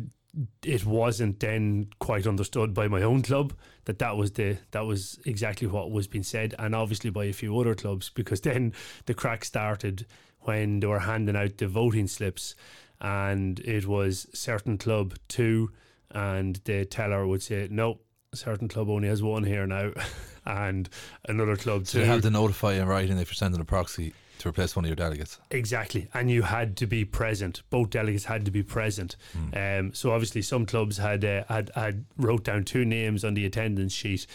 it 0.64 0.84
wasn't 0.84 1.40
then 1.40 1.88
quite 1.98 2.26
understood 2.26 2.74
by 2.74 2.88
my 2.88 3.02
own 3.02 3.22
club 3.22 3.54
that 3.84 3.98
that 3.98 4.16
was 4.16 4.32
the 4.32 4.58
that 4.72 4.84
was 4.84 5.18
exactly 5.24 5.66
what 5.66 5.90
was 5.90 6.06
being 6.06 6.24
said, 6.24 6.54
and 6.58 6.74
obviously 6.74 7.10
by 7.10 7.24
a 7.24 7.32
few 7.32 7.58
other 7.58 7.74
clubs 7.74 8.10
because 8.10 8.40
then 8.42 8.72
the 9.06 9.14
crack 9.14 9.44
started 9.44 10.06
when 10.40 10.80
they 10.80 10.86
were 10.86 11.00
handing 11.00 11.36
out 11.36 11.58
the 11.58 11.68
voting 11.68 12.06
slips, 12.06 12.54
and 13.00 13.60
it 13.60 13.86
was 13.86 14.26
certain 14.32 14.78
club 14.78 15.14
two, 15.28 15.70
and 16.10 16.56
the 16.64 16.84
teller 16.84 17.26
would 17.26 17.42
say 17.42 17.68
no, 17.70 18.00
certain 18.34 18.68
club 18.68 18.88
only 18.88 19.08
has 19.08 19.22
one 19.22 19.44
here 19.44 19.66
now, 19.66 19.92
and 20.46 20.88
another 21.28 21.56
club 21.56 21.86
so 21.86 21.98
two. 21.98 22.04
they 22.04 22.06
have 22.06 22.22
to 22.22 22.30
notify 22.30 22.74
in 22.74 22.86
writing 22.86 23.18
if 23.18 23.28
you're 23.28 23.34
sending 23.34 23.60
a 23.60 23.64
proxy 23.64 24.12
to 24.46 24.50
replace 24.50 24.76
one 24.76 24.84
of 24.84 24.88
your 24.88 24.96
delegates. 24.96 25.38
Exactly, 25.50 26.08
and 26.14 26.30
you 26.30 26.42
had 26.42 26.76
to 26.78 26.86
be 26.86 27.04
present. 27.04 27.62
Both 27.70 27.90
delegates 27.90 28.24
had 28.24 28.44
to 28.44 28.50
be 28.50 28.62
present. 28.62 29.16
Mm. 29.36 29.80
Um, 29.80 29.94
so 29.94 30.12
obviously, 30.12 30.42
some 30.42 30.66
clubs 30.66 30.98
had, 30.98 31.24
uh, 31.24 31.44
had 31.48 31.70
had 31.74 32.04
wrote 32.16 32.44
down 32.44 32.64
two 32.64 32.84
names 32.84 33.24
on 33.24 33.34
the 33.34 33.44
attendance 33.44 33.92
sheet, 33.92 34.26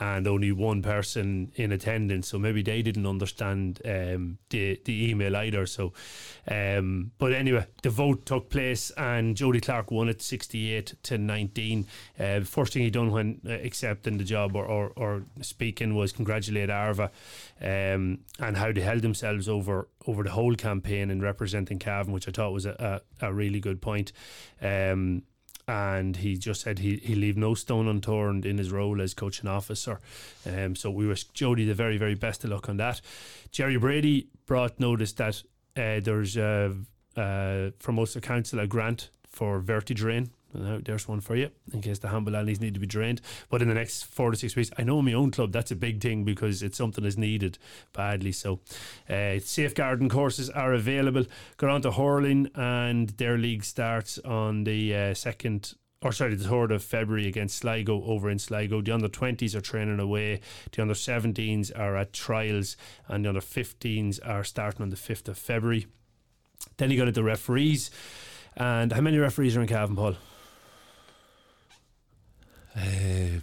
and 0.00 0.26
only 0.26 0.52
one 0.52 0.82
person 0.82 1.52
in 1.56 1.72
attendance. 1.72 2.28
So 2.28 2.38
maybe 2.38 2.62
they 2.62 2.82
didn't 2.82 3.06
understand 3.06 3.80
um, 3.84 4.38
the 4.50 4.80
the 4.84 5.10
email 5.10 5.36
either. 5.36 5.66
So, 5.66 5.92
um, 6.50 7.12
but 7.18 7.32
anyway, 7.32 7.66
the 7.82 7.90
vote 7.90 8.26
took 8.26 8.50
place, 8.50 8.90
and 8.96 9.36
Jody 9.36 9.60
Clark 9.60 9.90
won 9.90 10.08
it 10.08 10.22
sixty 10.22 10.74
eight 10.74 10.94
to 11.04 11.18
nineteen. 11.18 11.86
Uh, 12.18 12.40
first 12.40 12.72
thing 12.72 12.82
he 12.82 12.90
done 12.90 13.10
when 13.10 13.40
uh, 13.46 13.52
accepting 13.52 14.18
the 14.18 14.24
job 14.24 14.56
or, 14.56 14.64
or, 14.64 14.92
or 14.96 15.22
speaking 15.40 15.94
was 15.94 16.12
congratulate 16.12 16.70
Arva 16.70 17.10
um, 17.60 18.18
and 18.38 18.56
how 18.56 18.72
they 18.72 18.80
held 18.80 19.02
themselves 19.02 19.48
over 19.48 19.88
over 20.06 20.22
the 20.22 20.30
whole 20.30 20.54
campaign 20.54 21.10
in 21.10 21.20
representing 21.20 21.78
Cavan, 21.78 22.12
which 22.12 22.28
I 22.28 22.32
thought 22.32 22.52
was 22.52 22.66
a, 22.66 23.02
a, 23.20 23.26
a 23.28 23.32
really 23.32 23.60
good 23.60 23.80
point. 23.80 24.12
Um, 24.62 25.22
and 25.68 26.16
he 26.16 26.36
just 26.36 26.62
said 26.62 26.78
he 26.78 26.96
he 26.96 27.14
leave 27.14 27.36
no 27.36 27.54
stone 27.54 27.86
unturned 27.86 28.46
in 28.46 28.56
his 28.56 28.72
role 28.72 29.00
as 29.00 29.14
coaching 29.14 29.48
officer. 29.48 30.00
Um, 30.46 30.74
so 30.74 30.90
we 30.90 31.06
wish 31.06 31.24
Jody 31.24 31.66
the 31.66 31.74
very 31.74 31.98
very 31.98 32.14
best 32.14 32.42
of 32.44 32.50
luck 32.50 32.68
on 32.68 32.78
that. 32.78 33.00
Jerry 33.52 33.76
Brady 33.76 34.28
brought 34.46 34.80
notice 34.80 35.12
that 35.12 35.42
uh, 35.76 36.00
there's 36.00 36.36
uh, 36.36 36.72
uh, 37.16 37.70
from 37.78 37.98
Ulster 37.98 38.20
Council 38.20 38.58
a 38.58 38.66
grant 38.66 39.10
for 39.30 39.60
Vertidrain 39.60 40.30
now, 40.54 40.78
there's 40.82 41.06
one 41.06 41.20
for 41.20 41.36
you 41.36 41.50
in 41.72 41.82
case 41.82 41.98
the 41.98 42.08
handball 42.08 42.36
alleys 42.36 42.60
need 42.60 42.74
to 42.74 42.80
be 42.80 42.86
drained. 42.86 43.20
But 43.50 43.60
in 43.60 43.68
the 43.68 43.74
next 43.74 44.04
four 44.04 44.30
to 44.30 44.36
six 44.36 44.56
weeks, 44.56 44.70
I 44.78 44.82
know 44.82 44.98
in 45.00 45.04
my 45.04 45.12
own 45.12 45.30
club 45.30 45.52
that's 45.52 45.70
a 45.70 45.76
big 45.76 46.00
thing 46.00 46.24
because 46.24 46.62
it's 46.62 46.78
something 46.78 47.04
that's 47.04 47.18
needed 47.18 47.58
badly. 47.92 48.32
So, 48.32 48.60
uh, 49.08 49.38
safeguarding 49.40 50.08
courses 50.08 50.48
are 50.50 50.72
available. 50.72 51.26
Go 51.58 51.68
on 51.68 51.82
to 51.82 51.92
hurling, 51.92 52.50
and 52.54 53.10
their 53.10 53.36
league 53.36 53.64
starts 53.64 54.18
on 54.20 54.64
the 54.64 54.94
uh, 54.94 55.14
second 55.14 55.74
or 56.00 56.12
sorry, 56.12 56.36
the 56.36 56.48
third 56.48 56.70
of 56.70 56.80
February 56.80 57.26
against 57.26 57.58
Sligo 57.58 58.04
over 58.04 58.30
in 58.30 58.38
Sligo. 58.38 58.80
The 58.80 58.92
under 58.92 59.08
20s 59.08 59.56
are 59.56 59.60
training 59.60 59.98
away, 59.98 60.40
the 60.70 60.82
under 60.82 60.94
17s 60.94 61.76
are 61.76 61.96
at 61.96 62.12
trials, 62.12 62.76
and 63.08 63.24
the 63.24 63.30
under 63.30 63.40
15s 63.40 64.20
are 64.24 64.44
starting 64.44 64.82
on 64.82 64.90
the 64.90 64.96
5th 64.96 65.26
of 65.26 65.36
February. 65.36 65.88
Then 66.76 66.92
you 66.92 66.96
go 66.96 67.04
to 67.04 67.10
the 67.10 67.24
referees. 67.24 67.90
And 68.56 68.92
how 68.92 69.00
many 69.00 69.18
referees 69.18 69.56
are 69.56 69.60
in 69.60 69.66
Cavan, 69.66 69.96
Paul? 69.96 70.16
Uh, 72.78 73.40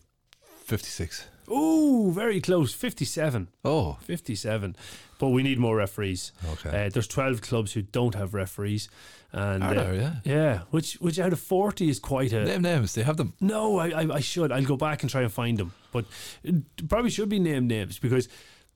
56. 0.66 1.28
Oh, 1.48 2.12
very 2.14 2.42
close. 2.42 2.74
57. 2.74 3.50
Oh, 3.64 3.98
57. 4.02 4.76
But 5.20 5.30
we 5.30 5.44
need 5.44 5.60
more 5.60 5.76
referees. 5.76 6.32
okay. 6.54 6.88
Uh, 6.88 6.90
there's 6.90 7.08
12 7.08 7.42
clubs 7.42 7.74
who 7.74 7.82
don't 7.82 8.16
have 8.16 8.34
referees. 8.34 8.90
And 9.32 9.64
Are 9.64 9.72
uh, 9.72 9.74
there, 9.74 9.94
yeah. 9.96 10.14
yeah, 10.24 10.60
which 10.72 10.94
which 10.96 11.20
out 11.20 11.34
of 11.34 11.40
40 11.42 11.90
is 11.90 12.00
quite 12.00 12.32
a. 12.32 12.46
Name 12.46 12.62
names. 12.62 12.94
They 12.94 13.04
have 13.04 13.18
them. 13.18 13.34
No, 13.42 13.80
I, 13.80 13.90
I, 13.90 14.16
I 14.16 14.20
should. 14.22 14.50
I'll 14.52 14.64
go 14.64 14.78
back 14.78 15.02
and 15.04 15.10
try 15.10 15.24
and 15.24 15.32
find 15.32 15.58
them. 15.58 15.74
But 15.92 16.06
it 16.42 16.88
probably 16.88 17.10
should 17.10 17.28
be 17.28 17.40
named 17.40 17.68
names 17.68 18.00
because 18.00 18.30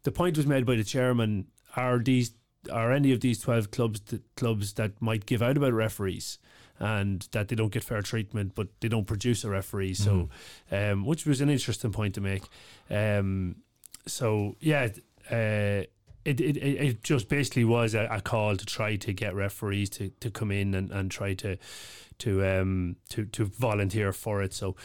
the 0.03 0.11
point 0.11 0.35
was 0.35 0.45
made 0.45 0.65
by 0.65 0.75
the 0.75 0.83
chairman 0.83 1.47
are 1.77 1.99
these 1.99 2.31
are 2.69 2.91
any 2.91 3.13
of 3.13 3.21
these 3.21 3.39
12 3.39 3.71
clubs 3.71 4.01
that, 4.01 4.21
clubs 4.35 4.73
that 4.73 5.01
might 5.01 5.25
give 5.25 5.41
out 5.41 5.55
about 5.55 5.71
referees 5.71 6.39
and 6.79 7.27
that 7.31 7.47
they 7.49 7.55
don't 7.55 7.71
get 7.71 7.83
fair 7.83 8.01
treatment 8.01 8.53
but 8.55 8.67
they 8.79 8.87
don't 8.87 9.05
produce 9.05 9.43
a 9.43 9.49
referee. 9.49 9.93
So 9.93 10.29
um, 10.71 11.05
which 11.05 11.25
was 11.25 11.41
an 11.41 11.49
interesting 11.49 11.91
point 11.91 12.15
to 12.15 12.21
make. 12.21 12.43
Um, 12.89 13.57
so 14.07 14.55
yeah 14.59 14.87
uh, 15.31 15.83
it, 16.25 16.41
it, 16.41 16.57
it 16.57 16.81
it 16.87 17.03
just 17.03 17.29
basically 17.29 17.63
was 17.65 17.93
a, 17.93 18.07
a 18.11 18.21
call 18.21 18.55
to 18.57 18.65
try 18.65 18.95
to 18.97 19.13
get 19.13 19.33
referees 19.35 19.89
to, 19.91 20.09
to 20.19 20.29
come 20.29 20.51
in 20.51 20.75
and, 20.75 20.91
and 20.91 21.09
try 21.11 21.33
to 21.35 21.57
to 22.19 22.45
um 22.45 22.95
to, 23.09 23.25
to 23.25 23.45
volunteer 23.45 24.11
for 24.11 24.43
it. 24.43 24.53
So 24.53 24.75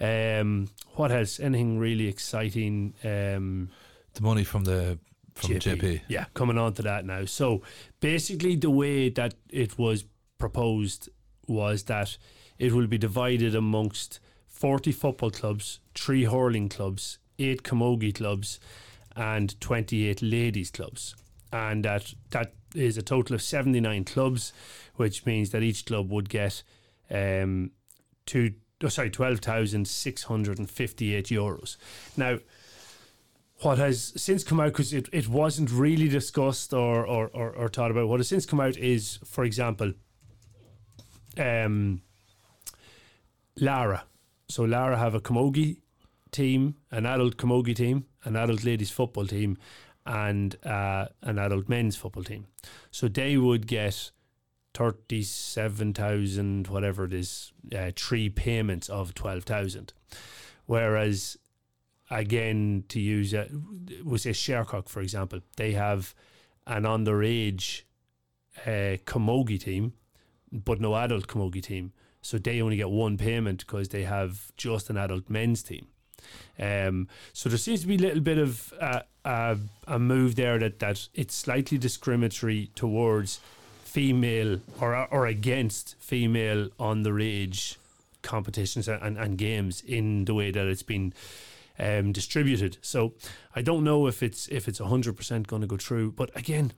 um 0.00 0.68
what 0.94 1.10
else? 1.12 1.40
Anything 1.40 1.78
really 1.78 2.08
exciting 2.08 2.94
um 3.04 3.68
The 4.14 4.22
money 4.22 4.44
from 4.44 4.64
the 4.64 4.98
from 5.34 5.54
JP. 5.54 6.00
yeah, 6.08 6.24
coming 6.34 6.58
on 6.58 6.72
to 6.74 6.82
that 6.82 7.04
now. 7.04 7.24
So 7.26 7.62
basically, 8.00 8.56
the 8.56 8.70
way 8.70 9.08
that 9.10 9.34
it 9.50 9.78
was 9.78 10.04
proposed 10.38 11.10
was 11.48 11.84
that 11.84 12.16
it 12.58 12.72
will 12.72 12.86
be 12.86 12.98
divided 12.98 13.54
amongst 13.54 14.20
40 14.46 14.92
football 14.92 15.30
clubs, 15.30 15.80
three 15.94 16.24
hurling 16.24 16.68
clubs, 16.68 17.18
eight 17.38 17.62
camogie 17.62 18.14
clubs, 18.14 18.60
and 19.16 19.58
28 19.60 20.20
ladies 20.22 20.70
clubs. 20.70 21.14
And 21.52 21.84
that 21.84 22.14
that 22.30 22.52
is 22.74 22.98
a 22.98 23.02
total 23.02 23.34
of 23.34 23.42
79 23.42 24.04
clubs, 24.04 24.52
which 24.96 25.24
means 25.24 25.50
that 25.50 25.62
each 25.62 25.86
club 25.86 26.10
would 26.10 26.28
get 26.28 26.62
um, 27.10 27.70
two, 28.26 28.52
oh, 28.82 28.88
sorry, 28.88 29.10
12,658 29.10 31.26
euros. 31.26 31.76
Now, 32.16 32.38
what 33.60 33.78
has 33.78 34.12
since 34.16 34.44
come 34.44 34.60
out 34.60 34.72
because 34.72 34.92
it, 34.92 35.08
it 35.12 35.28
wasn't 35.28 35.70
really 35.70 36.08
discussed 36.08 36.72
or, 36.72 37.06
or, 37.06 37.28
or, 37.28 37.50
or 37.50 37.68
thought 37.68 37.90
about 37.90 38.08
what 38.08 38.20
has 38.20 38.28
since 38.28 38.46
come 38.46 38.60
out 38.60 38.76
is 38.76 39.18
for 39.24 39.44
example 39.44 39.92
um 41.38 42.02
Laragh. 43.60 44.02
So 44.48 44.62
Laragh 44.64 44.98
have 44.98 45.14
a 45.14 45.20
camogie 45.20 45.78
team 46.30 46.76
an 46.90 47.06
adult 47.06 47.36
camogie 47.36 47.74
team 47.74 48.04
an 48.24 48.36
adult 48.36 48.64
ladies 48.64 48.90
football 48.90 49.26
team 49.26 49.56
and 50.04 50.56
uh, 50.64 51.06
an 51.22 51.38
adult 51.38 51.68
men's 51.68 51.96
football 51.96 52.24
team. 52.24 52.46
So 52.90 53.08
they 53.08 53.36
would 53.36 53.66
get 53.66 54.10
37,000 54.74 56.68
whatever 56.68 57.04
it 57.04 57.12
is 57.12 57.52
uh, 57.76 57.90
three 57.96 58.28
payments 58.28 58.88
of 58.88 59.14
12,000 59.14 59.92
whereas 60.66 61.36
again 62.10 62.84
to 62.88 63.00
use 63.00 63.34
a 63.34 63.48
we 64.04 64.18
say 64.18 64.30
Shercock 64.30 64.88
for 64.88 65.00
example 65.00 65.40
they 65.56 65.72
have 65.72 66.14
an 66.66 66.84
underage 66.84 67.82
uh, 68.64 68.98
camogie 69.04 69.60
team 69.60 69.94
but 70.52 70.80
no 70.80 70.94
adult 70.94 71.26
camogie 71.26 71.62
team 71.62 71.92
so 72.20 72.38
they 72.38 72.60
only 72.60 72.76
get 72.76 72.90
one 72.90 73.16
payment 73.16 73.60
because 73.66 73.88
they 73.88 74.02
have 74.02 74.52
just 74.56 74.90
an 74.90 74.96
adult 74.96 75.28
men's 75.28 75.62
team 75.62 75.86
um, 76.58 77.06
so 77.32 77.48
there 77.48 77.58
seems 77.58 77.82
to 77.82 77.86
be 77.86 77.94
a 77.94 77.98
little 77.98 78.20
bit 78.20 78.38
of 78.38 78.72
uh, 78.80 79.54
a 79.86 79.98
move 79.98 80.34
there 80.34 80.58
that, 80.58 80.78
that 80.80 81.08
it's 81.14 81.34
slightly 81.34 81.78
discriminatory 81.78 82.70
towards 82.74 83.40
female 83.84 84.60
or 84.80 85.06
or 85.10 85.26
against 85.26 85.96
female 85.98 86.68
on 86.78 87.02
the 87.02 87.12
rage 87.12 87.78
competitions 88.22 88.88
and, 88.88 89.16
and 89.16 89.38
games 89.38 89.82
in 89.86 90.24
the 90.24 90.34
way 90.34 90.50
that 90.50 90.66
it's 90.66 90.82
been 90.82 91.12
um, 91.78 92.12
distributed. 92.12 92.78
So 92.82 93.14
I 93.54 93.62
don't 93.62 93.84
know 93.84 94.06
if 94.06 94.22
it's 94.22 94.48
if 94.48 94.68
it's 94.68 94.78
hundred 94.78 95.16
percent 95.16 95.46
going 95.46 95.62
to 95.62 95.68
go 95.68 95.76
through. 95.76 96.12
But 96.12 96.36
again, 96.36 96.72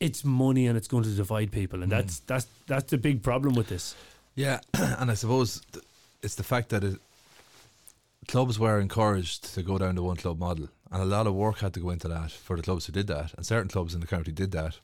it's 0.00 0.24
money 0.24 0.66
and 0.66 0.76
it's 0.76 0.88
going 0.88 1.04
to 1.04 1.10
divide 1.10 1.52
people, 1.52 1.82
and 1.82 1.92
hmm. 1.92 1.98
that's 1.98 2.20
that's 2.20 2.46
that's 2.66 2.90
the 2.90 2.98
big 2.98 3.22
problem 3.22 3.54
with 3.54 3.68
this. 3.68 3.94
Yeah, 4.34 4.60
and 4.74 5.10
I 5.10 5.14
suppose 5.14 5.62
th- 5.72 5.84
it's 6.22 6.34
the 6.34 6.42
fact 6.42 6.68
that 6.70 6.84
it, 6.84 6.98
clubs 8.28 8.58
were 8.58 8.80
encouraged 8.80 9.54
to 9.54 9.62
go 9.62 9.78
down 9.78 9.94
the 9.94 10.02
one 10.02 10.16
club 10.16 10.38
model, 10.38 10.68
and 10.90 11.02
a 11.02 11.06
lot 11.06 11.26
of 11.26 11.34
work 11.34 11.58
had 11.58 11.74
to 11.74 11.80
go 11.80 11.90
into 11.90 12.08
that 12.08 12.30
for 12.30 12.56
the 12.56 12.62
clubs 12.62 12.86
who 12.86 12.92
did 12.92 13.06
that, 13.06 13.34
and 13.34 13.46
certain 13.46 13.68
clubs 13.68 13.94
in 13.94 14.00
the 14.00 14.06
county 14.06 14.32
did 14.32 14.52
that. 14.52 14.78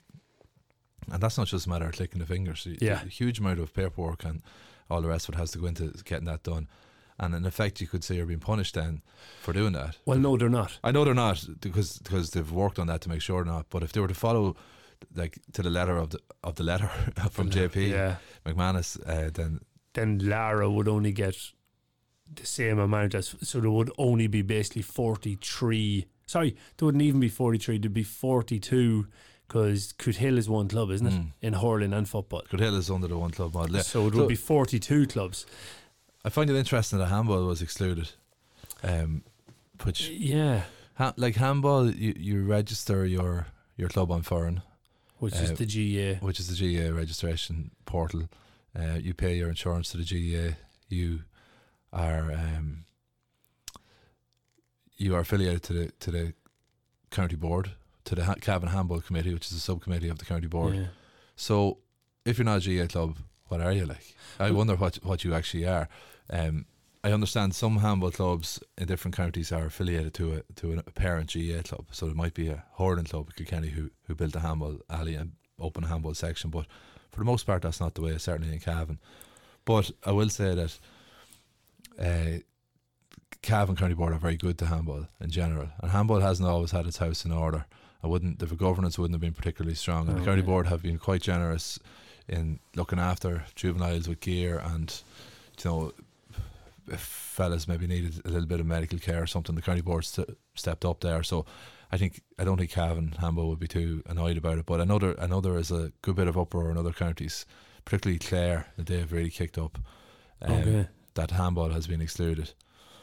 And 1.10 1.20
that's 1.20 1.36
not 1.36 1.48
just 1.48 1.66
a 1.66 1.68
matter 1.68 1.86
of 1.86 1.92
clicking 1.92 2.20
the 2.20 2.26
fingers. 2.26 2.66
Yeah. 2.80 3.02
a 3.02 3.08
huge 3.08 3.40
amount 3.40 3.58
of 3.58 3.74
paperwork 3.74 4.24
and 4.24 4.40
all 4.88 5.00
the 5.00 5.08
rest 5.08 5.28
of 5.28 5.34
it 5.34 5.38
has 5.38 5.50
to 5.52 5.58
go 5.58 5.66
into 5.66 5.92
getting 6.04 6.26
that 6.26 6.44
done. 6.44 6.68
And 7.18 7.34
in 7.34 7.44
effect, 7.44 7.80
you 7.80 7.86
could 7.86 8.04
say 8.04 8.16
you're 8.16 8.26
being 8.26 8.40
punished 8.40 8.74
then 8.74 9.02
for 9.40 9.52
doing 9.52 9.72
that. 9.72 9.96
Well, 10.06 10.18
no, 10.18 10.36
they're 10.36 10.48
not. 10.48 10.78
I 10.82 10.92
know 10.92 11.04
they're 11.04 11.14
not 11.14 11.44
because 11.60 11.98
because 11.98 12.30
they've 12.30 12.50
worked 12.50 12.78
on 12.78 12.86
that 12.86 13.00
to 13.02 13.08
make 13.08 13.20
sure 13.20 13.42
they're 13.44 13.52
not. 13.52 13.66
But 13.70 13.82
if 13.82 13.92
they 13.92 14.00
were 14.00 14.08
to 14.08 14.14
follow 14.14 14.56
like 15.14 15.38
to 15.52 15.62
the 15.62 15.70
letter 15.70 15.96
of 15.96 16.10
the 16.10 16.18
of 16.44 16.54
the 16.54 16.62
letter 16.64 16.88
from 17.30 17.50
JP 17.50 17.90
Yeah. 17.90 18.16
McManus, 18.46 18.98
uh, 19.06 19.30
then 19.32 19.60
Then 19.94 20.20
Laragh 20.20 20.74
would 20.74 20.88
only 20.88 21.12
get 21.12 21.36
the 22.34 22.46
same 22.46 22.78
amount 22.78 23.14
as 23.14 23.34
so 23.42 23.60
there 23.60 23.70
would 23.70 23.90
only 23.98 24.26
be 24.26 24.42
basically 24.42 24.82
forty 24.82 25.36
three. 25.40 26.06
Sorry, 26.26 26.56
there 26.76 26.86
wouldn't 26.86 27.02
even 27.02 27.20
be 27.20 27.28
forty 27.28 27.58
three. 27.58 27.78
There'd 27.78 27.92
be 27.92 28.02
forty 28.04 28.58
two 28.58 29.06
because 29.46 29.92
Cootehill 29.98 30.38
is 30.38 30.48
one 30.48 30.68
club, 30.68 30.90
isn't 30.90 31.06
it? 31.06 31.12
Mm. 31.12 31.26
In 31.42 31.52
hurling 31.52 31.92
and 31.92 32.08
football. 32.08 32.42
Cootehill 32.50 32.78
is 32.78 32.90
under 32.90 33.06
the 33.08 33.18
one 33.18 33.30
club 33.32 33.52
model. 33.54 33.76
Yeah. 33.76 33.82
So 33.82 34.06
it 34.06 34.12
So- 34.12 34.18
would 34.20 34.28
be 34.28 34.34
forty 34.36 34.78
two 34.78 35.06
clubs. 35.06 35.44
I 36.24 36.30
find 36.30 36.48
it 36.48 36.56
interesting 36.56 36.98
that 37.00 37.08
handball 37.08 37.44
was 37.46 37.60
excluded. 37.60 38.10
Um, 38.82 39.24
which 39.84 40.08
Yeah. 40.08 40.62
ha- 40.94 41.14
like 41.16 41.34
handball, 41.36 41.90
you, 41.90 42.14
you 42.16 42.44
register 42.44 43.04
your 43.04 43.46
your 43.76 43.88
club 43.88 44.10
on 44.10 44.22
Foireann, 44.22 44.62
Which 45.22 45.34
is 45.34 45.50
Uh, 45.52 45.54
the 45.54 45.66
GAA. 45.66 46.18
which 46.26 46.40
is 46.40 46.48
the 46.48 46.56
GAA 46.60 46.90
registration 46.92 47.70
portal. 47.86 48.28
Uh, 48.78 48.98
you 49.00 49.14
pay 49.14 49.36
your 49.36 49.48
insurance 49.50 49.90
to 49.92 49.96
the 49.98 50.04
GAA. 50.04 50.56
You 50.88 51.22
are 51.92 52.32
um, 52.32 52.84
you 54.96 55.14
are 55.14 55.20
affiliated 55.20 55.62
to 55.64 55.72
the 55.72 55.92
to 56.00 56.10
the 56.10 56.34
county 57.10 57.36
board, 57.36 57.70
to 58.04 58.14
the 58.16 58.24
ha- 58.24 58.34
Cavan 58.40 58.70
Handball 58.70 59.00
Committee, 59.00 59.32
which 59.32 59.46
is 59.46 59.52
a 59.52 59.60
subcommittee 59.60 60.08
of 60.08 60.18
the 60.18 60.24
county 60.24 60.48
board. 60.48 60.74
Yeah. 60.74 60.86
So 61.36 61.78
if 62.24 62.38
you're 62.38 62.44
not 62.44 62.66
a 62.66 62.76
GAA 62.76 62.86
club, 62.88 63.16
what 63.46 63.60
are 63.60 63.72
you 63.72 63.86
like? 63.86 64.16
I 64.40 64.50
wonder 64.50 64.74
what 64.74 64.96
what 65.04 65.22
you 65.24 65.34
actually 65.34 65.66
are. 65.66 65.88
Um, 66.30 66.66
I 67.04 67.10
understand 67.12 67.54
some 67.54 67.78
handball 67.78 68.12
clubs 68.12 68.60
in 68.78 68.86
different 68.86 69.16
counties 69.16 69.50
are 69.50 69.66
affiliated 69.66 70.14
to 70.14 70.34
a 70.34 70.42
to 70.56 70.72
a 70.74 70.82
parent 70.92 71.32
GAA 71.34 71.62
club. 71.62 71.86
So 71.90 72.06
there 72.06 72.14
might 72.14 72.34
be 72.34 72.48
a 72.48 72.64
hurling 72.78 73.06
club 73.06 73.34
Kilkenny 73.34 73.68
who 73.70 73.90
who 74.06 74.14
built 74.14 74.36
a 74.36 74.40
handball 74.40 74.78
alley 74.88 75.16
and 75.16 75.32
open 75.58 75.84
a 75.84 75.88
handball 75.88 76.14
section, 76.14 76.50
but 76.50 76.66
for 77.10 77.18
the 77.18 77.24
most 77.24 77.44
part 77.46 77.62
that's 77.62 77.80
not 77.80 77.94
the 77.94 78.02
way. 78.02 78.16
Certainly 78.18 78.52
in 78.52 78.60
Cavan, 78.60 79.00
but 79.64 79.90
I 80.04 80.12
will 80.12 80.28
say 80.28 80.54
that 80.54 80.78
uh, 81.98 82.38
Cavan 83.42 83.76
County 83.76 83.94
Board 83.94 84.12
are 84.12 84.18
very 84.18 84.36
good 84.36 84.58
to 84.58 84.66
handball 84.66 85.08
in 85.20 85.30
general, 85.30 85.68
and 85.80 85.90
handball 85.90 86.20
hasn't 86.20 86.48
always 86.48 86.70
had 86.70 86.86
its 86.86 86.98
house 86.98 87.24
in 87.24 87.32
order. 87.32 87.66
I 88.04 88.06
wouldn't 88.06 88.38
the 88.38 88.46
governance 88.46 88.96
wouldn't 88.98 89.14
have 89.14 89.20
been 89.20 89.34
particularly 89.34 89.74
strong, 89.74 90.08
and 90.08 90.16
the 90.18 90.24
county 90.24 90.40
Okay. 90.42 90.46
board 90.46 90.68
have 90.68 90.82
been 90.82 90.98
quite 90.98 91.22
generous 91.22 91.80
in 92.28 92.60
looking 92.76 93.00
after 93.00 93.44
juveniles 93.56 94.08
with 94.08 94.20
gear 94.20 94.58
and 94.64 95.02
you 95.64 95.70
know 95.70 95.92
if 96.92 97.00
fellas 97.00 97.66
maybe 97.66 97.86
needed 97.86 98.20
a 98.24 98.28
little 98.28 98.46
bit 98.46 98.60
of 98.60 98.66
medical 98.66 98.98
care 98.98 99.22
or 99.22 99.26
something 99.26 99.54
the 99.54 99.62
county 99.62 99.80
board 99.80 100.04
st- 100.04 100.36
stepped 100.54 100.84
up 100.84 101.00
there 101.00 101.22
so 101.22 101.44
I 101.90 101.96
think 101.98 102.22
I 102.38 102.44
don't 102.44 102.58
think 102.58 102.70
Cavan 102.70 103.14
Handball 103.18 103.48
would 103.48 103.58
be 103.58 103.68
too 103.68 104.02
annoyed 104.06 104.36
about 104.36 104.58
it 104.58 104.66
but 104.66 104.80
I 104.80 104.84
know 104.84 104.98
there, 104.98 105.20
I 105.20 105.26
know 105.26 105.40
there 105.40 105.58
is 105.58 105.70
a 105.70 105.92
good 106.02 106.16
bit 106.16 106.28
of 106.28 106.36
uproar 106.38 106.70
in 106.70 106.78
other 106.78 106.92
counties 106.92 107.46
particularly 107.84 108.18
Clare 108.18 108.66
that 108.76 108.86
they've 108.86 109.10
really 109.12 109.30
kicked 109.30 109.58
up 109.58 109.78
um, 110.42 110.52
Okay. 110.52 110.88
that 111.14 111.30
handball 111.32 111.70
has 111.70 111.86
been 111.86 112.00
excluded 112.00 112.52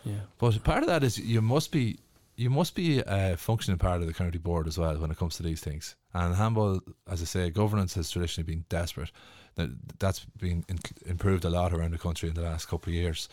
Yeah. 0.06 0.22
but 0.38 0.64
part 0.64 0.84
of 0.84 0.88
that 0.88 1.04
is 1.04 1.18
you 1.18 1.42
must 1.42 1.72
be 1.72 2.00
you 2.36 2.50
must 2.50 2.74
be 2.74 3.00
a 3.06 3.36
functioning 3.36 3.78
part 3.78 4.00
of 4.02 4.08
the 4.08 4.14
county 4.14 4.38
board 4.38 4.66
as 4.68 4.78
well 4.78 4.98
when 4.98 5.12
it 5.12 5.18
comes 5.18 5.36
to 5.36 5.44
these 5.44 5.60
things. 5.60 5.98
And 6.14 6.34
handball, 6.36 6.80
as 7.06 7.22
I 7.22 7.26
say, 7.26 7.50
governance 7.50 7.96
has 7.96 8.10
traditionally 8.10 8.46
been 8.50 8.64
desperate. 8.70 9.12
That 9.56 9.72
that's 10.00 10.24
been 10.38 10.64
in, 10.70 10.80
improved 11.06 11.44
a 11.44 11.50
lot 11.50 11.74
around 11.74 11.92
the 11.92 11.98
country 11.98 12.30
in 12.30 12.36
the 12.36 12.44
last 12.44 12.70
couple 12.70 12.92
of 12.92 12.94
years. 12.96 13.28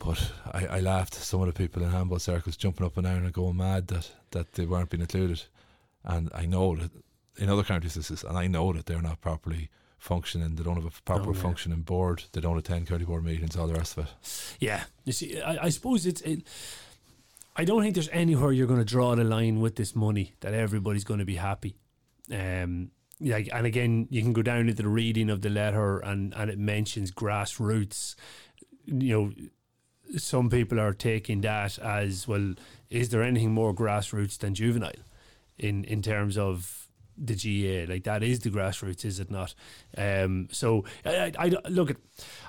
But 0.00 0.32
I, 0.52 0.66
I 0.66 0.80
laughed 0.80 1.14
some 1.14 1.40
of 1.42 1.46
the 1.46 1.52
people 1.52 1.82
in 1.84 1.90
handball 1.90 2.18
circles 2.18 2.56
jumping 2.56 2.86
up 2.86 2.96
and 2.96 3.04
down 3.04 3.22
and 3.24 3.32
going 3.32 3.56
mad 3.58 3.86
that, 3.88 4.10
that 4.32 4.52
they 4.54 4.64
weren't 4.66 4.90
being 4.90 5.02
included. 5.02 5.42
And 6.04 6.30
I 6.34 6.46
know 6.46 6.74
that 6.74 6.90
in 7.36 7.48
other 7.50 7.62
counties 7.62 7.94
this 7.94 8.10
is, 8.10 8.24
and 8.24 8.36
I 8.38 8.46
know 8.46 8.72
that 8.72 8.86
they're 8.86 9.02
not 9.02 9.20
properly 9.20 9.68
functioning. 9.98 10.54
They 10.56 10.62
don't 10.64 10.76
have 10.82 10.86
a 10.86 11.02
proper 11.04 11.30
Oh, 11.30 11.34
yeah. 11.34 11.40
functioning 11.42 11.82
board. 11.82 12.24
They 12.32 12.40
don't 12.40 12.56
attend 12.56 12.88
county 12.88 13.04
board 13.04 13.22
meetings. 13.24 13.56
All 13.56 13.66
the 13.68 13.74
rest 13.74 13.98
of 13.98 14.06
it. 14.06 14.54
Yeah, 14.58 14.84
you 15.04 15.12
see, 15.12 15.38
I, 15.40 15.66
I 15.66 15.68
suppose 15.68 16.06
it's 16.06 16.22
it, 16.22 16.44
I 17.56 17.66
don't 17.66 17.82
think 17.82 17.94
there's 17.94 18.08
anywhere 18.10 18.52
you're 18.52 18.66
going 18.66 18.80
to 18.80 18.84
draw 18.86 19.14
the 19.14 19.24
line 19.24 19.60
with 19.60 19.76
this 19.76 19.94
money 19.94 20.32
that 20.40 20.54
everybody's 20.54 21.04
going 21.04 21.20
to 21.20 21.26
be 21.26 21.36
happy. 21.36 21.76
Um, 22.32 22.90
like, 23.20 23.50
and 23.52 23.66
again, 23.66 24.06
you 24.10 24.22
can 24.22 24.32
go 24.32 24.40
down 24.40 24.60
into 24.70 24.82
the 24.82 24.88
reading 24.88 25.28
of 25.28 25.42
the 25.42 25.50
letter, 25.50 25.98
and 25.98 26.32
and 26.34 26.50
it 26.50 26.58
mentions 26.58 27.10
grassroots. 27.12 28.14
You 28.86 29.12
know, 29.36 29.48
some 30.16 30.50
people 30.50 30.80
are 30.80 30.92
taking 30.92 31.40
that 31.42 31.78
as 31.78 32.26
well. 32.26 32.54
Is 32.88 33.10
there 33.10 33.22
anything 33.22 33.52
more 33.52 33.74
grassroots 33.74 34.38
than 34.38 34.54
juvenile, 34.54 34.92
in 35.58 35.84
in 35.84 36.02
terms 36.02 36.36
of 36.36 36.88
the 37.16 37.34
GAA? 37.34 37.92
Like 37.92 38.04
that 38.04 38.22
is 38.22 38.40
the 38.40 38.50
grassroots, 38.50 39.04
is 39.04 39.20
it 39.20 39.30
not? 39.30 39.54
Um, 39.96 40.48
so 40.50 40.84
I, 41.04 41.32
I, 41.38 41.46
I 41.64 41.68
look 41.68 41.90
at. 41.90 41.96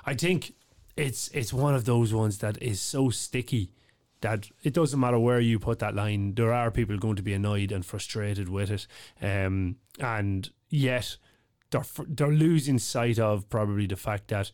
I 0.04 0.14
think 0.14 0.54
it's 0.96 1.28
it's 1.28 1.52
one 1.52 1.74
of 1.74 1.84
those 1.84 2.12
ones 2.12 2.38
that 2.38 2.60
is 2.62 2.80
so 2.80 3.10
sticky 3.10 3.72
that 4.20 4.48
it 4.62 4.72
doesn't 4.72 5.00
matter 5.00 5.18
where 5.18 5.40
you 5.40 5.58
put 5.58 5.78
that 5.80 5.94
line. 5.94 6.34
There 6.34 6.52
are 6.52 6.70
people 6.70 6.96
going 6.98 7.16
to 7.16 7.22
be 7.22 7.34
annoyed 7.34 7.72
and 7.72 7.84
frustrated 7.84 8.48
with 8.48 8.70
it, 8.70 8.86
um, 9.20 9.76
and 10.00 10.50
yet 10.68 11.16
they're 11.70 11.84
they're 12.08 12.28
losing 12.28 12.78
sight 12.78 13.18
of 13.18 13.48
probably 13.48 13.86
the 13.86 13.96
fact 13.96 14.28
that 14.28 14.52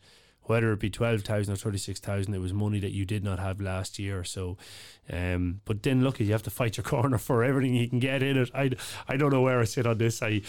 whether 0.49 0.71
it 0.71 0.79
be 0.79 0.89
12,000 0.89 1.53
or 1.53 1.55
36,000 1.55 2.33
it 2.33 2.39
was 2.39 2.53
money 2.53 2.79
that 2.79 2.91
you 2.91 3.05
did 3.05 3.23
not 3.23 3.39
have 3.39 3.61
last 3.61 3.99
year 3.99 4.23
so 4.23 4.57
um, 5.11 5.61
but 5.65 5.83
then 5.83 6.03
look 6.03 6.19
you 6.19 6.31
have 6.31 6.43
to 6.43 6.49
fight 6.49 6.77
your 6.77 6.83
corner 6.95 7.17
for 7.17 7.43
everything 7.43 7.75
you 7.75 7.87
can 7.87 7.99
get 7.99 8.23
in 8.23 8.37
it 8.37 8.49
I, 8.53 8.71
I 9.07 9.15
don't 9.15 9.31
know 9.31 9.41
where 9.41 9.59
I 9.59 9.65
sit 9.65 9.85
on 9.85 9.97
this 9.97 10.21
I 10.23 10.41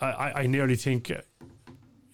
I, 0.00 0.32
I 0.42 0.46
nearly 0.46 0.76
think 0.76 1.10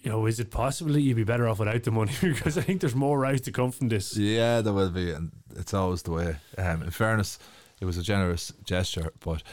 you 0.03 0.09
know, 0.09 0.25
is 0.25 0.39
it 0.39 0.49
possible 0.49 0.93
that 0.93 1.01
you'd 1.01 1.15
be 1.15 1.23
better 1.23 1.47
off 1.47 1.59
without 1.59 1.83
the 1.83 1.91
money? 1.91 2.11
because 2.21 2.57
I 2.57 2.61
think 2.61 2.81
there's 2.81 2.95
more 2.95 3.19
rows 3.19 3.41
to 3.41 3.51
come 3.51 3.71
from 3.71 3.89
this. 3.89 4.17
Yeah, 4.17 4.61
there 4.61 4.73
will 4.73 4.89
be, 4.89 5.11
and 5.11 5.31
it's 5.55 5.73
always 5.73 6.01
the 6.01 6.11
way. 6.11 6.37
Um, 6.57 6.81
in 6.81 6.89
fairness, 6.89 7.37
it 7.79 7.85
was 7.85 7.97
a 7.97 8.03
generous 8.03 8.51
gesture, 8.63 9.11
but 9.19 9.43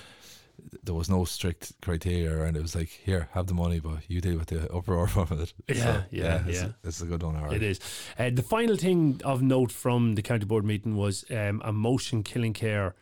there 0.83 0.95
was 0.95 1.09
no 1.09 1.25
strict 1.25 1.73
criteria, 1.81 2.43
and 2.45 2.57
it 2.57 2.63
was 2.63 2.75
like, 2.75 2.89
here, 2.89 3.29
have 3.33 3.47
the 3.47 3.55
money, 3.55 3.81
but 3.81 3.99
you 4.09 4.21
deal 4.21 4.39
with 4.39 4.49
the 4.49 4.73
uproar 4.73 5.07
from 5.09 5.41
it. 5.41 5.53
Yeah, 5.69 5.75
so, 5.75 6.03
yeah, 6.11 6.25
yeah. 6.25 6.45
It's, 6.47 6.63
yeah. 6.63 6.69
it's 6.85 7.01
a 7.01 7.07
good 7.07 7.23
one. 7.23 7.37
Already. 7.37 7.57
It 7.57 7.63
is. 7.63 7.81
Uh, 8.19 8.31
the 8.31 8.43
final 8.43 8.77
thing 8.77 9.21
of 9.25 9.43
note 9.43 9.73
from 9.73 10.15
the 10.15 10.23
county 10.23 10.45
board 10.45 10.65
meeting 10.65 10.97
was 10.97 11.25
um, 11.31 11.63
a 11.65 11.73
motion 11.73 12.23
Killinkere 12.23 12.95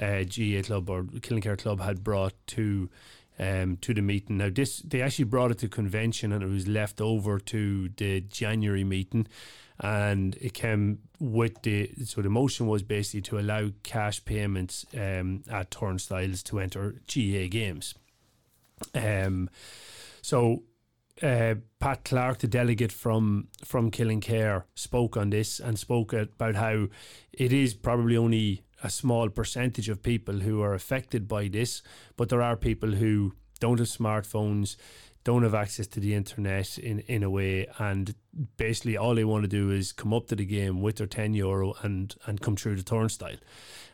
uh, 0.00 0.24
GAA 0.24 0.62
club 0.62 0.90
or 0.90 1.04
Killinkere 1.04 1.58
club 1.58 1.80
had 1.80 2.02
brought 2.02 2.34
to 2.48 2.88
um, 3.38 3.76
to 3.78 3.94
the 3.94 4.02
meeting. 4.02 4.38
Now, 4.38 4.50
this 4.50 4.78
they 4.78 5.02
actually 5.02 5.26
brought 5.26 5.50
it 5.50 5.58
to 5.58 5.68
convention 5.68 6.32
and 6.32 6.42
it 6.42 6.48
was 6.48 6.68
left 6.68 7.00
over 7.00 7.38
to 7.38 7.88
the 7.96 8.20
January 8.20 8.84
meeting, 8.84 9.26
and 9.80 10.36
it 10.40 10.54
came 10.54 11.00
with 11.18 11.62
the 11.62 11.90
so 12.04 12.22
the 12.22 12.28
motion 12.28 12.66
was 12.66 12.82
basically 12.82 13.22
to 13.22 13.38
allow 13.38 13.70
cash 13.82 14.24
payments 14.24 14.86
um, 14.96 15.42
at 15.50 15.70
turnstiles 15.70 16.42
to 16.44 16.60
enter 16.60 17.00
GAA 17.12 17.48
games. 17.48 17.94
Um, 18.94 19.50
so. 20.22 20.62
Uh, 21.22 21.54
Pat 21.78 22.02
Clark, 22.04 22.38
the 22.38 22.48
delegate 22.48 22.90
from 22.90 23.46
from 23.64 23.92
Killinkere, 23.92 24.64
spoke 24.74 25.16
on 25.16 25.30
this 25.30 25.60
and 25.60 25.78
spoke 25.78 26.12
about 26.12 26.56
how 26.56 26.88
it 27.32 27.52
is 27.52 27.72
probably 27.72 28.16
only 28.16 28.64
a 28.82 28.90
small 28.90 29.28
percentage 29.30 29.88
of 29.88 30.02
people 30.02 30.40
who 30.40 30.60
are 30.60 30.74
affected 30.74 31.28
by 31.28 31.46
this, 31.46 31.82
but 32.16 32.28
there 32.30 32.42
are 32.42 32.56
people 32.56 32.92
who 32.92 33.32
don't 33.60 33.78
have 33.78 33.88
smartphones, 33.88 34.76
don't 35.24 35.42
have 35.42 35.54
access 35.54 35.86
to 35.88 36.00
the 36.00 36.14
internet 36.14 36.78
in, 36.78 37.00
in 37.00 37.22
a 37.22 37.30
way, 37.30 37.66
and 37.78 38.14
basically 38.56 38.96
all 38.96 39.14
they 39.14 39.24
want 39.24 39.42
to 39.42 39.48
do 39.48 39.70
is 39.70 39.92
come 39.92 40.12
up 40.12 40.26
to 40.28 40.36
the 40.36 40.44
game 40.44 40.82
with 40.82 40.96
their 40.96 41.06
10 41.06 41.34
euro 41.34 41.74
and, 41.82 42.14
and 42.26 42.40
come 42.40 42.56
through 42.56 42.76
the 42.76 42.82
turnstile. 42.82 43.36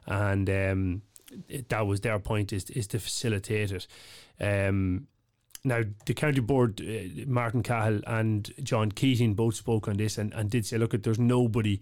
And 0.07 0.51
um, 0.51 1.03
it, 1.49 1.69
that 1.69 1.87
was 1.87 2.01
their 2.01 2.19
point 2.19 2.53
is, 2.53 2.69
is 2.71 2.89
to 2.89 2.99
facilitate 2.99 3.71
it. 3.71 3.87
Um, 4.41 5.07
now, 5.63 5.83
the 6.07 6.15
county 6.15 6.41
board, 6.41 6.81
uh, 6.81 7.25
Martin 7.27 7.63
Cahill 7.63 8.01
and 8.07 8.51
John 8.63 8.91
Keating 8.91 9.35
both 9.35 9.55
spoke 9.55 9.89
on 9.89 9.99
this 9.99 10.19
and, 10.19 10.33
and 10.33 10.51
did 10.51 10.67
say, 10.67 10.79
look, 10.79 11.01
there's 11.03 11.19
nobody 11.19 11.81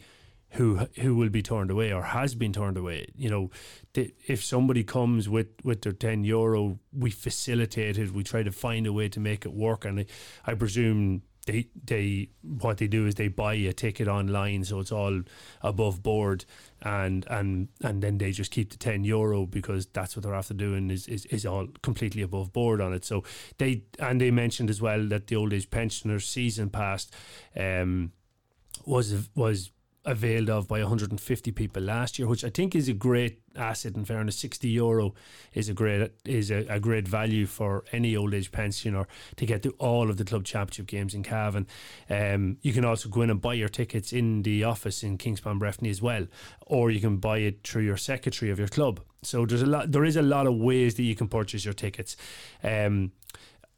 who 0.51 0.77
who 1.01 1.15
will 1.15 1.29
be 1.29 1.43
turned 1.43 1.71
away 1.71 1.93
or 1.93 2.03
has 2.03 2.35
been 2.35 2.53
turned 2.53 2.77
away. 2.77 3.07
You 3.17 3.31
know, 3.31 3.51
the, 3.93 4.15
if 4.27 4.43
somebody 4.43 4.85
comes 4.85 5.29
with, 5.29 5.49
with 5.63 5.83
their 5.83 5.93
ten 5.93 6.25
euro, 6.25 6.79
we 6.93 7.11
facilitate 7.11 7.99
it. 7.99 8.13
We 8.13 8.25
try 8.25 8.43
to 8.43 8.53
find 8.53 8.87
a 8.87 8.93
way 8.93 9.09
to 9.09 9.21
make 9.21 9.45
it 9.45 9.53
work, 9.53 9.85
and 9.85 10.01
I, 10.01 10.07
I 10.47 10.55
presume 10.55 11.23
they 11.49 11.67
they 11.85 12.29
what 12.43 12.77
they 12.77 12.87
do 12.87 13.07
is 13.07 13.15
they 13.15 13.29
buy 13.29 13.55
a 13.55 13.73
ticket 13.73 14.07
online, 14.07 14.65
so 14.65 14.81
it's 14.81 14.93
all 14.93 15.23
above 15.63 16.03
board, 16.03 16.45
and 16.83 17.27
and 17.29 17.69
and 17.83 18.03
then 18.03 18.19
they 18.19 18.33
just 18.33 18.51
keep 18.51 18.71
the 18.71 18.77
ten 18.77 19.05
euro 19.05 19.47
because 19.47 19.87
that's 19.87 20.15
what 20.15 20.23
they're 20.23 20.35
after 20.35 20.55
doing 20.55 20.91
is 20.91 21.09
is, 21.09 21.27
is 21.27 21.47
all 21.47 21.67
completely 21.83 22.23
above 22.23 22.53
board 22.53 22.81
on 22.81 22.93
it. 22.93 23.05
So 23.05 23.25
they 23.57 23.85
and 23.99 24.21
they 24.21 24.31
mentioned 24.31 24.71
as 24.71 24.81
well 24.81 25.07
that 25.09 25.27
the 25.27 25.37
old 25.37 25.53
age 25.53 25.71
pensioners 25.71 26.27
season 26.27 26.71
passed 26.71 27.15
um, 27.57 28.13
was 28.85 29.29
was 29.35 29.71
availed 30.09 30.49
of 30.49 30.67
by 30.67 30.81
150 30.81 31.53
people 31.53 31.83
last 31.83 32.19
year, 32.19 32.27
which 32.27 32.45
I 32.45 32.49
think 32.49 32.75
is 32.75 32.89
a 32.89 32.95
great 32.95 33.41
asset. 33.55 33.95
In 33.95 34.05
fairness, 34.05 34.37
60 34.37 34.69
euro 34.69 35.15
is 35.53 35.69
a 35.69 35.75
great 35.75 36.11
is 36.25 36.51
a, 36.51 36.67
a 36.69 36.81
great 36.81 37.07
value 37.07 37.47
for 37.47 37.85
any 37.93 38.17
old 38.17 38.35
age 38.35 38.51
pensioner 38.51 39.07
to 39.37 39.47
get 39.47 39.63
to 39.65 39.71
all 39.79 40.09
of 40.09 40.17
the 40.17 40.25
club 40.25 40.45
championship 40.45 40.87
games 40.87 41.15
in 41.15 41.23
Cavan. 41.23 41.67
Um, 42.09 42.57
you 42.63 42.73
can 42.73 42.85
also 42.85 43.09
go 43.09 43.23
in 43.23 43.31
and 43.31 43.41
buy 43.41 43.55
your 43.55 43.69
tickets 43.69 44.13
in 44.13 44.43
the 44.43 44.65
office 44.65 45.03
in 45.03 45.19
Kingspan 45.19 45.61
Breffni 45.61 45.91
as 45.91 46.01
well, 46.01 46.27
or 46.67 46.91
you 46.91 47.01
can 47.01 47.19
buy 47.19 47.39
it 47.39 47.67
through 47.67 47.83
your 47.83 47.99
secretary 47.99 48.51
of 48.51 48.59
your 48.59 48.69
club. 48.69 49.01
So 49.23 49.45
there's 49.45 49.63
a 49.63 49.67
lot. 49.67 49.93
There 49.93 50.05
is 50.05 50.17
a 50.17 50.23
lot 50.23 50.47
of 50.47 50.55
ways 50.57 50.95
that 50.95 51.03
you 51.03 51.15
can 51.15 51.29
purchase 51.29 51.65
your 51.65 51.75
tickets. 51.75 52.17
Um, 52.63 53.13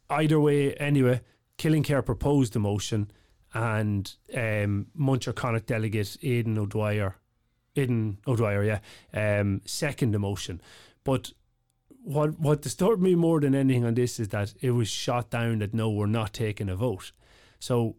either 0.09 0.39
way, 0.39 0.73
anyway, 0.75 1.21
Killinkere 1.57 2.05
proposed 2.05 2.53
the 2.53 2.59
motion 2.59 3.11
and 3.53 4.13
um, 4.35 4.87
Munterconnaught 4.95 5.65
delegate 5.65 6.17
Aidan 6.23 6.57
O'Dwyer, 6.57 7.15
Aidan 7.75 8.17
O'Dwyer, 8.27 8.63
yeah, 8.63 9.39
um, 9.39 9.61
second 9.65 10.15
emotion. 10.15 10.61
But 11.03 11.31
what 12.03 12.39
what 12.39 12.61
disturbed 12.61 13.01
me 13.01 13.15
more 13.15 13.39
than 13.39 13.53
anything 13.53 13.85
on 13.85 13.93
this 13.93 14.19
is 14.19 14.29
that 14.29 14.53
it 14.61 14.71
was 14.71 14.87
shot 14.87 15.29
down 15.29 15.59
that 15.59 15.73
no, 15.73 15.89
we're 15.89 16.05
not 16.07 16.33
taking 16.33 16.69
a 16.69 16.75
vote. 16.75 17.11
So 17.59 17.95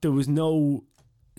there 0.00 0.10
was 0.10 0.28
no 0.28 0.84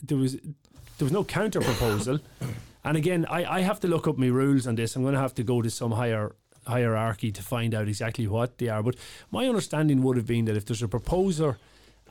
there 0.02 0.18
was 0.18 0.36
there 0.36 1.06
was 1.06 1.12
no 1.12 1.24
counter 1.24 1.62
proposal. 1.62 2.20
and 2.84 2.98
again, 2.98 3.26
I, 3.30 3.58
I 3.58 3.62
have 3.62 3.80
to 3.82 3.88
look 3.88 4.08
up 4.08 4.18
my 4.18 4.28
rules 4.28 4.68
on 4.68 4.76
this. 4.76 4.96
I'm 4.96 5.02
going 5.02 5.14
to 5.14 5.20
have 5.20 5.36
to 5.36 5.44
go 5.44 5.62
to 5.62 5.70
some 5.70 5.92
higher 5.92 6.36
hierarchy 6.68 7.32
to 7.32 7.44
find 7.44 7.76
out 7.76 7.88
exactly 7.88 8.28
what 8.28 8.58
they 8.58 8.70
are. 8.70 8.82
But 8.82 8.96
my 9.32 9.48
understanding 9.48 10.02
would 10.02 10.18
have 10.18 10.26
been 10.26 10.46
that 10.46 10.58
if 10.58 10.66
there's 10.66 10.82
a 10.82 10.88
proposer 10.88 11.58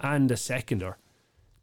and 0.00 0.30
a 0.30 0.36
seconder, 0.36 0.96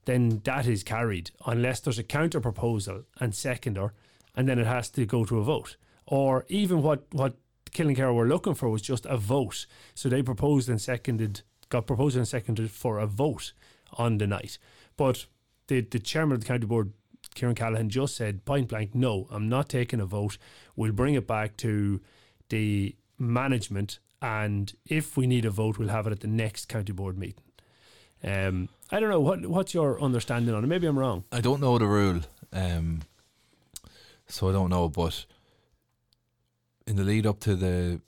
then 0.05 0.41
that 0.43 0.67
is 0.67 0.83
carried 0.83 1.31
unless 1.45 1.79
there's 1.79 1.99
a 1.99 2.03
counter 2.03 2.39
proposal 2.39 3.03
and 3.19 3.35
seconder, 3.35 3.93
and 4.35 4.47
then 4.47 4.59
it 4.59 4.67
has 4.67 4.89
to 4.91 5.05
go 5.05 5.25
to 5.25 5.39
a 5.39 5.43
vote. 5.43 5.77
Or 6.05 6.45
even 6.49 6.81
what 6.81 7.05
what 7.11 7.35
Killinkere 7.71 8.13
were 8.13 8.27
looking 8.27 8.55
for 8.55 8.69
was 8.69 8.81
just 8.81 9.05
a 9.05 9.17
vote. 9.17 9.65
So 9.93 10.09
they 10.09 10.23
proposed 10.23 10.69
and 10.69 10.81
seconded, 10.81 11.41
got 11.69 11.87
proposed 11.87 12.17
and 12.17 12.27
seconded 12.27 12.71
for 12.71 12.99
a 12.99 13.07
vote 13.07 13.53
on 13.93 14.17
the 14.17 14.27
night. 14.27 14.57
But 14.97 15.25
the 15.67 15.81
the 15.81 15.99
chairman 15.99 16.35
of 16.35 16.41
the 16.41 16.47
county 16.47 16.65
board, 16.65 16.93
Kieran 17.35 17.55
Callahan, 17.55 17.89
just 17.89 18.15
said 18.15 18.45
point 18.45 18.69
blank, 18.69 18.95
no, 18.95 19.27
I'm 19.31 19.47
not 19.47 19.69
taking 19.69 20.01
a 20.01 20.05
vote. 20.05 20.37
We'll 20.75 20.91
bring 20.91 21.15
it 21.15 21.27
back 21.27 21.57
to 21.57 22.01
the 22.49 22.95
management, 23.17 23.99
and 24.21 24.73
if 24.85 25.15
we 25.15 25.27
need 25.27 25.45
a 25.45 25.51
vote, 25.51 25.77
we'll 25.77 25.89
have 25.89 26.07
it 26.07 26.11
at 26.11 26.19
the 26.19 26.27
next 26.27 26.67
county 26.67 26.91
board 26.91 27.17
meeting. 27.17 27.43
Um, 28.23 28.69
I 28.91 28.99
don't 28.99 29.09
know 29.09 29.21
what 29.21 29.45
what's 29.45 29.73
your 29.73 30.01
understanding 30.01 30.53
on 30.53 30.63
it. 30.63 30.67
Maybe 30.67 30.87
I'm 30.87 30.99
wrong. 30.99 31.23
I 31.31 31.41
don't 31.41 31.61
know 31.61 31.77
the 31.77 31.85
rule, 31.85 32.21
um, 32.51 33.01
so 34.27 34.49
I 34.49 34.51
don't 34.51 34.69
know. 34.69 34.89
But 34.89 35.25
in 36.85 36.97
the 36.97 37.03
lead 37.03 37.25
up 37.25 37.39
to 37.41 37.55
the 37.55 38.01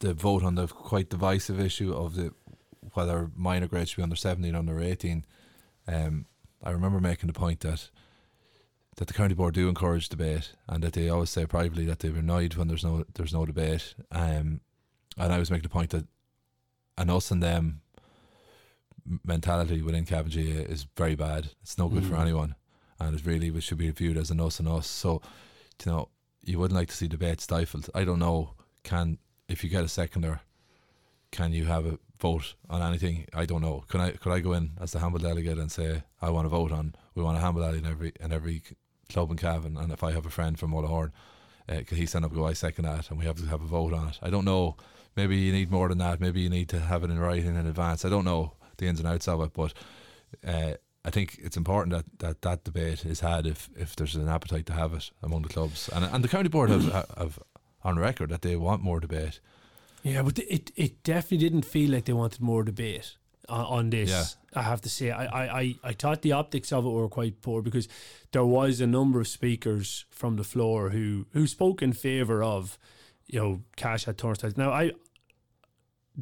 the 0.00 0.14
vote 0.14 0.42
on 0.42 0.56
the 0.56 0.66
quite 0.66 1.10
divisive 1.10 1.60
issue 1.60 1.94
of 1.94 2.16
the 2.16 2.32
whether 2.94 3.30
minor 3.36 3.68
grades 3.68 3.90
should 3.90 3.98
be 3.98 4.02
under 4.02 4.16
seventeen, 4.16 4.54
under 4.54 4.80
eighteen, 4.80 5.24
um, 5.86 6.26
I 6.62 6.70
remember 6.70 7.00
making 7.00 7.28
the 7.28 7.32
point 7.32 7.60
that 7.60 7.90
that 8.96 9.06
the 9.06 9.14
county 9.14 9.34
board 9.34 9.54
do 9.54 9.68
encourage 9.68 10.08
debate 10.08 10.54
and 10.66 10.82
that 10.82 10.94
they 10.94 11.08
always 11.08 11.30
say 11.30 11.46
privately 11.46 11.84
that 11.84 12.00
they're 12.00 12.16
annoyed 12.16 12.54
when 12.54 12.66
there's 12.66 12.84
no 12.84 13.04
there's 13.14 13.32
no 13.32 13.46
debate. 13.46 13.94
Um, 14.10 14.60
and 15.18 15.32
I 15.32 15.38
was 15.38 15.50
making 15.50 15.64
the 15.64 15.68
point 15.68 15.90
that 15.90 16.06
and 16.98 17.10
us 17.10 17.30
and 17.30 17.42
them 17.42 17.82
mentality 19.24 19.82
within 19.82 20.04
Cavan 20.04 20.32
is 20.32 20.86
very 20.96 21.14
bad. 21.14 21.50
It's 21.62 21.78
no 21.78 21.88
good 21.88 22.04
mm. 22.04 22.08
for 22.08 22.16
anyone, 22.16 22.54
and 22.98 23.18
it 23.18 23.26
really 23.26 23.48
it 23.48 23.62
should 23.62 23.78
be 23.78 23.90
viewed 23.90 24.16
as 24.16 24.30
an 24.30 24.40
us 24.40 24.58
and 24.58 24.68
us. 24.68 24.86
So, 24.86 25.22
you 25.84 25.92
know, 25.92 26.08
you 26.42 26.58
wouldn't 26.58 26.78
like 26.78 26.88
to 26.88 26.96
see 26.96 27.08
debate 27.08 27.40
stifled. 27.40 27.90
I 27.94 28.04
don't 28.04 28.18
know. 28.18 28.54
Can 28.82 29.18
if 29.48 29.62
you 29.62 29.70
get 29.70 29.84
a 29.84 29.88
seconder, 29.88 30.40
can 31.30 31.52
you 31.52 31.64
have 31.66 31.86
a 31.86 31.98
vote 32.20 32.54
on 32.68 32.82
anything? 32.82 33.26
I 33.34 33.46
don't 33.46 33.62
know. 33.62 33.84
Can 33.88 34.00
I 34.00 34.10
could 34.12 34.32
I 34.32 34.40
go 34.40 34.52
in 34.52 34.72
as 34.80 34.92
the 34.92 34.98
handball 34.98 35.20
delegate 35.20 35.58
and 35.58 35.70
say 35.70 36.02
I 36.20 36.30
want 36.30 36.46
to 36.46 36.50
vote 36.50 36.72
on 36.72 36.94
we 37.14 37.22
want 37.22 37.38
a 37.38 37.40
handball 37.40 37.64
alley 37.64 37.78
in 37.78 37.86
every 37.86 38.12
in 38.20 38.32
every 38.32 38.62
club 39.08 39.30
in 39.30 39.36
Cavan, 39.36 39.76
and 39.76 39.92
if 39.92 40.02
I 40.02 40.12
have 40.12 40.26
a 40.26 40.30
friend 40.30 40.58
from 40.58 40.72
Mullahoran, 40.72 41.12
uh, 41.68 41.80
he 41.88 42.06
stand 42.06 42.24
up 42.24 42.34
go, 42.34 42.46
I 42.46 42.54
second 42.54 42.84
that, 42.84 43.10
and 43.10 43.18
we 43.18 43.24
have 43.24 43.36
to 43.36 43.46
have 43.46 43.62
a 43.62 43.66
vote 43.66 43.92
on 43.92 44.08
it. 44.08 44.18
I 44.20 44.30
don't 44.30 44.44
know. 44.44 44.76
Maybe 45.16 45.36
you 45.38 45.52
need 45.52 45.70
more 45.70 45.88
than 45.88 45.98
that. 45.98 46.20
Maybe 46.20 46.40
you 46.40 46.50
need 46.50 46.68
to 46.70 46.80
have 46.80 47.02
it 47.02 47.10
in 47.10 47.18
writing 47.18 47.56
in 47.56 47.66
advance. 47.66 48.04
I 48.04 48.10
don't 48.10 48.24
know 48.24 48.55
the 48.76 48.86
ins 48.86 49.00
and 49.00 49.08
outs 49.08 49.28
of 49.28 49.40
it, 49.40 49.52
but 49.52 49.72
uh, 50.46 50.74
I 51.04 51.10
think 51.10 51.38
it's 51.40 51.56
important 51.56 51.94
that, 51.94 52.18
that 52.18 52.42
that 52.42 52.64
debate 52.64 53.04
is 53.04 53.20
had 53.20 53.46
if, 53.46 53.68
if 53.76 53.94
there's 53.94 54.16
an 54.16 54.28
appetite 54.28 54.66
to 54.66 54.72
have 54.72 54.92
it 54.92 55.10
among 55.22 55.42
the 55.42 55.48
clubs. 55.48 55.88
And 55.88 56.04
and 56.04 56.24
the 56.24 56.28
county 56.28 56.48
board 56.48 56.70
have, 56.70 56.92
have 57.16 57.38
on 57.82 57.98
record 57.98 58.30
that 58.30 58.42
they 58.42 58.56
want 58.56 58.82
more 58.82 59.00
debate. 59.00 59.40
Yeah, 60.02 60.22
but 60.22 60.38
it 60.38 60.72
it 60.76 61.02
definitely 61.02 61.38
didn't 61.38 61.64
feel 61.64 61.90
like 61.90 62.04
they 62.04 62.12
wanted 62.12 62.40
more 62.40 62.64
debate 62.64 63.16
on, 63.48 63.90
this. 63.90 64.10
Yeah. 64.10 64.60
I 64.60 64.62
have 64.62 64.80
to 64.82 64.88
say, 64.88 65.10
I, 65.10 65.26
I, 65.26 65.60
I, 65.60 65.74
I 65.84 65.92
thought 65.92 66.22
the 66.22 66.32
optics 66.32 66.72
of 66.72 66.84
it 66.84 66.90
were 66.90 67.08
quite 67.08 67.42
poor 67.42 67.62
because 67.62 67.88
there 68.32 68.44
was 68.44 68.80
a 68.80 68.86
number 68.86 69.20
of 69.20 69.28
speakers 69.28 70.04
from 70.10 70.36
the 70.36 70.44
floor 70.44 70.90
who 70.90 71.26
who 71.32 71.46
spoke 71.46 71.82
in 71.82 71.92
favour 71.92 72.42
of, 72.42 72.78
you 73.26 73.38
know, 73.38 73.62
cash 73.76 74.08
at 74.08 74.18
turnstiles. 74.18 74.56
Now 74.56 74.70
I 74.70 74.92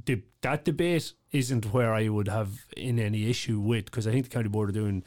the, 0.06 0.22
that 0.40 0.64
debate 0.64 1.12
isn't 1.32 1.72
where 1.72 1.94
I 1.94 2.08
would 2.08 2.28
have 2.28 2.66
in 2.76 2.98
any 2.98 3.28
issue 3.28 3.60
with 3.60 3.86
because 3.86 4.06
I 4.06 4.12
think 4.12 4.24
the 4.24 4.30
county 4.30 4.48
board 4.48 4.70
are 4.70 4.72
doing 4.72 5.04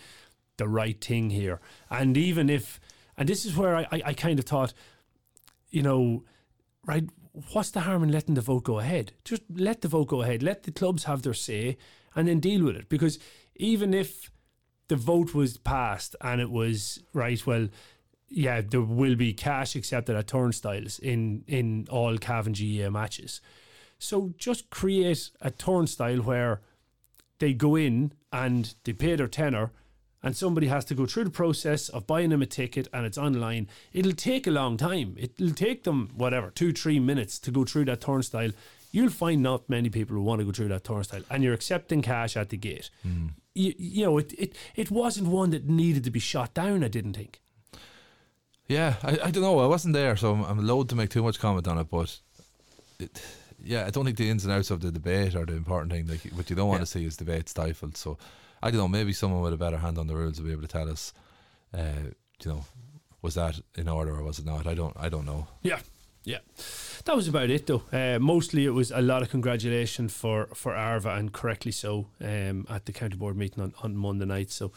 the 0.57 0.67
right 0.67 0.99
thing 1.03 1.29
here. 1.29 1.59
And 1.89 2.17
even 2.17 2.49
if, 2.49 2.79
and 3.17 3.27
this 3.27 3.45
is 3.45 3.55
where 3.55 3.75
I, 3.75 3.87
I, 3.91 4.01
I 4.05 4.13
kind 4.13 4.39
of 4.39 4.45
thought, 4.45 4.73
you 5.69 5.81
know, 5.81 6.23
right, 6.85 7.03
what's 7.51 7.71
the 7.71 7.81
harm 7.81 8.03
in 8.03 8.11
letting 8.11 8.35
the 8.35 8.41
vote 8.41 8.63
go 8.63 8.79
ahead? 8.79 9.13
Just 9.23 9.43
let 9.53 9.81
the 9.81 9.87
vote 9.87 10.07
go 10.07 10.21
ahead. 10.21 10.41
Let 10.41 10.63
the 10.63 10.71
clubs 10.71 11.03
have 11.03 11.21
their 11.21 11.33
say 11.33 11.77
and 12.15 12.27
then 12.27 12.39
deal 12.39 12.63
with 12.63 12.75
it. 12.75 12.89
Because 12.89 13.19
even 13.55 13.93
if 13.93 14.31
the 14.87 14.95
vote 14.95 15.33
was 15.33 15.57
passed 15.57 16.15
and 16.21 16.41
it 16.41 16.49
was 16.49 17.03
right, 17.13 17.45
well, 17.45 17.67
yeah, 18.29 18.61
there 18.61 18.81
will 18.81 19.15
be 19.15 19.33
cash 19.33 19.75
accepted 19.75 20.15
at 20.15 20.27
turnstiles 20.27 20.99
in 20.99 21.43
in 21.47 21.87
all 21.89 22.17
Cavan 22.17 22.53
GAA 22.53 22.89
matches. 22.89 23.39
So 23.99 24.33
just 24.37 24.69
create 24.69 25.29
a 25.41 25.51
turnstile 25.51 26.19
where 26.19 26.61
they 27.39 27.53
go 27.53 27.75
in 27.75 28.13
and 28.31 28.73
they 28.83 28.93
pay 28.93 29.15
their 29.15 29.27
tenner 29.27 29.71
and 30.23 30.35
somebody 30.35 30.67
has 30.67 30.83
to 30.85 30.95
go 30.95 31.05
through 31.05 31.25
the 31.25 31.29
process 31.29 31.89
of 31.89 32.07
buying 32.07 32.29
them 32.29 32.41
a 32.41 32.45
ticket 32.45 32.87
and 32.91 33.05
it's 33.05 33.17
online. 33.17 33.67
It'll 33.93 34.13
take 34.13 34.47
a 34.47 34.51
long 34.51 34.77
time. 34.77 35.15
It'll 35.17 35.51
take 35.51 35.83
them 35.83 36.09
whatever, 36.15 36.49
two, 36.49 36.73
three 36.73 36.99
minutes 36.99 37.39
to 37.39 37.51
go 37.51 37.63
through 37.63 37.85
that 37.85 38.01
turnstile. 38.01 38.51
You'll 38.91 39.09
find 39.09 39.43
not 39.43 39.69
many 39.69 39.89
people 39.89 40.15
who 40.15 40.23
want 40.23 40.39
to 40.39 40.45
go 40.45 40.51
through 40.51 40.69
that 40.69 40.83
turnstile 40.83 41.23
and 41.29 41.43
you're 41.43 41.53
accepting 41.53 42.01
cash 42.01 42.35
at 42.35 42.49
the 42.49 42.57
gate. 42.57 42.89
Mm. 43.07 43.31
You, 43.53 43.73
you 43.77 44.05
know, 44.05 44.17
it, 44.17 44.33
it, 44.37 44.55
it 44.75 44.91
wasn't 44.91 45.27
one 45.27 45.51
that 45.51 45.67
needed 45.67 46.03
to 46.05 46.11
be 46.11 46.19
shot 46.19 46.53
down, 46.53 46.83
I 46.83 46.87
didn't 46.87 47.13
think. 47.13 47.41
Yeah, 48.67 48.95
I, 49.03 49.11
I 49.25 49.31
don't 49.31 49.43
know. 49.43 49.59
I 49.59 49.67
wasn't 49.67 49.93
there, 49.93 50.15
so 50.17 50.33
I'm, 50.33 50.43
I'm 50.43 50.67
loath 50.67 50.87
to 50.87 50.95
make 50.95 51.09
too 51.09 51.23
much 51.23 51.39
comment 51.39 51.67
on 51.67 51.77
it. 51.77 51.87
But 51.89 52.19
it, 52.99 53.21
yeah, 53.63 53.85
I 53.85 53.89
don't 53.89 54.05
think 54.05 54.17
the 54.17 54.29
ins 54.29 54.43
and 54.45 54.53
outs 54.53 54.71
of 54.71 54.81
the 54.81 54.91
debate 54.91 55.35
are 55.35 55.45
the 55.45 55.53
important 55.55 55.91
thing. 55.91 56.07
Like, 56.07 56.21
what 56.33 56.49
you 56.49 56.55
don't 56.55 56.67
want 56.69 56.79
Yeah. 56.79 56.85
to 56.85 56.91
see 56.91 57.05
is 57.05 57.17
debate 57.17 57.49
stifled. 57.49 57.97
So 57.97 58.17
I 58.61 58.71
don't 58.71 58.79
know. 58.79 58.87
Maybe 58.87 59.13
someone 59.13 59.41
with 59.41 59.53
a 59.53 59.57
better 59.57 59.77
hand 59.77 59.97
on 59.97 60.07
the 60.07 60.15
rules 60.15 60.39
will 60.39 60.47
be 60.47 60.51
able 60.51 60.61
to 60.63 60.67
tell 60.67 60.89
us. 60.89 61.13
Uh, 61.73 62.11
you 62.43 62.51
know, 62.51 62.65
was 63.21 63.33
that 63.35 63.59
in 63.75 63.87
order 63.89 64.15
or 64.15 64.23
was 64.23 64.39
it 64.39 64.45
not? 64.45 64.67
I 64.67 64.73
don't. 64.73 64.95
I 64.97 65.09
don't 65.09 65.25
know. 65.25 65.47
Yeah, 65.63 65.79
yeah. 66.23 66.39
That 67.05 67.15
was 67.15 67.27
about 67.27 67.49
it, 67.49 67.65
though. 67.67 67.83
Uh, 67.91 68.19
mostly, 68.19 68.65
it 68.65 68.71
was 68.73 68.91
a 68.91 69.01
lot 69.01 69.21
of 69.21 69.29
congratulation 69.29 70.07
for 70.09 70.47
for 70.53 70.75
Arva, 70.75 71.15
and 71.15 71.31
correctly 71.33 71.71
so, 71.71 72.07
um, 72.21 72.65
at 72.69 72.85
the 72.85 72.91
county 72.93 73.15
board 73.17 73.35
meeting 73.37 73.63
on, 73.63 73.73
on 73.83 73.95
Monday 73.95 74.25
night. 74.25 74.51
So, 74.51 74.71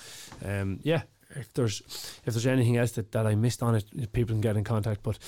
um, 0.45 0.81
yeah, 0.83 1.03
if 1.37 1.53
there's 1.55 1.81
if 2.25 2.35
there's 2.35 2.47
anything 2.47 2.77
else 2.77 2.93
that, 2.93 3.13
that 3.13 3.27
I 3.27 3.35
missed 3.35 3.63
on 3.63 3.75
it, 3.75 4.13
people 4.13 4.33
can 4.35 4.41
get 4.41 4.57
in 4.57 4.65
contact. 4.65 5.03
But 5.03 5.19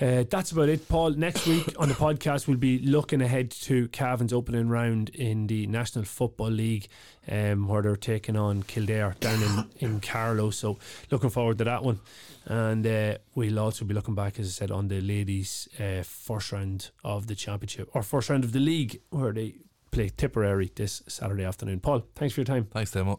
uh, 0.00 0.24
that's 0.28 0.50
about 0.50 0.68
it, 0.68 0.88
Paul. 0.88 1.10
Next 1.10 1.46
week 1.46 1.72
on 1.78 1.88
the 1.88 1.94
podcast, 1.94 2.48
we'll 2.48 2.56
be 2.56 2.80
looking 2.80 3.22
ahead 3.22 3.50
to 3.52 3.86
Cavan's 3.88 4.32
opening 4.32 4.68
round 4.68 5.10
in 5.10 5.46
the 5.46 5.68
National 5.68 6.04
Football 6.04 6.50
League, 6.50 6.88
um, 7.30 7.68
where 7.68 7.82
they're 7.82 7.94
taking 7.94 8.36
on 8.36 8.64
Kildare 8.64 9.14
down 9.20 9.40
in, 9.42 9.88
in 9.88 10.00
Carlow. 10.00 10.50
So, 10.50 10.78
looking 11.12 11.30
forward 11.30 11.58
to 11.58 11.64
that 11.64 11.84
one. 11.84 12.00
And 12.46 12.84
uh, 12.86 13.18
we'll 13.36 13.60
also 13.60 13.84
be 13.84 13.94
looking 13.94 14.16
back, 14.16 14.40
as 14.40 14.48
I 14.48 14.50
said, 14.50 14.70
on 14.72 14.88
the 14.88 15.00
ladies' 15.00 15.68
uh, 15.78 16.02
first 16.02 16.50
round 16.50 16.90
of 17.04 17.28
the 17.28 17.36
championship 17.36 17.88
or 17.94 18.02
first 18.02 18.28
round 18.28 18.42
of 18.42 18.52
the 18.52 18.60
league, 18.60 19.00
where 19.10 19.32
they 19.32 19.54
play 19.92 20.08
Tipperary 20.08 20.72
this 20.74 21.04
Saturday 21.06 21.44
afternoon. 21.44 21.78
Paul, 21.78 22.02
thanks 22.16 22.34
for 22.34 22.40
your 22.40 22.46
time. 22.46 22.64
Thanks, 22.64 22.90
Demo. 22.90 23.12